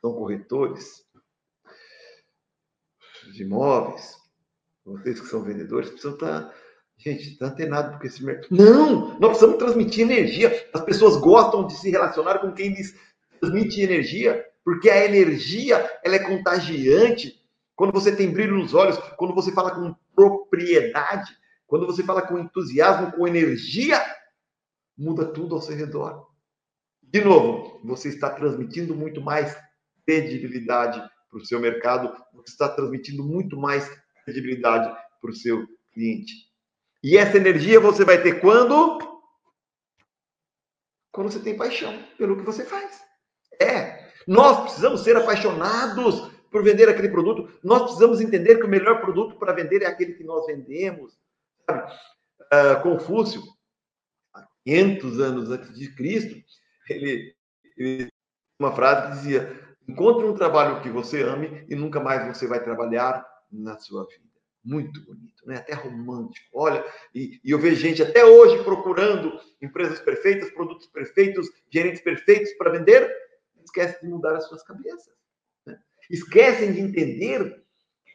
são 0.02 0.14
corretores 0.14 1.06
de 3.34 3.44
imóveis, 3.44 4.18
vocês 4.86 5.20
que 5.20 5.28
são 5.28 5.44
vendedores, 5.44 5.90
precisam 5.90 6.14
estar. 6.14 6.44
Tá, 6.44 6.56
gente, 7.00 7.30
está 7.30 7.48
antenado 7.48 7.92
porque 7.92 8.08
esse 8.08 8.24
mercado. 8.24 8.48
Não! 8.52 9.18
Nós 9.20 9.30
precisamos 9.30 9.58
transmitir 9.58 10.02
energia. 10.02 10.68
As 10.74 10.82
pessoas 10.82 11.18
gostam 11.18 11.66
de 11.66 11.74
se 11.76 11.90
relacionar 11.90 12.40
com 12.40 12.52
quem 12.52 12.74
lhes 12.74 12.96
transmite 13.40 13.82
energia, 13.82 14.46
porque 14.64 14.90
a 14.90 15.06
energia 15.06 15.90
ela 16.04 16.16
é 16.16 16.20
contagiante. 16.20 17.40
Quando 17.76 17.94
você 17.94 18.14
tem 18.14 18.30
brilho 18.30 18.58
nos 18.58 18.74
olhos, 18.74 18.98
quando 19.18 19.34
você 19.34 19.52
fala 19.54 19.72
com 19.72 19.96
propriedade, 20.14 21.32
quando 21.66 21.86
você 21.86 22.04
fala 22.04 22.22
com 22.22 22.38
entusiasmo, 22.38 23.12
com 23.14 23.28
energia, 23.28 24.04
muda 24.98 25.26
tudo 25.26 25.56
ao 25.56 25.62
seu 25.62 25.76
redor. 25.76 26.28
De 27.02 27.24
novo, 27.24 27.80
você 27.84 28.10
está 28.10 28.30
transmitindo 28.30 28.94
muito 28.94 29.22
mais 29.22 29.58
credibilidade 30.06 31.02
para 31.30 31.40
o 31.40 31.46
seu 31.46 31.60
mercado, 31.60 32.12
você 32.34 32.52
está 32.52 32.68
transmitindo 32.68 33.24
muito 33.24 33.58
mais 33.58 33.90
credibilidade 34.26 34.94
para 35.22 35.32
o 35.32 35.36
seu 35.36 35.66
cliente. 35.94 36.49
E 37.04 37.18
essa 37.18 37.38
energia 37.38 37.80
você 37.80 38.04
vai 38.04 38.22
ter 38.22 38.40
quando? 38.42 39.00
Quando 41.12 41.32
você 41.32 41.40
tem 41.40 41.58
paixão 41.58 42.04
pelo 42.18 42.38
que 42.38 42.44
você 42.44 42.66
faz. 42.66 43.02
É, 43.62 44.10
nós 44.28 44.62
precisamos 44.62 45.02
ser 45.02 45.18
apaixonados 45.18 46.30
por 46.52 46.64
vender 46.64 46.90
aquele 46.90 47.10
produto. 47.10 47.52
Nós 47.64 47.84
precisamos 47.84 48.22
entender 48.22 48.58
que 48.58 48.66
o 48.66 48.70
melhor 48.70 49.02
produto 49.02 49.38
para 49.38 49.54
vender 49.54 49.82
é 49.82 49.88
aquele 49.88 50.14
que 50.14 50.24
nós 50.24 50.46
vendemos. 50.46 51.14
Uh, 51.70 52.82
Confúcio, 52.82 53.44
há 54.34 54.46
500 54.66 55.20
anos 55.20 55.52
antes 55.52 55.78
de 55.78 55.94
Cristo, 55.96 56.36
ele, 56.90 57.36
ele 57.78 58.10
uma 58.60 58.76
frase 58.76 59.08
que 59.08 59.18
dizia: 59.18 59.78
Encontre 59.88 60.26
um 60.26 60.36
trabalho 60.36 60.82
que 60.82 60.90
você 60.90 61.24
ame 61.24 61.66
e 61.68 61.76
nunca 61.76 62.00
mais 62.00 62.28
você 62.28 62.46
vai 62.46 62.64
trabalhar 62.64 63.26
na 63.52 63.78
sua 63.78 64.06
vida. 64.06 64.29
Muito 64.70 65.04
bonito, 65.04 65.48
né? 65.48 65.56
até 65.56 65.74
romântico. 65.74 66.48
Olha, 66.54 66.86
e, 67.14 67.42
e 67.44 67.50
eu 67.50 67.58
vejo 67.58 67.82
gente 67.82 68.04
até 68.04 68.24
hoje 68.24 68.64
procurando 68.64 69.40
empresas 69.60 70.00
perfeitas, 70.00 70.52
produtos 70.52 70.86
perfeitos, 70.86 71.50
gerentes 71.72 72.02
perfeitos 72.02 72.54
para 72.54 72.70
vender, 72.70 73.12
esquece 73.64 74.00
de 74.00 74.08
mudar 74.08 74.36
as 74.36 74.48
suas 74.48 74.62
cabeças. 74.62 75.12
Né? 75.66 75.80
Esquecem 76.08 76.72
de 76.72 76.82
entender 76.82 77.64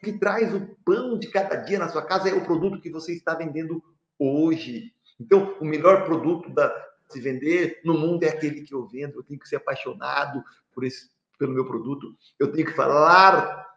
que 0.01 0.13
traz 0.13 0.55
o 0.55 0.77
pão 0.85 1.19
de 1.19 1.27
cada 1.29 1.57
dia 1.57 1.81
na 1.81 1.89
sua 1.89 2.07
casa 2.07 2.29
é 2.29 2.35
o 2.35 2.45
produto 2.45 2.81
que 2.81 2.91
você 2.91 3.15
está 3.15 3.35
vendendo 3.35 3.83
hoje. 4.17 4.95
Então, 5.19 5.57
o 5.61 5.65
melhor 5.65 6.05
produto 6.05 6.49
da, 6.51 6.73
se 7.09 7.21
vender 7.21 7.81
no 7.85 7.95
mundo 7.95 8.23
é 8.23 8.29
aquele 8.29 8.63
que 8.63 8.73
eu 8.73 8.87
vendo. 8.87 9.19
Eu 9.19 9.25
tenho 9.25 9.41
que 9.41 9.49
ser 9.49 9.57
apaixonado 9.57 10.41
por 10.73 10.85
esse, 10.85 11.11
pelo 11.37 11.53
meu 11.53 11.67
produto. 11.67 12.17
Eu 12.39 12.53
tenho 12.53 12.65
que 12.65 12.77
falar 12.77 13.74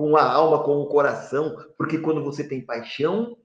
com 0.00 0.16
a 0.16 0.22
alma, 0.22 0.64
com 0.64 0.78
o 0.78 0.86
coração, 0.86 1.54
porque 1.76 1.98
quando 1.98 2.24
você 2.24 2.42
tem 2.42 2.64
paixão, 2.64 3.36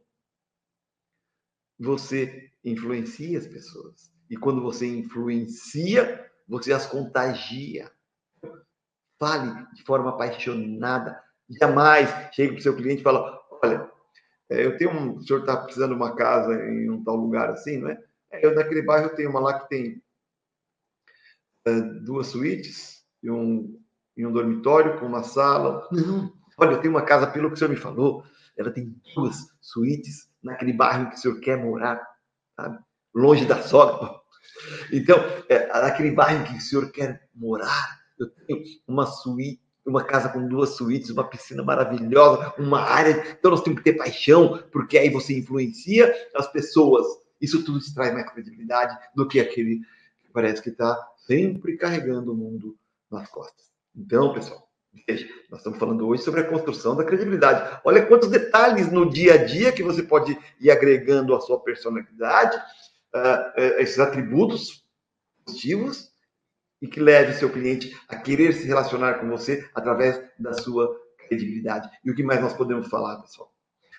você 1.77 2.49
influencia 2.63 3.37
as 3.37 3.45
pessoas. 3.45 4.09
E 4.29 4.37
quando 4.37 4.61
você 4.61 4.87
influencia, 4.87 6.31
você 6.47 6.71
as 6.71 6.85
contagia. 6.85 7.91
Fale 9.19 9.67
de 9.73 9.83
forma 9.83 10.11
apaixonada. 10.11 11.21
Jamais 11.59 12.09
chegue 12.33 12.53
para 12.53 12.59
o 12.59 12.63
seu 12.63 12.77
cliente 12.77 13.01
e 13.01 13.03
fala: 13.03 13.37
Olha, 13.61 13.91
é, 14.49 14.65
eu 14.65 14.77
tenho 14.77 14.91
um. 14.91 15.15
O 15.17 15.27
senhor 15.27 15.41
está 15.41 15.57
precisando 15.57 15.89
de 15.89 15.97
uma 15.97 16.15
casa 16.15 16.53
em 16.53 16.89
um 16.89 17.03
tal 17.03 17.17
lugar 17.17 17.49
assim, 17.49 17.79
não 17.79 17.89
é? 17.89 18.01
é 18.31 18.45
eu, 18.45 18.55
naquele 18.55 18.81
bairro, 18.81 19.07
eu 19.07 19.15
tenho 19.15 19.29
uma 19.29 19.41
lá 19.41 19.59
que 19.59 19.67
tem 19.67 20.01
uh, 21.67 21.99
duas 22.05 22.27
suítes 22.27 23.05
e 23.21 23.29
um, 23.29 23.77
e 24.15 24.25
um 24.25 24.31
dormitório 24.31 24.97
com 25.01 25.05
uma 25.05 25.21
sala. 25.21 25.85
Não, 25.91 26.33
olha, 26.57 26.71
eu 26.71 26.81
tenho 26.81 26.93
uma 26.93 27.01
casa, 27.01 27.27
pelo 27.27 27.49
que 27.49 27.55
o 27.55 27.57
senhor 27.57 27.69
me 27.69 27.75
falou, 27.75 28.23
ela 28.57 28.71
tem 28.71 28.95
duas 29.13 29.47
suítes 29.61 30.29
naquele 30.41 30.73
bairro 30.73 31.09
que 31.09 31.15
o 31.15 31.19
senhor 31.19 31.39
quer 31.39 31.57
morar, 31.57 32.01
sabe? 32.55 32.79
Longe 33.13 33.45
da 33.45 33.61
sogra. 33.61 34.19
Então, 34.91 35.17
é, 35.49 35.67
naquele 35.67 36.11
bairro 36.11 36.45
que 36.45 36.57
o 36.57 36.61
senhor 36.61 36.91
quer 36.91 37.27
morar, 37.33 37.99
eu 38.17 38.29
tenho 38.29 38.63
uma 38.87 39.05
suíte, 39.05 39.61
uma 39.85 40.03
casa 40.03 40.29
com 40.29 40.47
duas 40.47 40.69
suítes, 40.69 41.09
uma 41.09 41.27
piscina 41.27 41.63
maravilhosa, 41.63 42.53
uma 42.57 42.81
área. 42.81 43.35
Então, 43.37 43.51
nós 43.51 43.61
temos 43.61 43.79
que 43.79 43.91
ter 43.91 43.97
paixão, 43.97 44.63
porque 44.71 44.97
aí 44.97 45.09
você 45.09 45.37
influencia 45.37 46.11
as 46.35 46.51
pessoas. 46.51 47.05
Isso 47.39 47.63
tudo 47.63 47.79
te 47.79 47.93
traz 47.93 48.13
mais 48.13 48.29
credibilidade 48.31 48.97
do 49.13 49.27
que 49.27 49.39
aquele 49.39 49.81
que 50.23 50.31
parece 50.31 50.61
que 50.61 50.69
está 50.69 50.97
sempre 51.17 51.77
carregando 51.77 52.31
o 52.31 52.35
mundo 52.35 52.77
nas 53.11 53.29
costas. 53.29 53.65
Então, 53.95 54.33
pessoal, 54.33 54.64
veja, 55.07 55.27
nós 55.49 55.59
estamos 55.59 55.79
falando 55.79 56.07
hoje 56.07 56.23
sobre 56.23 56.41
a 56.41 56.47
construção 56.47 56.95
da 56.95 57.03
credibilidade. 57.03 57.79
Olha 57.83 58.05
quantos 58.05 58.29
detalhes 58.29 58.91
no 58.91 59.09
dia 59.09 59.33
a 59.33 59.45
dia 59.45 59.71
que 59.71 59.83
você 59.83 60.03
pode 60.03 60.37
ir 60.59 60.71
agregando 60.71 61.35
à 61.35 61.39
sua 61.39 61.59
personalidade, 61.59 62.57
uh, 62.57 63.59
esses 63.79 63.99
atributos 63.99 64.85
positivos, 65.45 66.13
e 66.81 66.87
que 66.87 66.99
leve 66.99 67.33
seu 67.33 67.49
cliente 67.49 67.97
a 68.07 68.15
querer 68.15 68.53
se 68.53 68.67
relacionar 68.67 69.15
com 69.15 69.29
você 69.29 69.67
através 69.73 70.21
da 70.37 70.53
sua 70.53 70.95
credibilidade. 71.27 71.89
E 72.03 72.11
o 72.11 72.15
que 72.15 72.23
mais 72.23 72.41
nós 72.41 72.53
podemos 72.53 72.87
falar, 72.87 73.21
pessoal? 73.21 73.51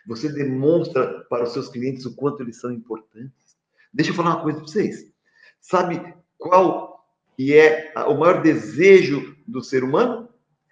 Você 0.06 0.32
demonstra 0.32 1.24
para 1.28 1.44
os 1.44 1.52
seus 1.52 1.68
clientes 1.68 2.06
o 2.06 2.14
quanto 2.14 2.42
eles 2.42 2.60
são 2.60 2.70
importantes. 2.70 3.56
Deixa 3.92 4.12
eu 4.12 4.14
falar 4.14 4.36
uma 4.36 4.42
coisa 4.42 4.58
para 4.58 4.68
vocês. 4.68 5.12
Sabe 5.60 6.14
qual 6.38 7.04
que 7.36 7.56
é 7.56 7.92
o 8.06 8.14
maior 8.14 8.40
desejo 8.40 9.36
do 9.46 9.62
ser 9.62 9.82
humano? 9.82 10.25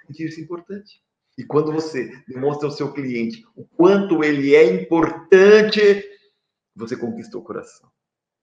Sentir-se 0.06 0.40
importante. 0.40 1.02
E 1.36 1.44
quando 1.44 1.72
você 1.72 2.22
demonstra 2.28 2.68
ao 2.68 2.72
seu 2.72 2.92
cliente 2.92 3.44
o 3.56 3.64
quanto 3.64 4.22
ele 4.22 4.54
é 4.54 4.64
importante, 4.82 5.80
você 6.74 6.96
conquistou 6.96 7.40
o 7.40 7.44
coração. 7.44 7.90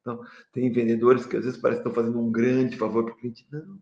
Então, 0.02 0.20
tem 0.52 0.72
vendedores 0.72 1.26
que 1.26 1.38
às 1.38 1.46
vezes 1.46 1.60
parecem 1.60 1.84
que 1.84 1.90
estão 1.90 2.04
fazendo 2.04 2.20
um 2.20 2.32
grande 2.32 2.76
favor 2.76 3.06
para 3.06 3.14
o 3.14 3.18
cliente. 3.18 3.46
Não. 3.52 3.80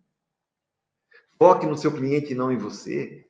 Foque 1.38 1.66
no 1.66 1.78
seu 1.78 1.92
cliente 1.92 2.34
e 2.34 2.36
não 2.36 2.52
em 2.52 2.58
você. 2.58 3.26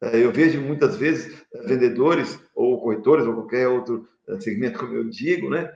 É, 0.00 0.22
eu 0.22 0.32
vejo 0.32 0.60
muitas 0.60 0.96
vezes 0.96 1.40
é, 1.54 1.62
vendedores 1.62 2.38
ou 2.54 2.80
corretores 2.80 3.24
ou 3.24 3.34
qualquer 3.34 3.68
outro 3.68 4.08
é, 4.28 4.40
segmento, 4.40 4.80
como 4.80 4.94
eu 4.94 5.08
digo, 5.08 5.48
né? 5.48 5.72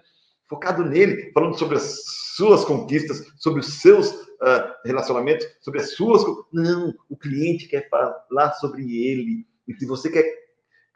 Focado 0.49 0.85
nele, 0.85 1.33
falando 1.33 1.59
sobre 1.59 1.77
as 1.77 2.03
suas 2.37 2.65
conquistas, 2.65 3.27
sobre 3.37 3.61
os 3.61 3.81
seus 3.81 4.11
uh, 4.13 4.73
relacionamentos, 4.85 5.47
sobre 5.61 5.81
as 5.81 5.95
suas. 5.95 6.23
Não, 6.53 6.95
o 7.09 7.17
cliente 7.17 7.69
quer 7.69 7.89
falar 7.89 8.53
sobre 8.61 8.83
ele. 9.07 9.47
E 9.67 9.75
se 9.75 9.87
você 9.87 10.11
quer 10.11 10.25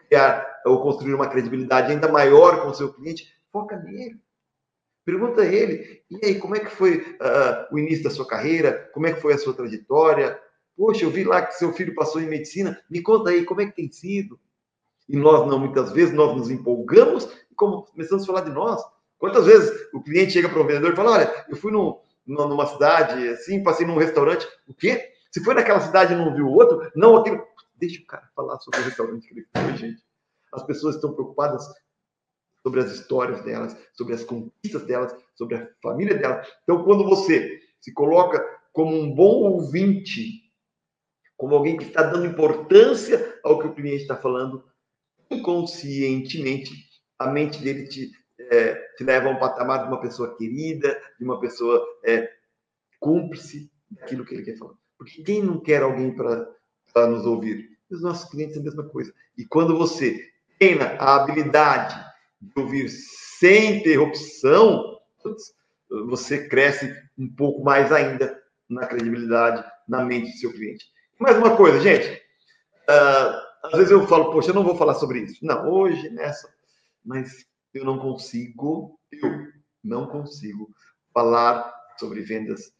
criar 0.06 0.46
ou 0.64 0.82
construir 0.82 1.14
uma 1.14 1.28
credibilidade 1.28 1.92
ainda 1.92 2.10
maior 2.10 2.62
com 2.62 2.68
o 2.68 2.74
seu 2.74 2.92
cliente, 2.92 3.32
foca 3.52 3.76
nele. 3.76 4.20
Pergunta 5.04 5.42
a 5.42 5.46
ele, 5.46 6.02
e 6.10 6.24
aí, 6.24 6.38
como 6.38 6.54
é 6.54 6.60
que 6.60 6.70
foi 6.70 6.98
uh, 6.98 7.74
o 7.74 7.78
início 7.78 8.04
da 8.04 8.10
sua 8.10 8.26
carreira? 8.26 8.90
Como 8.92 9.06
é 9.06 9.12
que 9.12 9.20
foi 9.20 9.32
a 9.32 9.38
sua 9.38 9.54
trajetória? 9.54 10.38
Poxa, 10.76 11.04
eu 11.04 11.10
vi 11.10 11.24
lá 11.24 11.44
que 11.44 11.54
seu 11.54 11.72
filho 11.72 11.94
passou 11.94 12.20
em 12.20 12.28
medicina. 12.28 12.80
Me 12.88 13.02
conta 13.02 13.30
aí, 13.30 13.44
como 13.44 13.60
é 13.60 13.66
que 13.66 13.76
tem 13.76 13.90
sido? 13.90 14.38
E 15.08 15.16
nós 15.16 15.48
não, 15.48 15.58
muitas 15.58 15.90
vezes, 15.92 16.14
nós 16.14 16.36
nos 16.36 16.50
empolgamos 16.50 17.28
e 17.50 17.54
começamos 17.54 18.22
a 18.22 18.26
falar 18.26 18.42
de 18.42 18.50
nós. 18.50 18.80
Quantas 19.20 19.44
vezes 19.44 19.88
o 19.92 20.02
cliente 20.02 20.32
chega 20.32 20.48
para 20.48 20.58
o 20.58 20.66
vendedor 20.66 20.94
e 20.94 20.96
fala, 20.96 21.10
olha, 21.12 21.44
eu 21.46 21.54
fui 21.54 21.70
no, 21.70 22.00
numa 22.26 22.66
cidade 22.66 23.28
assim, 23.28 23.62
passei 23.62 23.86
num 23.86 23.98
restaurante. 23.98 24.48
O 24.66 24.72
quê? 24.72 25.12
Se 25.30 25.44
foi 25.44 25.54
naquela 25.54 25.80
cidade 25.80 26.14
e 26.14 26.16
não 26.16 26.34
viu 26.34 26.46
o 26.46 26.54
outro, 26.54 26.90
não 26.96 27.16
aquele... 27.18 27.38
Deixa 27.76 28.00
o 28.00 28.06
cara 28.06 28.28
falar 28.34 28.58
sobre 28.60 28.80
o 28.80 28.84
restaurante 28.84 29.28
que 29.28 29.34
ele 29.34 29.46
foi, 29.54 29.76
gente. 29.76 30.02
As 30.52 30.62
pessoas 30.62 30.94
estão 30.96 31.12
preocupadas 31.12 31.62
sobre 32.62 32.80
as 32.80 32.90
histórias 32.92 33.42
delas, 33.42 33.76
sobre 33.92 34.14
as 34.14 34.24
conquistas 34.24 34.84
delas, 34.84 35.14
sobre 35.34 35.56
a 35.56 35.68
família 35.82 36.16
delas. 36.16 36.48
Então, 36.62 36.82
quando 36.82 37.04
você 37.04 37.60
se 37.78 37.92
coloca 37.92 38.42
como 38.72 38.98
um 38.98 39.14
bom 39.14 39.42
ouvinte, 39.42 40.50
como 41.36 41.54
alguém 41.54 41.76
que 41.76 41.84
está 41.84 42.02
dando 42.02 42.26
importância 42.26 43.38
ao 43.44 43.58
que 43.58 43.66
o 43.66 43.74
cliente 43.74 44.02
está 44.02 44.16
falando, 44.16 44.64
inconscientemente, 45.30 46.72
a 47.18 47.26
mente 47.26 47.62
dele 47.62 47.86
te, 47.86 48.10
é, 48.50 48.89
te 49.00 49.04
leva 49.04 49.28
a 49.28 49.32
um 49.32 49.38
patamar 49.38 49.80
de 49.80 49.88
uma 49.88 49.98
pessoa 49.98 50.36
querida, 50.36 51.00
de 51.18 51.24
uma 51.24 51.40
pessoa 51.40 51.82
é, 52.04 52.30
cúmplice 52.98 53.72
daquilo 53.90 54.26
que 54.26 54.34
ele 54.34 54.42
quer 54.42 54.58
falar. 54.58 54.74
Porque 54.98 55.22
quem 55.22 55.42
não 55.42 55.58
quer 55.58 55.82
alguém 55.82 56.14
para 56.14 57.06
nos 57.08 57.24
ouvir? 57.24 57.78
Os 57.90 58.02
nossos 58.02 58.28
clientes 58.30 58.58
é 58.58 58.60
a 58.60 58.62
mesma 58.62 58.84
coisa. 58.84 59.10
E 59.38 59.46
quando 59.46 59.74
você 59.78 60.28
treina 60.58 60.96
a 60.98 61.16
habilidade 61.16 61.98
de 62.42 62.52
ouvir 62.60 62.90
sem 62.90 63.78
interrupção, 63.78 64.98
você 66.06 66.46
cresce 66.46 66.94
um 67.16 67.34
pouco 67.34 67.64
mais 67.64 67.90
ainda 67.90 68.38
na 68.68 68.86
credibilidade, 68.86 69.64
na 69.88 70.04
mente 70.04 70.30
do 70.30 70.36
seu 70.36 70.52
cliente. 70.52 70.84
Mais 71.18 71.38
uma 71.38 71.56
coisa, 71.56 71.80
gente. 71.80 72.22
Uh, 72.82 73.66
às 73.66 73.72
vezes 73.78 73.90
eu 73.90 74.06
falo, 74.06 74.30
poxa, 74.30 74.50
eu 74.50 74.54
não 74.54 74.62
vou 74.62 74.76
falar 74.76 74.94
sobre 74.94 75.20
isso. 75.20 75.42
Não, 75.42 75.70
hoje, 75.70 76.10
nessa. 76.10 76.52
Mas 77.02 77.48
eu 77.72 77.84
não 77.84 77.98
consigo, 77.98 78.98
eu 79.12 79.48
não 79.82 80.06
consigo 80.06 80.70
falar 81.12 81.72
sobre 81.98 82.22
vendas. 82.22 82.72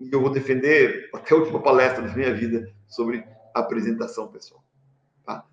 E 0.00 0.08
eu 0.12 0.20
vou 0.20 0.30
defender 0.30 1.10
até 1.14 1.34
a 1.34 1.38
última 1.38 1.62
palestra 1.62 2.02
da 2.02 2.14
minha 2.14 2.32
vida 2.32 2.72
sobre 2.86 3.24
apresentação 3.54 4.28
pessoal. 4.28 4.62
Tá? 5.24 5.44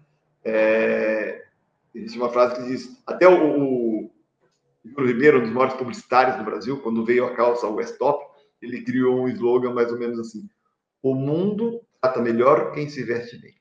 É, 0.43 1.45
Existe 1.95 2.19
uma 2.19 2.29
frase 2.29 2.55
que 2.55 2.67
diz: 2.67 3.01
até 3.07 3.25
o, 3.25 4.03
o 4.03 4.11
Júlio 4.83 5.07
Ribeiro, 5.07 5.39
um 5.39 5.43
dos 5.43 5.53
maiores 5.53 5.75
publicitários 5.75 6.35
do 6.35 6.43
Brasil, 6.43 6.81
quando 6.81 7.05
veio 7.05 7.25
a 7.25 7.33
calça 7.33 7.67
West 7.67 7.97
Top, 7.97 8.21
ele 8.61 8.83
criou 8.83 9.21
um 9.21 9.29
slogan 9.29 9.73
mais 9.73 9.89
ou 9.89 9.97
menos 9.97 10.19
assim: 10.19 10.49
O 11.01 11.15
mundo 11.15 11.81
trata 12.01 12.21
melhor 12.21 12.73
quem 12.73 12.89
se 12.89 13.01
veste 13.01 13.37
bem. 13.37 13.55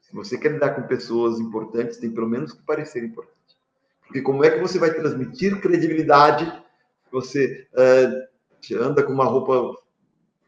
Se 0.00 0.14
você 0.14 0.38
quer 0.38 0.52
lidar 0.52 0.76
com 0.76 0.86
pessoas 0.86 1.40
importantes, 1.40 1.96
tem 1.96 2.12
pelo 2.12 2.28
menos 2.28 2.52
que 2.52 2.62
parecer 2.62 3.02
importante. 3.02 3.33
Porque 4.06 4.22
como 4.22 4.44
é 4.44 4.50
que 4.50 4.60
você 4.60 4.78
vai 4.78 4.92
transmitir 4.92 5.60
credibilidade? 5.60 6.50
Você 7.10 7.66
uh, 7.72 8.82
anda 8.82 9.02
com 9.02 9.12
uma 9.12 9.24
roupa 9.24 9.76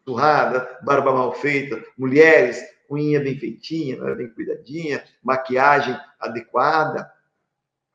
surrada, 0.05 0.79
barba 0.83 1.13
mal 1.13 1.33
feita, 1.33 1.83
mulheres 1.99 2.61
unha 2.91 3.21
bem 3.21 3.39
feitinha, 3.39 3.97
né, 4.01 4.15
bem 4.15 4.29
cuidadinha, 4.29 5.05
maquiagem 5.23 5.99
adequada. 6.21 7.11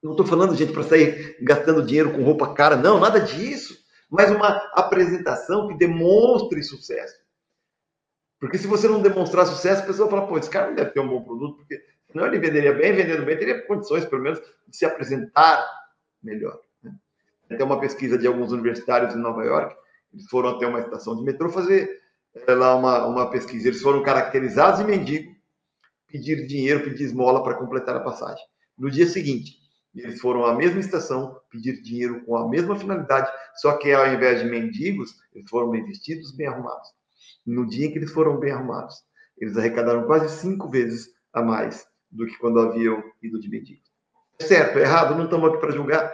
Não 0.02 0.12
estou 0.12 0.26
falando, 0.26 0.56
gente, 0.56 0.74
para 0.74 0.84
sair 0.84 1.38
gastando 1.42 1.86
dinheiro 1.86 2.12
com 2.12 2.24
roupa 2.24 2.54
cara, 2.54 2.76
não, 2.76 3.00
nada 3.00 3.20
disso. 3.20 3.80
Mas 4.10 4.30
uma 4.30 4.50
apresentação 4.74 5.68
que 5.68 5.78
demonstre 5.78 6.62
sucesso. 6.64 7.16
Porque 8.40 8.58
se 8.58 8.68
você 8.68 8.88
não 8.88 9.02
demonstrar 9.02 9.46
sucesso, 9.46 9.84
a 9.84 9.86
pessoa 9.86 10.10
fala, 10.10 10.28
pô, 10.28 10.38
esse 10.38 10.50
cara 10.50 10.68
não 10.68 10.76
deve 10.76 10.92
ter 10.92 11.00
um 11.00 11.08
bom 11.08 11.24
produto, 11.24 11.58
porque 11.58 11.82
senão 12.12 12.28
ele 12.28 12.40
venderia 12.40 12.74
bem, 12.74 12.94
vendendo 12.94 13.26
bem, 13.26 13.38
teria 13.38 13.66
condições, 13.66 14.06
pelo 14.06 14.22
menos, 14.22 14.40
de 14.68 14.78
se 14.78 14.86
apresentar 14.86 15.66
melhor. 16.22 16.60
Né? 16.84 16.94
Tem 17.50 17.64
uma 17.64 17.80
pesquisa 17.80 18.18
de 18.18 18.28
alguns 18.28 18.52
universitários 18.52 19.16
em 19.16 19.20
Nova 19.20 19.44
York, 19.44 19.76
eles 20.14 20.26
foram 20.30 20.50
até 20.50 20.68
uma 20.68 20.80
estação 20.80 21.16
de 21.16 21.24
metrô 21.24 21.50
fazer 21.50 22.02
é 22.34 22.54
lá 22.54 22.76
uma, 22.76 23.06
uma 23.06 23.30
pesquisa. 23.30 23.68
Eles 23.68 23.82
foram 23.82 24.04
caracterizados 24.04 24.80
de 24.80 24.86
mendigo, 24.86 25.36
pedir 26.08 26.48
dinheiro, 26.48 26.84
pedir 26.84 27.04
esmola 27.04 27.44
para 27.44 27.56
completar 27.56 27.96
a 27.96 28.00
passagem. 28.00 28.44
No 28.78 28.90
dia 28.90 29.08
seguinte, 29.08 29.58
eles 29.94 30.20
foram 30.22 30.46
à 30.46 30.54
mesma 30.54 30.80
estação 30.80 31.38
pedir 31.50 31.82
dinheiro 31.82 32.24
com 32.26 32.38
a 32.38 32.48
mesma 32.48 32.78
finalidade, 32.78 33.30
só 33.56 33.78
que 33.78 33.92
ao 33.92 34.08
invés 34.14 34.42
de 34.42 34.50
mendigos, 34.50 35.16
eles 35.34 35.50
foram 35.50 35.70
bem 35.70 35.84
vestidos, 35.84 36.36
bem 36.36 36.48
arrumados. 36.48 36.88
No 37.46 37.68
dia 37.68 37.88
em 37.88 37.92
que 37.92 37.98
eles 37.98 38.12
foram 38.12 38.40
bem 38.40 38.52
arrumados, 38.52 38.96
eles 39.38 39.58
arrecadaram 39.58 40.06
quase 40.06 40.30
cinco 40.40 40.70
vezes 40.70 41.10
a 41.34 41.42
mais 41.42 41.86
do 42.12 42.26
que 42.26 42.38
quando 42.38 42.60
haviam 42.60 43.04
ido 43.22 43.40
de 43.40 43.50
mendigos. 43.50 43.90
É 44.40 44.44
certo, 44.44 44.78
é 44.78 44.82
errado, 44.82 45.16
não 45.16 45.26
estamos 45.26 45.50
aqui 45.50 45.60
para 45.60 45.72
julgar, 45.72 46.14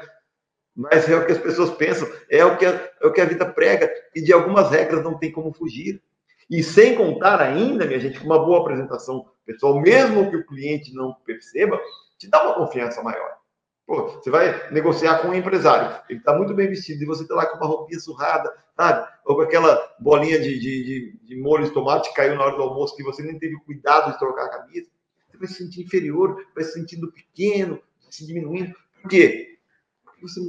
mas 0.76 1.10
é 1.10 1.16
o 1.16 1.26
que 1.26 1.32
as 1.32 1.40
pessoas 1.40 1.72
pensam, 1.72 2.08
é 2.30 2.46
o 2.46 2.58
que 2.58 2.66
a, 2.66 2.92
é 3.02 3.08
o 3.08 3.12
que 3.12 3.22
a 3.22 3.26
vida 3.26 3.46
prega, 3.46 3.92
e 4.16 4.22
de 4.22 4.32
algumas 4.32 4.70
regras 4.70 5.04
não 5.04 5.18
tem 5.18 5.32
como 5.32 5.54
fugir. 5.54 6.02
E 6.50 6.64
sem 6.64 6.96
contar 6.96 7.42
ainda, 7.42 7.86
minha 7.86 8.00
gente, 8.00 8.24
uma 8.24 8.40
boa 8.40 8.62
apresentação 8.62 9.26
pessoal, 9.46 9.80
mesmo 9.82 10.30
que 10.30 10.38
o 10.38 10.46
cliente 10.46 10.94
não 10.94 11.14
perceba, 11.26 11.80
te 12.18 12.30
dá 12.30 12.44
uma 12.44 12.56
confiança 12.56 13.02
maior. 13.02 13.38
Pô, 13.86 14.10
você 14.10 14.30
vai 14.30 14.70
negociar 14.72 15.20
com 15.20 15.30
um 15.30 15.34
empresário, 15.34 16.00
ele 16.10 16.20
está 16.20 16.36
muito 16.36 16.54
bem 16.54 16.68
vestido, 16.68 17.02
e 17.02 17.06
você 17.06 17.24
está 17.24 17.36
lá 17.36 17.46
com 17.46 17.58
uma 17.58 17.66
roupinha 17.66 18.00
surrada, 18.00 18.54
sabe? 18.76 19.08
Ou 19.26 19.36
com 19.36 19.42
aquela 19.42 19.82
bolinha 20.00 20.40
de, 20.40 20.60
de, 20.60 20.84
de, 20.84 21.20
de 21.24 21.42
molho 21.42 21.64
de 21.64 21.72
tomate 21.72 22.10
que 22.10 22.16
caiu 22.16 22.36
na 22.36 22.44
hora 22.44 22.56
do 22.56 22.64
almoço, 22.64 22.96
que 22.96 23.04
você 23.04 23.24
nem 23.24 23.40
teve 23.40 23.56
cuidado 23.62 24.12
de 24.12 24.20
trocar 24.20 24.46
a 24.46 24.50
camisa. 24.50 24.90
Você 25.38 25.40
vai 25.40 25.48
se 25.48 25.54
sentir 25.56 25.84
inferior, 25.84 26.46
vai 26.56 26.64
se 26.64 26.74
sentindo 26.74 27.12
pequeno, 27.12 27.82
se 28.10 28.26
diminuindo. 28.26 28.76
Por 29.02 29.10
quê? 29.10 29.60
Porque 30.04 30.22
você 30.22 30.40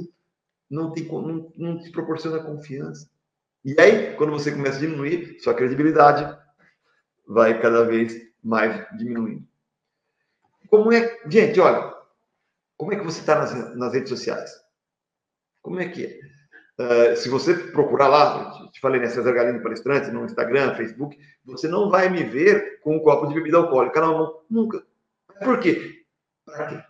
não, 0.69 0.91
tem, 0.91 1.05
não, 1.05 1.53
não 1.55 1.79
te 1.79 1.91
proporciona 1.91 2.43
confiança. 2.43 3.09
E 3.63 3.79
aí, 3.79 4.15
quando 4.15 4.31
você 4.31 4.51
começa 4.51 4.77
a 4.77 4.81
diminuir, 4.81 5.39
sua 5.39 5.53
credibilidade 5.53 6.37
vai 7.27 7.61
cada 7.61 7.83
vez 7.83 8.27
mais 8.43 8.85
diminuindo. 8.97 9.47
Como 10.69 10.91
é, 10.91 11.19
gente, 11.29 11.59
olha, 11.59 11.93
como 12.77 12.93
é 12.93 12.95
que 12.95 13.03
você 13.03 13.19
está 13.19 13.35
nas, 13.35 13.75
nas 13.75 13.93
redes 13.93 14.09
sociais? 14.09 14.51
Como 15.61 15.79
é 15.79 15.89
que 15.89 16.05
é? 16.05 16.19
Uh, 16.79 17.13
se 17.17 17.27
você 17.27 17.53
procurar 17.53 18.07
lá, 18.07 18.69
te 18.71 18.79
falei, 18.79 19.01
né, 19.01 19.07
César 19.07 19.33
Galindo 19.33 19.61
Palestrante, 19.61 20.11
no 20.11 20.23
Instagram, 20.23 20.75
Facebook, 20.75 21.19
você 21.43 21.67
não 21.67 21.89
vai 21.89 22.07
me 22.07 22.23
ver 22.23 22.79
com 22.79 22.95
um 22.95 22.99
copo 22.99 23.27
de 23.27 23.33
bebida 23.33 23.57
alcoólica 23.57 23.99
na 23.99 24.07
mão, 24.07 24.39
nunca. 24.49 24.81
Por 25.43 25.59
quê? 25.59 26.03
Tá? 26.45 26.85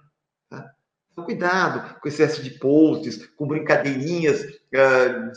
Então, 1.12 1.26
cuidado 1.26 2.00
com 2.00 2.08
excesso 2.08 2.44
de 2.44 2.52
posts, 2.52 3.26
com 3.36 3.48
brincadeirinhas 3.48 4.44
uh, 4.44 5.32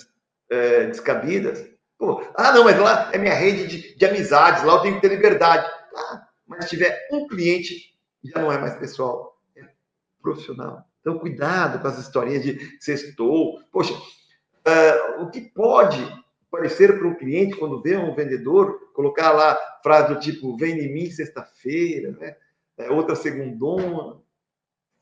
é, 0.51 0.87
descabidas. 0.87 1.67
Pô, 1.99 2.23
ah, 2.35 2.53
não, 2.53 2.65
mas 2.65 2.79
lá 2.79 3.11
é 3.13 3.17
minha 3.17 3.35
rede 3.35 3.67
de, 3.67 3.97
de 3.97 4.05
amizades, 4.05 4.65
lá 4.65 4.75
eu 4.75 4.81
tenho 4.81 4.95
que 4.97 5.01
ter 5.01 5.15
liberdade. 5.15 5.67
Ah, 5.97 6.29
mas 6.47 6.65
se 6.65 6.71
tiver 6.71 7.09
um 7.11 7.27
cliente, 7.27 7.97
já 8.23 8.39
não 8.41 8.53
é 8.53 8.59
mais 8.59 8.75
pessoal, 8.75 9.41
é 9.57 9.65
profissional. 10.21 10.85
Então, 11.01 11.19
cuidado 11.19 11.81
com 11.81 11.89
as 11.89 11.99
historinhas 11.99 12.43
de 12.43 12.77
sextou. 12.81 13.61
Poxa, 13.73 13.95
uh, 14.67 15.23
o 15.23 15.31
que 15.31 15.41
pode 15.41 16.01
parecer 16.51 16.99
para 16.99 17.09
o 17.09 17.17
cliente 17.17 17.57
quando 17.57 17.81
vê 17.81 17.97
um 17.97 18.15
vendedor, 18.15 18.93
colocar 18.93 19.33
lá 19.33 19.59
frase 19.83 20.15
do 20.15 20.21
tipo, 20.21 20.57
vem 20.57 20.79
em 20.79 20.93
mim 20.93 21.11
sexta-feira, 21.11 22.13
né? 22.13 22.37
É, 22.77 22.91
outra 22.91 23.15
segundona, 23.17 24.21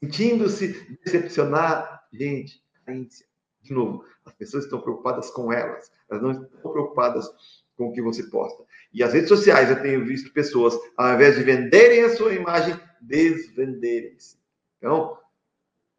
sentindo-se 0.03 0.99
decepcionar. 1.05 2.05
Gente, 2.13 2.63
carência. 2.85 3.27
De 3.63 3.73
novo, 3.75 4.05
as 4.25 4.33
pessoas 4.33 4.65
estão 4.65 4.81
preocupadas 4.81 5.31
com 5.31 5.53
elas, 5.53 5.93
elas 6.09 6.23
não 6.23 6.31
estão 6.31 6.73
preocupadas 6.73 7.29
com 7.77 7.89
o 7.89 7.93
que 7.93 8.01
você 8.01 8.23
posta. 8.25 8.65
E 8.93 9.03
as 9.03 9.13
redes 9.13 9.29
sociais, 9.29 9.71
eu 9.71 9.83
tenho 9.83 10.05
visto 10.05 10.33
pessoas, 10.33 10.79
ao 10.97 11.15
invés 11.15 11.37
de 11.37 11.43
venderem 11.43 12.05
a 12.05 12.17
sua 12.17 12.33
imagem, 12.33 12.79
desvenderem-se. 13.01 14.37
Então, 14.79 15.19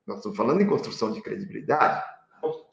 nós 0.06 0.18
estamos 0.18 0.38
falando 0.38 0.62
em 0.62 0.68
construção 0.68 1.12
de 1.12 1.22
credibilidade. 1.22 2.04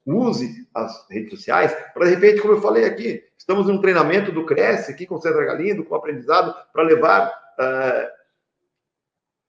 Use 0.08 0.66
as 0.74 1.06
redes 1.10 1.30
sociais 1.30 1.76
para, 1.92 2.06
de 2.06 2.14
repente, 2.14 2.40
como 2.40 2.54
eu 2.54 2.62
falei 2.62 2.86
aqui, 2.86 3.22
estamos 3.36 3.66
num 3.66 3.78
treinamento 3.78 4.32
do 4.32 4.46
Cresce, 4.46 4.90
aqui 4.90 5.06
com 5.06 5.16
o 5.16 5.20
César 5.20 5.44
Galindo, 5.44 5.84
com 5.84 5.94
aprendizado, 5.94 6.54
para 6.72 6.82
levar 6.82 7.30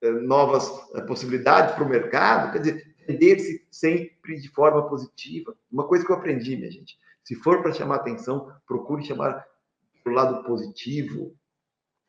uh, 0.02 0.20
novas 0.20 0.68
uh, 0.68 1.06
possibilidades 1.06 1.74
para 1.74 1.84
o 1.84 1.88
mercado. 1.88 2.52
Quer 2.52 2.58
dizer, 2.58 2.94
vender-se 3.08 3.66
sempre 3.70 4.38
de 4.38 4.50
forma 4.50 4.86
positiva. 4.86 5.56
Uma 5.72 5.86
coisa 5.86 6.04
que 6.04 6.12
eu 6.12 6.16
aprendi, 6.16 6.54
minha 6.56 6.70
gente, 6.70 6.98
se 7.24 7.34
for 7.36 7.62
para 7.62 7.72
chamar 7.72 7.96
atenção, 7.96 8.52
procure 8.66 9.02
chamar 9.02 9.42
para 10.04 10.12
o 10.12 10.14
lado 10.14 10.44
positivo. 10.44 11.34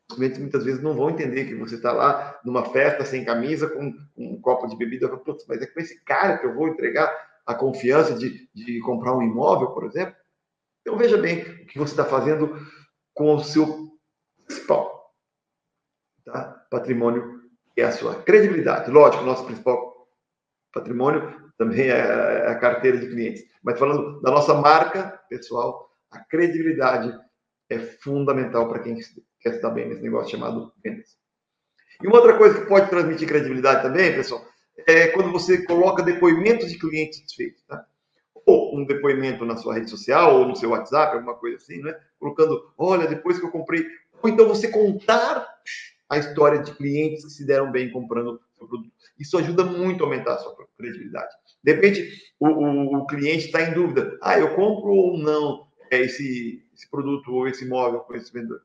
Os 0.10 0.18
clientes 0.18 0.40
muitas 0.40 0.66
vezes 0.66 0.82
não 0.82 0.94
vão 0.94 1.10
entender 1.10 1.46
que 1.46 1.56
você 1.56 1.76
está 1.76 1.94
lá 1.94 2.38
numa 2.44 2.66
festa 2.66 3.06
sem 3.06 3.24
camisa, 3.24 3.70
com, 3.70 3.94
um 4.18 4.42
copo 4.42 4.68
de 4.68 4.76
bebida. 4.76 5.08
Putz, 5.08 5.46
mas 5.48 5.62
é 5.62 5.68
com 5.68 5.80
esse 5.80 6.04
cara 6.04 6.38
que 6.38 6.46
eu 6.46 6.54
vou 6.54 6.68
entregar 6.68 7.31
a 7.46 7.56
confiança 7.56 8.14
de, 8.14 8.50
de 8.54 8.80
comprar 8.82 9.16
um 9.16 9.22
imóvel, 9.22 9.72
por 9.72 9.86
exemplo. 9.86 10.16
Então 10.82 10.98
veja 10.98 11.18
bem 11.18 11.42
o 11.42 11.66
que 11.68 11.78
você 11.78 11.94
está 11.94 12.06
fazendo 12.06 12.56
com 13.14 13.36
o 13.36 13.44
seu 13.44 13.92
principal 14.46 15.14
tá? 16.26 16.66
patrimônio, 16.70 17.42
que 17.74 17.82
é 17.82 17.86
a 17.86 17.92
sua 17.92 18.22
credibilidade. 18.24 18.92
Lógico, 18.92 19.24
nosso 19.24 19.46
principal 19.46 20.08
patrimônio 20.74 21.52
também 21.58 21.90
é 21.90 22.48
a 22.48 22.56
carteira 22.56 22.98
de 22.98 23.08
clientes. 23.08 23.44
Mas 23.64 23.78
falando 23.78 24.22
da 24.22 24.32
nossa 24.32 24.54
marca 24.54 25.20
pessoal, 25.30 25.90
a 26.10 26.20
credibilidade 26.20 27.18
é 27.70 27.80
fundamental 27.80 28.68
para 28.68 28.80
quem 28.80 28.98
quer 29.40 29.56
estar 29.56 29.70
bem 29.70 29.88
nesse 29.88 30.02
negócio 30.02 30.32
chamado 30.32 30.74
vendas. 30.84 31.18
E 32.02 32.08
uma 32.08 32.18
outra 32.18 32.38
coisa 32.38 32.60
que 32.60 32.68
pode 32.68 32.90
transmitir 32.90 33.28
credibilidade 33.28 33.84
também, 33.84 34.14
pessoal, 34.16 34.44
é 34.88 35.08
quando 35.08 35.32
você 35.32 35.64
coloca 35.66 36.04
depoimentos 36.04 36.72
de 36.72 36.78
clientes 36.78 37.20
satisfeitos, 37.20 37.64
tá? 37.68 37.86
Ou 38.46 38.78
um 38.78 38.86
depoimento 38.86 39.46
na 39.46 39.56
sua 39.56 39.76
rede 39.76 39.90
social, 39.90 40.40
ou 40.40 40.48
no 40.48 40.56
seu 40.56 40.72
WhatsApp, 40.72 41.16
alguma 41.16 41.36
coisa 41.36 41.58
assim, 41.58 41.82
né? 41.82 41.98
Colocando, 42.20 42.72
olha, 42.78 43.08
depois 43.08 43.40
que 43.40 43.46
eu 43.46 43.52
comprei. 43.52 43.86
Ou 44.22 44.30
então 44.30 44.48
você 44.48 44.68
contar 44.68 45.48
a 46.10 46.18
história 46.18 46.62
de 46.62 46.74
clientes 46.74 47.24
que 47.24 47.32
se 47.32 47.46
deram 47.46 47.72
bem 47.72 47.90
comprando 47.90 48.34
o 48.34 48.38
seu 48.38 48.68
produto. 48.68 48.92
Isso 49.18 49.38
ajuda 49.38 49.64
muito 49.64 50.04
a 50.04 50.08
aumentar 50.08 50.34
a 50.34 50.38
sua 50.40 50.56
credibilidade. 50.78 51.34
De 51.64 51.74
repente, 51.74 52.10
o, 52.40 52.48
o, 52.48 52.98
o 52.98 53.08
cliente 53.08 53.46
está 53.46 53.62
em 53.62 53.74
dúvida. 53.74 54.18
Ah, 54.22 54.38
eu 54.38 54.54
compro 54.56 54.92
ou 54.92 55.18
não 55.18 55.68
esse, 55.90 56.66
esse 56.74 56.90
produto 56.90 57.32
ou 57.32 57.48
esse 57.48 57.64
imóvel 57.64 58.02
com 58.02 58.16
esse 58.16 58.32
vendedor? 58.34 58.62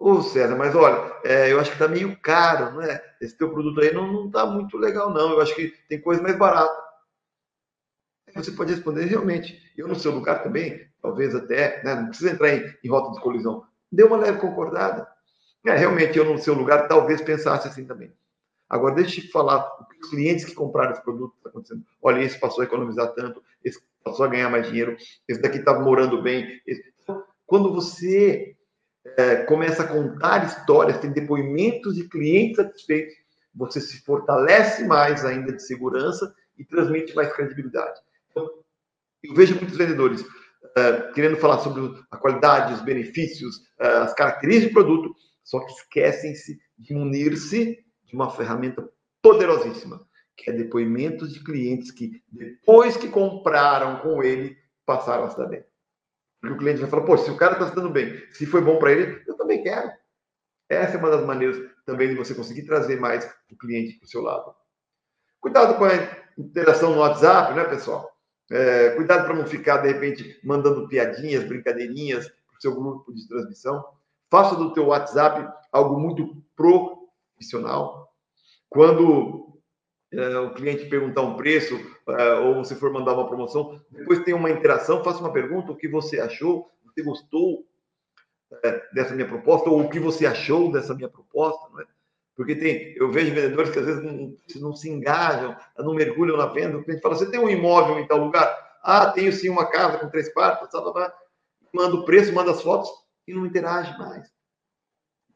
Ô, 0.00 0.22
César, 0.22 0.56
mas 0.56 0.74
olha, 0.74 1.12
é, 1.22 1.52
eu 1.52 1.60
acho 1.60 1.68
que 1.68 1.76
está 1.76 1.86
meio 1.86 2.18
caro, 2.22 2.72
não 2.72 2.80
é? 2.80 3.04
Esse 3.20 3.36
teu 3.36 3.50
produto 3.50 3.82
aí 3.82 3.92
não 3.92 4.28
está 4.28 4.46
muito 4.46 4.78
legal, 4.78 5.12
não. 5.12 5.32
Eu 5.32 5.42
acho 5.42 5.54
que 5.54 5.74
tem 5.90 6.00
coisa 6.00 6.22
mais 6.22 6.38
barata. 6.38 6.74
Você 8.34 8.50
pode 8.52 8.72
responder, 8.72 9.04
realmente, 9.04 9.60
eu 9.76 9.86
no 9.86 9.94
seu 9.94 10.10
lugar 10.10 10.42
também, 10.42 10.88
talvez 11.02 11.34
até, 11.34 11.84
né, 11.84 11.96
não 11.96 12.08
precisa 12.08 12.30
entrar 12.30 12.48
em, 12.48 12.74
em 12.82 12.88
rota 12.88 13.12
de 13.12 13.20
colisão. 13.20 13.66
Dê 13.92 14.02
uma 14.02 14.16
leve 14.16 14.38
concordada. 14.38 15.06
É, 15.66 15.76
realmente, 15.76 16.16
eu 16.16 16.24
no 16.24 16.38
seu 16.38 16.54
lugar 16.54 16.88
talvez 16.88 17.20
pensasse 17.20 17.68
assim 17.68 17.84
também. 17.84 18.10
Agora, 18.70 18.94
deixa 18.94 19.20
eu 19.20 19.24
te 19.24 19.30
falar, 19.30 19.70
os 20.00 20.08
clientes 20.08 20.46
que 20.46 20.54
compraram 20.54 20.92
esse 20.92 21.02
produto 21.02 21.34
está 21.36 21.50
acontecendo. 21.50 21.84
Olha, 22.00 22.22
esse 22.22 22.40
passou 22.40 22.62
a 22.62 22.64
economizar 22.64 23.12
tanto, 23.12 23.42
esse 23.62 23.78
passou 24.02 24.24
a 24.24 24.28
ganhar 24.28 24.48
mais 24.48 24.66
dinheiro, 24.66 24.96
esse 25.28 25.42
daqui 25.42 25.58
estava 25.58 25.80
morando 25.80 26.22
bem. 26.22 26.58
Esse... 26.66 26.82
Quando 27.44 27.74
você 27.74 28.56
é, 29.16 29.36
começa 29.44 29.82
a 29.82 29.86
contar 29.86 30.44
histórias, 30.44 30.98
tem 30.98 31.12
depoimentos 31.12 31.94
de 31.94 32.08
clientes 32.08 32.56
satisfeitos, 32.56 33.14
você 33.54 33.80
se 33.80 34.00
fortalece 34.02 34.84
mais 34.84 35.24
ainda 35.24 35.52
de 35.52 35.62
segurança 35.62 36.32
e 36.58 36.64
transmite 36.64 37.14
mais 37.14 37.32
credibilidade. 37.32 38.00
Então, 38.30 38.48
eu 39.22 39.34
vejo 39.34 39.56
muitos 39.56 39.76
vendedores 39.76 40.20
uh, 40.22 41.12
querendo 41.14 41.36
falar 41.36 41.58
sobre 41.58 41.98
a 42.10 42.16
qualidade, 42.16 42.74
os 42.74 42.82
benefícios, 42.82 43.56
uh, 43.80 44.02
as 44.02 44.14
características 44.14 44.70
do 44.70 44.74
produto, 44.74 45.14
só 45.42 45.60
que 45.60 45.72
esquecem-se 45.72 46.60
de 46.78 46.94
munir-se 46.94 47.84
de 48.04 48.14
uma 48.14 48.30
ferramenta 48.30 48.88
poderosíssima, 49.22 50.06
que 50.36 50.50
é 50.50 50.52
depoimentos 50.52 51.32
de 51.32 51.42
clientes 51.42 51.90
que, 51.90 52.22
depois 52.30 52.96
que 52.96 53.08
compraram 53.08 53.98
com 54.00 54.22
ele, 54.22 54.56
passaram 54.86 55.24
a 55.24 55.30
se 55.30 55.46
bem. 55.46 55.64
Porque 56.40 56.54
o 56.54 56.58
cliente 56.58 56.80
vai 56.80 56.88
falar, 56.88 57.04
pô, 57.04 57.16
se 57.18 57.30
o 57.30 57.36
cara 57.36 57.52
está 57.52 57.68
se 57.68 57.74
dando 57.74 57.90
bem, 57.90 58.22
se 58.32 58.46
foi 58.46 58.60
bom 58.60 58.78
para 58.78 58.92
ele, 58.92 59.22
eu 59.26 59.36
também 59.36 59.62
quero. 59.62 59.90
Essa 60.68 60.96
é 60.96 60.98
uma 60.98 61.10
das 61.10 61.24
maneiras 61.24 61.58
também 61.84 62.08
de 62.08 62.14
você 62.14 62.34
conseguir 62.34 62.62
trazer 62.62 62.98
mais 62.98 63.30
o 63.50 63.56
cliente 63.56 63.98
para 63.98 64.06
o 64.06 64.08
seu 64.08 64.22
lado. 64.22 64.54
Cuidado 65.40 65.76
com 65.76 65.84
a 65.84 65.90
interação 66.38 66.94
no 66.94 67.00
WhatsApp, 67.00 67.54
né, 67.54 67.64
pessoal? 67.64 68.10
É, 68.50 68.90
cuidado 68.90 69.24
para 69.24 69.34
não 69.34 69.46
ficar, 69.46 69.78
de 69.78 69.88
repente, 69.88 70.40
mandando 70.44 70.88
piadinhas, 70.88 71.44
brincadeirinhas 71.44 72.26
para 72.28 72.58
o 72.58 72.60
seu 72.60 72.74
grupo 72.74 73.12
de 73.12 73.26
transmissão. 73.28 73.84
Faça 74.30 74.54
do 74.56 74.72
teu 74.72 74.86
WhatsApp 74.86 75.52
algo 75.72 75.98
muito 75.98 76.42
profissional. 76.56 78.12
Quando 78.68 79.39
o 80.12 80.54
cliente 80.54 80.86
perguntar 80.86 81.22
um 81.22 81.36
preço, 81.36 81.78
é, 82.08 82.34
ou 82.34 82.56
você 82.56 82.74
for 82.74 82.92
mandar 82.92 83.14
uma 83.14 83.28
promoção, 83.28 83.80
depois 83.90 84.24
tem 84.24 84.34
uma 84.34 84.50
interação, 84.50 85.04
faça 85.04 85.20
uma 85.20 85.32
pergunta, 85.32 85.70
o 85.70 85.76
que 85.76 85.86
você 85.86 86.18
achou, 86.18 86.68
você 86.84 87.02
gostou 87.02 87.64
é, 88.64 88.82
dessa 88.92 89.14
minha 89.14 89.28
proposta, 89.28 89.70
ou 89.70 89.80
o 89.80 89.88
que 89.88 90.00
você 90.00 90.26
achou 90.26 90.72
dessa 90.72 90.94
minha 90.94 91.08
proposta, 91.08 91.68
não 91.70 91.80
é? 91.80 91.84
Porque 92.36 92.56
tem, 92.56 92.94
eu 92.96 93.12
vejo 93.12 93.34
vendedores 93.34 93.70
que 93.70 93.78
às 93.78 93.84
vezes 93.84 94.02
não, 94.02 94.34
não 94.56 94.74
se 94.74 94.88
engajam, 94.88 95.54
não 95.76 95.92
mergulham 95.92 96.38
na 96.38 96.46
venda. 96.46 96.78
O 96.78 96.82
cliente 96.82 97.02
fala: 97.02 97.14
você 97.14 97.30
tem 97.30 97.38
um 97.38 97.50
imóvel 97.50 97.98
em 97.98 98.06
tal 98.06 98.16
lugar? 98.16 98.78
Ah, 98.82 99.10
tenho 99.10 99.30
sim 99.30 99.50
uma 99.50 99.66
casa 99.66 99.98
com 99.98 100.08
três 100.08 100.32
quartos, 100.32 100.70
manda 101.72 101.96
o 101.96 102.04
preço, 102.04 102.32
manda 102.32 102.50
as 102.50 102.62
fotos 102.62 102.90
e 103.28 103.34
não 103.34 103.44
interage 103.44 103.96
mais. 103.98 104.26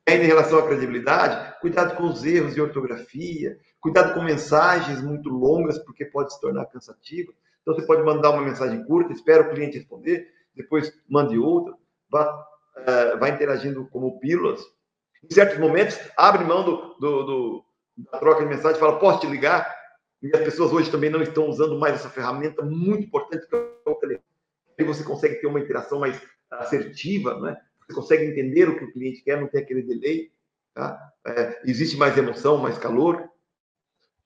Ainda 0.06 0.24
em 0.24 0.28
relação 0.28 0.58
à 0.58 0.66
credibilidade, 0.66 1.58
cuidado 1.60 1.96
com 1.96 2.04
os 2.04 2.24
erros 2.24 2.54
de 2.54 2.60
ortografia, 2.60 3.58
Cuidado 3.84 4.14
com 4.14 4.22
mensagens 4.22 5.02
muito 5.02 5.28
longas, 5.28 5.78
porque 5.78 6.06
pode 6.06 6.32
se 6.32 6.40
tornar 6.40 6.64
cansativo. 6.64 7.34
Então, 7.60 7.74
você 7.74 7.86
pode 7.86 8.02
mandar 8.02 8.30
uma 8.30 8.40
mensagem 8.40 8.82
curta, 8.82 9.12
espera 9.12 9.42
o 9.42 9.50
cliente 9.50 9.76
responder, 9.76 10.26
depois 10.56 10.90
mande 11.06 11.38
outra, 11.38 11.74
vá, 12.08 12.34
uh, 12.78 13.18
vá 13.18 13.28
interagindo 13.28 13.86
como 13.88 14.18
pílulas. 14.20 14.62
Em 15.22 15.34
certos 15.34 15.58
momentos, 15.58 16.00
abre 16.16 16.44
mão 16.44 16.64
do, 16.64 16.94
do, 16.94 17.22
do, 17.24 17.64
da 18.10 18.18
troca 18.18 18.42
de 18.42 18.48
mensagem, 18.48 18.80
fala, 18.80 18.98
posso 18.98 19.20
te 19.20 19.26
ligar? 19.26 19.70
E 20.22 20.34
as 20.34 20.42
pessoas 20.42 20.72
hoje 20.72 20.90
também 20.90 21.10
não 21.10 21.20
estão 21.20 21.46
usando 21.46 21.78
mais 21.78 21.96
essa 21.96 22.08
ferramenta 22.08 22.62
muito 22.62 23.04
importante 23.04 23.46
que 23.46 23.54
é 23.54 23.90
o 23.90 23.96
telefone. 23.96 24.24
Você 24.78 25.04
consegue 25.04 25.42
ter 25.42 25.46
uma 25.46 25.60
interação 25.60 26.00
mais 26.00 26.18
assertiva, 26.50 27.38
né? 27.38 27.60
Você 27.86 27.94
consegue 27.94 28.24
entender 28.24 28.68
o 28.68 28.78
que 28.78 28.84
o 28.84 28.92
cliente 28.92 29.22
quer, 29.22 29.40
não 29.40 29.48
tem 29.48 29.62
aquele 29.62 29.82
delay. 29.82 30.32
Tá? 30.72 31.12
É, 31.26 31.62
existe 31.64 31.96
mais 31.96 32.16
emoção, 32.16 32.58
mais 32.58 32.78
calor. 32.78 33.28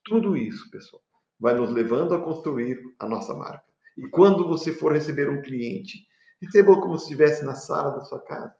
Tudo 0.04 0.36
isso, 0.36 0.70
pessoal, 0.70 1.02
vai 1.38 1.54
nos 1.54 1.70
levando 1.70 2.14
a 2.14 2.20
construir 2.20 2.80
a 2.98 3.06
nossa 3.06 3.34
marca. 3.34 3.64
E 3.96 4.08
quando 4.08 4.46
você 4.46 4.72
for 4.72 4.92
receber 4.92 5.28
um 5.28 5.42
cliente, 5.42 6.06
receba 6.40 6.80
como 6.80 6.96
se 6.96 7.04
estivesse 7.04 7.44
na 7.44 7.54
sala 7.54 7.98
da 7.98 8.04
sua 8.04 8.20
casa. 8.20 8.54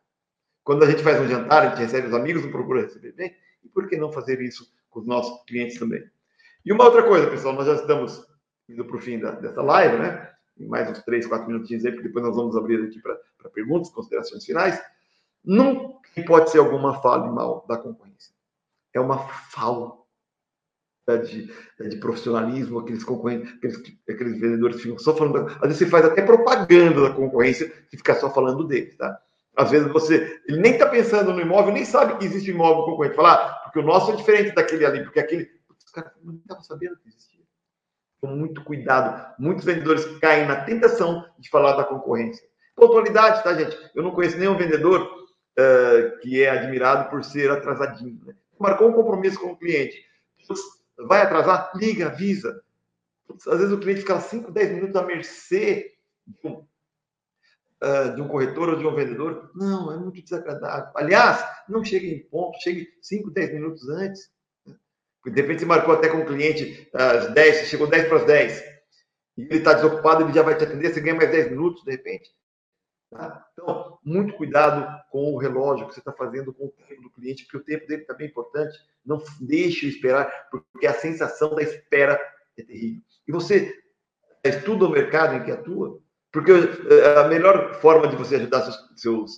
Quando 0.65 0.83
a 0.83 0.91
gente 0.91 1.03
faz 1.03 1.21
um 1.21 1.29
jantar, 1.29 1.63
a 1.63 1.71
gente 1.71 1.79
recebe 1.79 2.09
os 2.09 2.15
amigos, 2.15 2.43
não 2.43 2.51
procura 2.51 2.83
receber 2.83 3.13
bem. 3.13 3.35
E 3.65 3.69
por 3.69 3.89
que 3.89 3.97
não 3.97 4.13
fazer 4.13 4.41
isso 4.41 4.71
com 4.91 5.01
os 5.01 5.07
nossos 5.07 5.43
clientes 5.45 5.79
também? 5.79 6.05
E 6.65 6.73
uma 6.73 6.85
outra 6.85 7.03
coisa, 7.05 7.31
pessoal, 7.31 7.55
nós 7.55 7.67
já 7.67 7.75
estamos 7.75 8.27
indo 8.69 8.85
para 8.85 8.97
o 8.97 9.01
fim 9.01 9.19
da, 9.19 9.31
dessa 9.31 9.63
live, 9.63 9.97
né? 9.97 10.31
Em 10.59 10.67
mais 10.67 10.91
uns 10.91 11.03
três, 11.03 11.27
quatro 11.27 11.47
minutinhos 11.47 11.85
aí, 11.85 11.93
porque 11.93 12.09
depois 12.09 12.25
nós 12.25 12.37
vamos 12.37 12.57
abrir 12.57 12.83
aqui 12.85 13.01
para 13.01 13.51
perguntas, 13.51 13.91
considerações 13.91 14.45
finais. 14.45 14.81
Não 15.45 15.99
pode 16.27 16.51
ser 16.51 16.59
alguma 16.59 17.01
fala 17.01 17.31
mal 17.31 17.65
da 17.69 17.77
concorrência. 17.77 18.33
É 18.93 19.01
uma 19.01 19.19
falta 19.19 19.99
de, 21.25 21.51
de 21.89 21.97
profissionalismo, 21.97 22.81
aqueles 22.81 23.05
concorrentes, 23.05 23.53
aqueles, 23.55 23.77
aqueles 24.09 24.41
vendedores 24.41 24.81
ficam 24.81 24.99
só 24.99 25.17
falando. 25.17 25.47
Às 25.47 25.61
vezes 25.61 25.79
você 25.79 25.87
faz 25.87 26.05
até 26.05 26.23
propaganda 26.23 27.03
da 27.03 27.15
concorrência 27.15 27.73
e 27.93 27.97
fica 27.97 28.15
só 28.15 28.33
falando 28.33 28.65
deles, 28.65 28.97
tá? 28.97 29.19
Às 29.57 29.71
vezes 29.73 29.91
você 29.91 30.41
ele 30.47 30.61
nem 30.61 30.75
está 30.75 30.89
pensando 30.89 31.33
no 31.33 31.41
imóvel, 31.41 31.73
nem 31.73 31.85
sabe 31.85 32.17
que 32.17 32.25
existe 32.25 32.51
imóvel 32.51 32.85
concorrente. 32.85 33.17
Falar, 33.17 33.35
ah, 33.35 33.61
porque 33.65 33.81
o 33.81 33.83
nosso 33.83 34.13
é 34.13 34.17
diferente 34.17 34.55
daquele 34.55 34.87
ali, 34.87 35.03
porque 35.03 35.19
aquele. 35.19 35.51
Os 35.85 35.91
caras 35.91 36.13
não 36.23 36.35
estavam 36.35 36.63
sabendo 36.63 36.97
que 36.99 37.09
existia. 37.09 37.38
Então, 38.19 38.37
muito 38.37 38.63
cuidado. 38.65 39.35
Muitos 39.39 39.65
vendedores 39.65 40.05
caem 40.19 40.47
na 40.47 40.65
tentação 40.65 41.25
de 41.39 41.49
falar 41.49 41.77
da 41.77 41.85
concorrência. 41.85 42.47
Pontualidade, 42.75 43.43
tá, 43.43 43.55
gente? 43.55 43.77
Eu 43.95 44.03
não 44.03 44.11
conheço 44.11 44.39
nenhum 44.39 44.57
vendedor 44.57 45.03
uh, 45.03 46.19
que 46.21 46.43
é 46.43 46.51
admirado 46.51 47.09
por 47.11 47.25
ser 47.25 47.51
atrasadinho. 47.51 48.21
Né? 48.25 48.35
Marcou 48.59 48.89
um 48.89 48.93
compromisso 48.93 49.41
com 49.41 49.53
o 49.53 49.57
cliente. 49.57 50.05
Vai 51.07 51.23
atrasar? 51.23 51.71
Liga, 51.77 52.07
avisa. 52.07 52.61
Às 53.47 53.59
vezes 53.59 53.73
o 53.73 53.79
cliente 53.79 54.01
fica 54.01 54.19
5, 54.19 54.51
10 54.51 54.73
minutos 54.73 54.97
à 54.97 55.05
mercê 55.05 55.93
de 56.27 56.49
um, 56.49 56.67
uh, 57.83 58.15
de 58.15 58.21
um 58.21 58.29
corretor 58.29 58.71
ou 58.71 58.77
de 58.77 58.87
um 58.87 58.95
vendedor. 58.95 59.51
Não, 59.55 59.93
é 59.93 59.97
muito 59.97 60.23
desagradável. 60.23 60.91
Aliás, 60.97 61.45
não 61.69 61.85
chegue 61.85 62.13
em 62.13 62.29
ponto, 62.29 62.61
chegue 62.61 62.89
5, 63.03 63.31
10 63.31 63.55
minutos 63.55 63.89
antes. 63.89 64.31
De 65.31 65.41
repente 65.41 65.61
você 65.61 65.67
marcou 65.67 65.95
até 65.95 66.09
com 66.09 66.19
o 66.19 66.27
cliente 66.27 66.89
às 66.93 67.33
10, 67.33 67.69
chegou 67.69 67.87
10 67.87 68.09
para 68.09 68.19
as 68.19 68.25
10. 68.25 68.65
E 69.37 69.43
ele 69.43 69.59
está 69.59 69.73
desocupado, 69.73 70.25
ele 70.25 70.33
já 70.33 70.43
vai 70.43 70.57
te 70.57 70.65
atender, 70.65 70.93
você 70.93 71.01
ganha 71.01 71.15
mais 71.15 71.31
10 71.31 71.51
minutos, 71.51 71.85
de 71.85 71.91
repente. 71.93 72.31
Tá? 73.11 73.47
Então, 73.53 73.99
muito 74.05 74.35
cuidado 74.35 74.87
com 75.11 75.33
o 75.33 75.39
relógio 75.39 75.87
que 75.87 75.95
você 75.95 76.01
está 76.01 76.13
fazendo 76.13 76.53
com 76.53 76.67
o 76.67 76.75
tempo 76.89 77.03
do 77.03 77.11
cliente, 77.11 77.45
porque 77.45 77.57
o 77.57 77.65
tempo 77.65 77.87
dele 77.87 78.03
também 78.03 78.27
é 78.27 78.31
importante. 78.31 78.79
Não 79.05 79.23
deixe 79.41 79.87
esperar, 79.87 80.49
porque 80.51 80.87
a 80.87 80.93
sensação 80.93 81.55
da 81.55 81.63
espera 81.63 82.21
é 82.57 82.63
terrível. 82.63 83.03
E 83.27 83.33
você 83.33 83.75
estuda 84.45 84.87
o 84.87 84.91
mercado 84.91 85.37
em 85.37 85.45
que 85.45 85.51
atua, 85.51 86.01
porque 86.31 86.53
eh, 86.53 87.19
a 87.19 87.29
melhor 87.29 87.75
forma 87.81 88.09
de 88.09 88.17
você 88.17 88.37
ajudar 88.37 88.63
seus, 88.63 88.77
seus, 88.97 89.37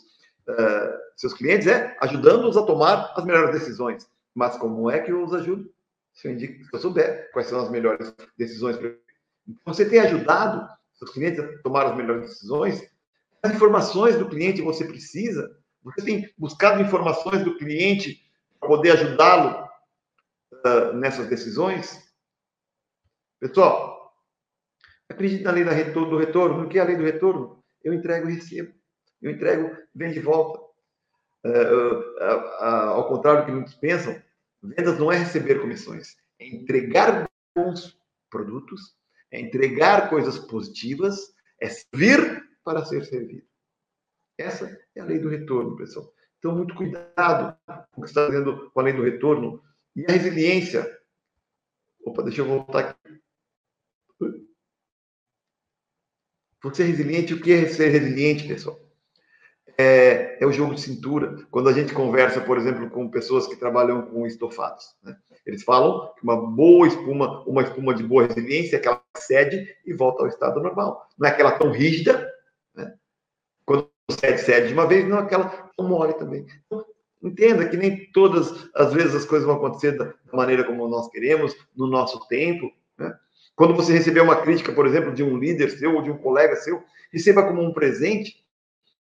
uh, 0.49 0.99
seus 1.17 1.33
clientes 1.33 1.67
é 1.67 1.97
ajudando-os 2.01 2.57
a 2.57 2.63
tomar 2.63 3.13
as 3.17 3.25
melhores 3.25 3.53
decisões. 3.53 4.11
Mas 4.35 4.57
como 4.57 4.91
é 4.91 5.01
que 5.01 5.13
eu 5.13 5.23
os 5.23 5.33
ajudo? 5.33 5.71
Se 6.21 6.29
eu, 6.29 6.33
indico, 6.33 6.65
se 6.65 6.71
eu 6.75 6.81
souber 6.81 7.31
quais 7.33 7.49
são 7.49 7.61
as 7.61 7.71
melhores 7.71 8.15
decisões. 8.37 8.77
Então, 8.77 9.75
você 9.75 9.89
tem 9.89 10.01
ajudado 10.01 10.69
seus 10.95 11.11
clientes 11.13 11.41
a 11.41 11.63
tomar 11.63 11.87
as 11.87 11.97
melhores 11.97 12.29
decisões 12.29 12.91
as 13.43 13.55
informações 13.55 14.17
do 14.17 14.29
cliente 14.29 14.61
você 14.61 14.85
precisa. 14.85 15.57
Você 15.83 16.03
tem 16.03 16.33
buscado 16.37 16.83
informações 16.83 17.43
do 17.43 17.57
cliente 17.57 18.23
para 18.59 18.69
poder 18.69 18.91
ajudá-lo 18.93 19.67
uh, 20.53 20.93
nessas 20.95 21.27
decisões? 21.27 22.07
Pessoal, 23.39 24.15
acredite 25.09 25.43
na 25.43 25.53
lei 25.53 25.65
do 25.65 26.19
retorno. 26.19 26.65
O 26.65 26.69
que 26.69 26.79
é 26.79 26.83
a 26.83 26.85
lei 26.85 26.97
do 26.97 27.05
retorno? 27.05 27.63
Eu 27.83 27.95
entrego 27.95 28.29
e 28.29 28.35
recebo. 28.35 28.75
Eu 29.23 29.31
entrego, 29.31 29.75
vem 29.95 30.13
de 30.13 30.21
volta. 30.21 30.61
Uh, 31.43 31.99
uh, 32.21 32.65
ao 32.91 33.09
contrário 33.09 33.41
do 33.41 33.47
que 33.47 33.53
muitos 33.53 33.75
pensam, 33.75 34.21
vendas 34.63 34.99
não 34.99 35.11
é 35.11 35.19
receber 35.19 35.61
comissões, 35.61 36.17
é 36.39 36.47
entregar 36.47 37.29
bons 37.55 37.99
produtos, 38.29 38.95
é 39.31 39.41
entregar 39.41 40.09
coisas 40.09 40.39
positivas, 40.39 41.35
é 41.61 41.69
servir 41.69 42.43
para 42.65 42.85
ser 42.85 43.05
servido. 43.05 43.47
Essa 44.39 44.81
é 44.95 45.01
a 45.01 45.05
lei 45.05 45.19
do 45.19 45.29
retorno, 45.29 45.77
pessoal. 45.77 46.13
Então, 46.39 46.57
muito 46.57 46.75
cuidado 46.75 47.57
com 47.93 48.01
o 48.01 48.05
que 48.05 48.11
está 48.11 48.27
fazendo 48.27 48.71
com 48.71 48.81
a 48.81 48.83
lei 48.83 48.95
do 48.95 49.03
retorno. 49.03 49.63
E 49.95 50.05
a 50.07 50.13
resiliência. 50.13 50.99
Opa, 52.03 52.23
deixa 52.23 52.41
eu 52.41 52.47
voltar 52.47 52.79
aqui. 52.79 53.21
Você 56.63 56.83
é 56.83 56.87
resiliente, 56.87 57.35
o 57.35 57.41
que 57.41 57.53
é 57.53 57.69
ser 57.69 57.89
resiliente, 57.89 58.47
pessoal? 58.47 58.79
É, 59.81 60.37
é, 60.41 60.47
o 60.47 60.53
jogo 60.53 60.75
de 60.75 60.83
cintura. 60.83 61.37
Quando 61.51 61.71
a 61.71 61.73
gente 61.73 61.95
conversa, 61.95 62.41
por 62.41 62.59
exemplo, 62.59 62.91
com 62.91 63.09
pessoas 63.09 63.47
que 63.47 63.57
trabalham 63.57 64.03
com 64.03 64.27
estofados, 64.27 64.95
né? 65.03 65.17
eles 65.47 65.63
falam 65.63 66.13
que 66.15 66.23
uma 66.23 66.37
boa 66.37 66.87
espuma, 66.87 67.43
uma 67.47 67.63
espuma 67.63 67.95
de 67.95 68.03
boa 68.03 68.27
resiliência 68.27 68.77
é 68.77 68.79
aquela 68.79 69.03
que 69.15 69.23
cede 69.23 69.67
e 69.87 69.95
volta 69.95 70.23
ao 70.23 70.29
estado 70.29 70.61
normal. 70.61 71.09
Não 71.19 71.27
é 71.27 71.31
aquela 71.31 71.53
tão 71.53 71.71
rígida 71.71 72.31
cede, 74.11 74.39
cede 74.43 74.69
de 74.69 74.75
uma 74.75 74.87
vez, 74.87 75.09
não 75.09 75.19
aquela 75.19 75.71
mole 75.79 76.13
também. 76.15 76.47
Então, 76.67 76.85
entenda 77.23 77.69
que 77.69 77.77
nem 77.77 78.11
todas 78.13 78.69
as 78.75 78.93
vezes 78.93 79.15
as 79.15 79.25
coisas 79.25 79.47
vão 79.47 79.57
acontecer 79.57 79.93
da 79.93 80.13
maneira 80.33 80.65
como 80.65 80.89
nós 80.89 81.09
queremos, 81.09 81.57
no 81.75 81.87
nosso 81.87 82.27
tempo. 82.29 82.71
Né? 82.99 83.15
Quando 83.57 83.75
você 83.75 83.93
receber 83.93 84.21
uma 84.21 84.43
crítica, 84.43 84.73
por 84.73 84.87
exemplo, 84.87 85.13
de 85.13 85.23
um 85.23 85.39
líder 85.39 85.71
seu 85.71 85.95
ou 85.95 86.03
de 86.03 86.11
um 86.11 86.19
colega 86.19 86.57
seu, 86.57 86.83
receba 87.13 87.47
como 87.47 87.63
um 87.63 87.73
presente, 87.73 88.45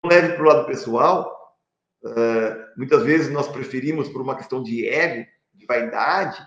leve 0.05 0.33
para 0.33 0.43
o 0.43 0.47
lado 0.47 0.67
pessoal. 0.67 1.57
Uh, 2.03 2.77
muitas 2.77 3.03
vezes 3.03 3.31
nós 3.31 3.47
preferimos, 3.47 4.07
por 4.09 4.21
uma 4.21 4.35
questão 4.35 4.63
de 4.63 4.87
ego, 4.87 5.29
de 5.53 5.65
vaidade, 5.65 6.41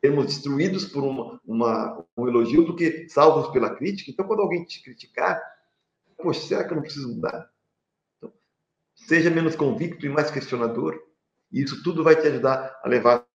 sermos 0.00 0.26
destruídos 0.26 0.84
por 0.84 1.02
uma, 1.02 1.40
uma, 1.44 2.06
um 2.16 2.28
elogio 2.28 2.64
do 2.64 2.76
que 2.76 3.08
salvos 3.08 3.50
pela 3.52 3.74
crítica. 3.74 4.10
Então, 4.10 4.26
quando 4.26 4.40
alguém 4.40 4.64
te 4.64 4.82
criticar, 4.82 5.42
Poxa, 6.18 6.40
será 6.40 6.64
que 6.64 6.72
eu 6.72 6.76
não 6.76 6.82
preciso 6.82 7.14
mudar? 7.14 7.48
Então, 8.16 8.32
seja 8.96 9.30
menos 9.30 9.54
convicto 9.54 10.04
e 10.04 10.08
mais 10.08 10.30
questionador. 10.30 11.00
E 11.52 11.62
isso 11.62 11.82
tudo 11.82 12.02
vai 12.02 12.20
te 12.20 12.26
ajudar 12.26 12.78
a 12.82 12.88
levar 12.88 13.26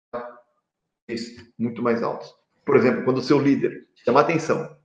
muito 1.57 1.81
mais 1.81 2.03
altos. 2.03 2.33
Por 2.65 2.75
exemplo, 2.75 3.03
quando 3.05 3.17
o 3.17 3.23
seu 3.23 3.39
líder 3.39 3.87
chama 3.95 4.21
atenção, 4.21 4.77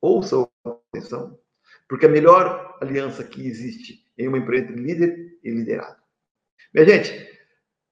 ouça 0.00 0.48
a 0.64 0.70
atenção, 0.70 1.38
porque 1.88 2.06
a 2.06 2.08
melhor 2.08 2.78
aliança 2.80 3.24
que 3.24 3.46
existe 3.46 4.04
em 4.16 4.28
uma 4.28 4.38
empresa 4.38 4.64
entre 4.64 4.82
líder 4.82 5.38
e 5.42 5.50
liderado. 5.50 5.96
Minha 6.72 6.86
gente, 6.86 7.40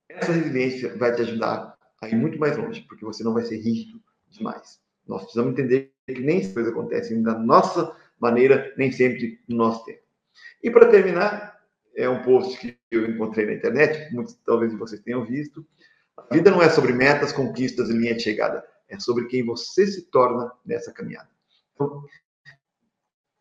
essa 0.09 0.32
resiliência 0.32 0.97
vai 0.97 1.14
te 1.14 1.22
ajudar 1.22 1.76
a 2.01 2.09
ir 2.09 2.16
muito 2.16 2.38
mais 2.38 2.57
longe, 2.57 2.82
porque 2.88 3.05
você 3.05 3.22
não 3.22 3.34
vai 3.34 3.45
ser 3.45 3.57
rígido 3.59 4.03
demais. 4.28 4.80
Nós 5.07 5.22
precisamos 5.22 5.53
entender 5.53 5.93
que 6.07 6.20
nem 6.20 6.40
as 6.40 6.53
coisas 6.53 6.72
acontecem 6.72 7.22
da 7.22 7.38
nossa 7.38 7.97
maneira, 8.20 8.72
nem 8.76 8.90
sempre 8.90 9.40
no 9.49 9.57
nosso 9.57 9.84
tempo. 9.84 10.03
E 10.62 10.70
para 10.70 10.88
terminar, 10.88 11.61
é 11.95 12.09
um 12.09 12.22
post 12.22 12.57
que 12.59 12.78
eu 12.90 13.09
encontrei 13.09 13.47
na 13.47 13.55
internet, 13.55 14.12
muitos 14.14 14.34
talvez 14.45 14.72
vocês 14.74 15.01
tenham 15.03 15.24
visto. 15.24 15.66
A 16.16 16.34
vida 16.34 16.51
não 16.51 16.62
é 16.62 16.70
sobre 16.70 16.93
metas, 16.93 17.32
conquistas 17.32 17.90
e 17.90 17.93
linha 17.93 18.14
de 18.14 18.22
chegada, 18.22 18.64
é 18.88 18.99
sobre 18.99 19.26
quem 19.26 19.45
você 19.45 19.86
se 19.86 20.03
torna 20.11 20.51
nessa 20.64 20.93
caminhada. 20.93 21.28
Então, 21.74 22.05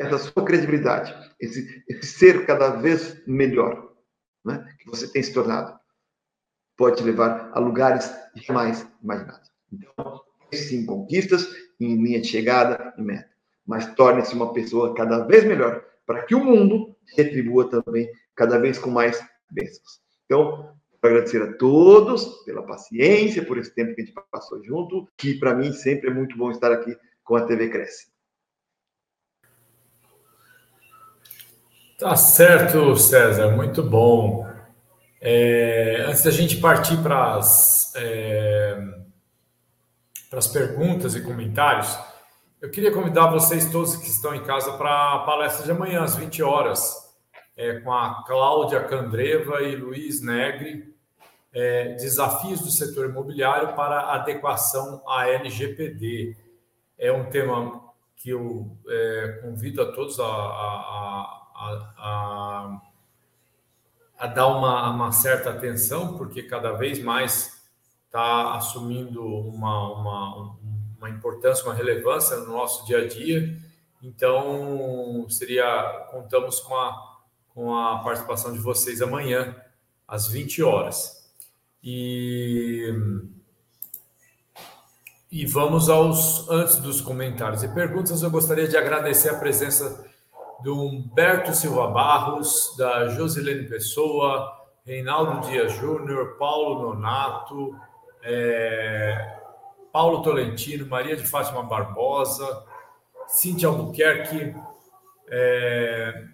essa 0.01 0.17
sua 0.17 0.43
credibilidade, 0.45 1.15
esse, 1.39 1.83
esse 1.87 2.05
ser 2.05 2.45
cada 2.45 2.71
vez 2.71 3.25
melhor 3.25 3.93
né, 4.43 4.67
que 4.79 4.89
você 4.89 5.07
tem 5.07 5.21
se 5.21 5.33
tornado, 5.33 5.79
pode 6.77 6.97
te 6.97 7.03
levar 7.03 7.51
a 7.53 7.59
lugares 7.59 8.13
jamais 8.35 8.87
imaginados. 9.03 9.49
Então, 9.71 10.21
sim, 10.53 10.85
conquistas 10.85 11.47
em 11.79 11.95
linha 11.95 12.21
de 12.21 12.27
chegada 12.27 12.93
e 12.97 13.01
meta 13.01 13.31
mas 13.65 13.93
torne-se 13.95 14.33
uma 14.33 14.53
pessoa 14.53 14.93
cada 14.93 15.25
vez 15.25 15.45
melhor, 15.45 15.81
para 16.05 16.23
que 16.23 16.35
o 16.35 16.43
mundo 16.43 16.95
retribua 17.15 17.69
também 17.69 18.09
cada 18.35 18.57
vez 18.57 18.77
com 18.77 18.89
mais 18.89 19.23
bênçãos. 19.49 20.01
Então, 20.25 20.75
agradecer 21.01 21.41
a 21.41 21.53
todos 21.53 22.43
pela 22.43 22.63
paciência, 22.63 23.45
por 23.45 23.57
esse 23.57 23.73
tempo 23.73 23.95
que 23.95 24.01
a 24.01 24.05
gente 24.05 24.15
passou 24.29 24.63
junto, 24.63 25.07
que 25.17 25.35
para 25.35 25.55
mim 25.55 25.71
sempre 25.71 26.09
é 26.09 26.13
muito 26.13 26.37
bom 26.37 26.51
estar 26.51 26.71
aqui 26.71 26.95
com 27.23 27.35
a 27.35 27.45
TV 27.45 27.69
Cresce. 27.69 28.10
Tá 32.01 32.15
certo, 32.15 32.97
César, 32.97 33.51
muito 33.51 33.83
bom. 33.83 34.43
É, 35.21 36.03
antes 36.07 36.23
da 36.23 36.31
gente 36.31 36.57
partir 36.57 36.97
para 36.97 37.35
as, 37.35 37.93
é, 37.95 38.75
as 40.33 40.47
perguntas 40.47 41.13
e 41.13 41.21
comentários, 41.21 41.95
eu 42.59 42.71
queria 42.71 42.91
convidar 42.91 43.27
vocês 43.27 43.71
todos 43.71 43.95
que 43.97 44.09
estão 44.09 44.33
em 44.33 44.43
casa 44.43 44.71
para 44.79 45.13
a 45.13 45.19
palestra 45.19 45.63
de 45.63 45.69
amanhã, 45.69 46.01
às 46.01 46.15
20 46.15 46.41
horas, 46.41 46.91
é, 47.55 47.81
com 47.81 47.93
a 47.93 48.23
Cláudia 48.25 48.83
Candreva 48.85 49.61
e 49.61 49.75
Luiz 49.75 50.23
Negri, 50.23 50.95
é, 51.53 51.89
Desafios 51.93 52.61
do 52.61 52.71
Setor 52.71 53.11
Imobiliário 53.11 53.75
para 53.75 54.11
Adequação 54.15 55.03
à 55.07 55.29
LGPD. 55.29 56.35
É 56.97 57.11
um 57.11 57.29
tema 57.29 57.79
que 58.15 58.31
eu 58.31 58.75
é, 58.89 59.39
convido 59.43 59.83
a 59.83 59.91
todos 59.91 60.19
a, 60.19 60.25
a, 60.25 61.40
a 64.21 64.27
dar 64.27 64.47
uma, 64.47 64.89
uma, 64.91 65.11
certa 65.11 65.49
atenção, 65.49 66.15
porque 66.15 66.43
cada 66.43 66.73
vez 66.73 67.01
mais 67.01 67.59
está 68.05 68.55
assumindo 68.55 69.25
uma, 69.25 69.93
uma, 69.93 70.55
uma 70.97 71.09
importância, 71.09 71.65
uma 71.65 71.73
relevância 71.73 72.37
no 72.37 72.53
nosso 72.53 72.85
dia 72.85 72.99
a 72.99 73.07
dia. 73.07 73.57
Então, 74.03 75.25
seria 75.27 76.07
contamos 76.11 76.59
com 76.59 76.75
a, 76.75 77.19
com 77.49 77.75
a 77.75 77.99
participação 77.99 78.53
de 78.53 78.59
vocês 78.59 79.01
amanhã, 79.01 79.55
às 80.07 80.27
20 80.27 80.61
horas. 80.61 81.31
E, 81.83 82.93
e 85.31 85.47
vamos 85.47 85.89
aos, 85.89 86.47
antes 86.47 86.77
dos 86.77 87.01
comentários 87.01 87.63
e 87.63 87.67
perguntas, 87.69 88.21
eu 88.21 88.29
gostaria 88.29 88.67
de 88.67 88.77
agradecer 88.77 89.29
a 89.29 89.39
presença 89.39 90.10
do 90.63 90.75
Humberto 90.85 91.53
Silva 91.53 91.87
Barros, 91.87 92.75
da 92.77 93.09
Josilene 93.09 93.67
Pessoa, 93.67 94.57
Reinaldo 94.85 95.47
Dias 95.47 95.73
Júnior, 95.73 96.37
Paulo 96.37 96.93
Nonato, 96.93 97.75
é, 98.23 99.37
Paulo 99.91 100.21
Tolentino, 100.21 100.87
Maria 100.87 101.15
de 101.15 101.27
Fátima 101.27 101.63
Barbosa, 101.63 102.65
Cíntia 103.27 103.67
Albuquerque, 103.67 104.55
é, 105.29 106.25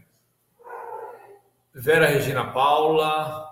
Vera 1.74 2.08
Regina 2.08 2.52
Paula, 2.52 3.48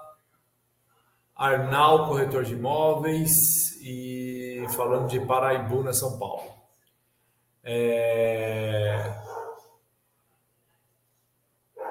Arnal, 1.36 2.08
corretor 2.08 2.44
de 2.44 2.54
imóveis, 2.54 3.78
e 3.82 4.66
falando 4.76 5.08
de 5.10 5.20
Paraibuna, 5.20 5.94
São 5.94 6.18
Paulo. 6.18 6.56
É... 7.64 9.25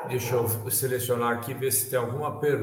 Deixa 0.08 0.34
eu 0.34 0.48
selecionar 0.70 1.32
aqui, 1.32 1.54
ver 1.54 1.70
se 1.70 1.88
tem 1.88 1.98
alguma 1.98 2.38
pergunta. 2.38 2.62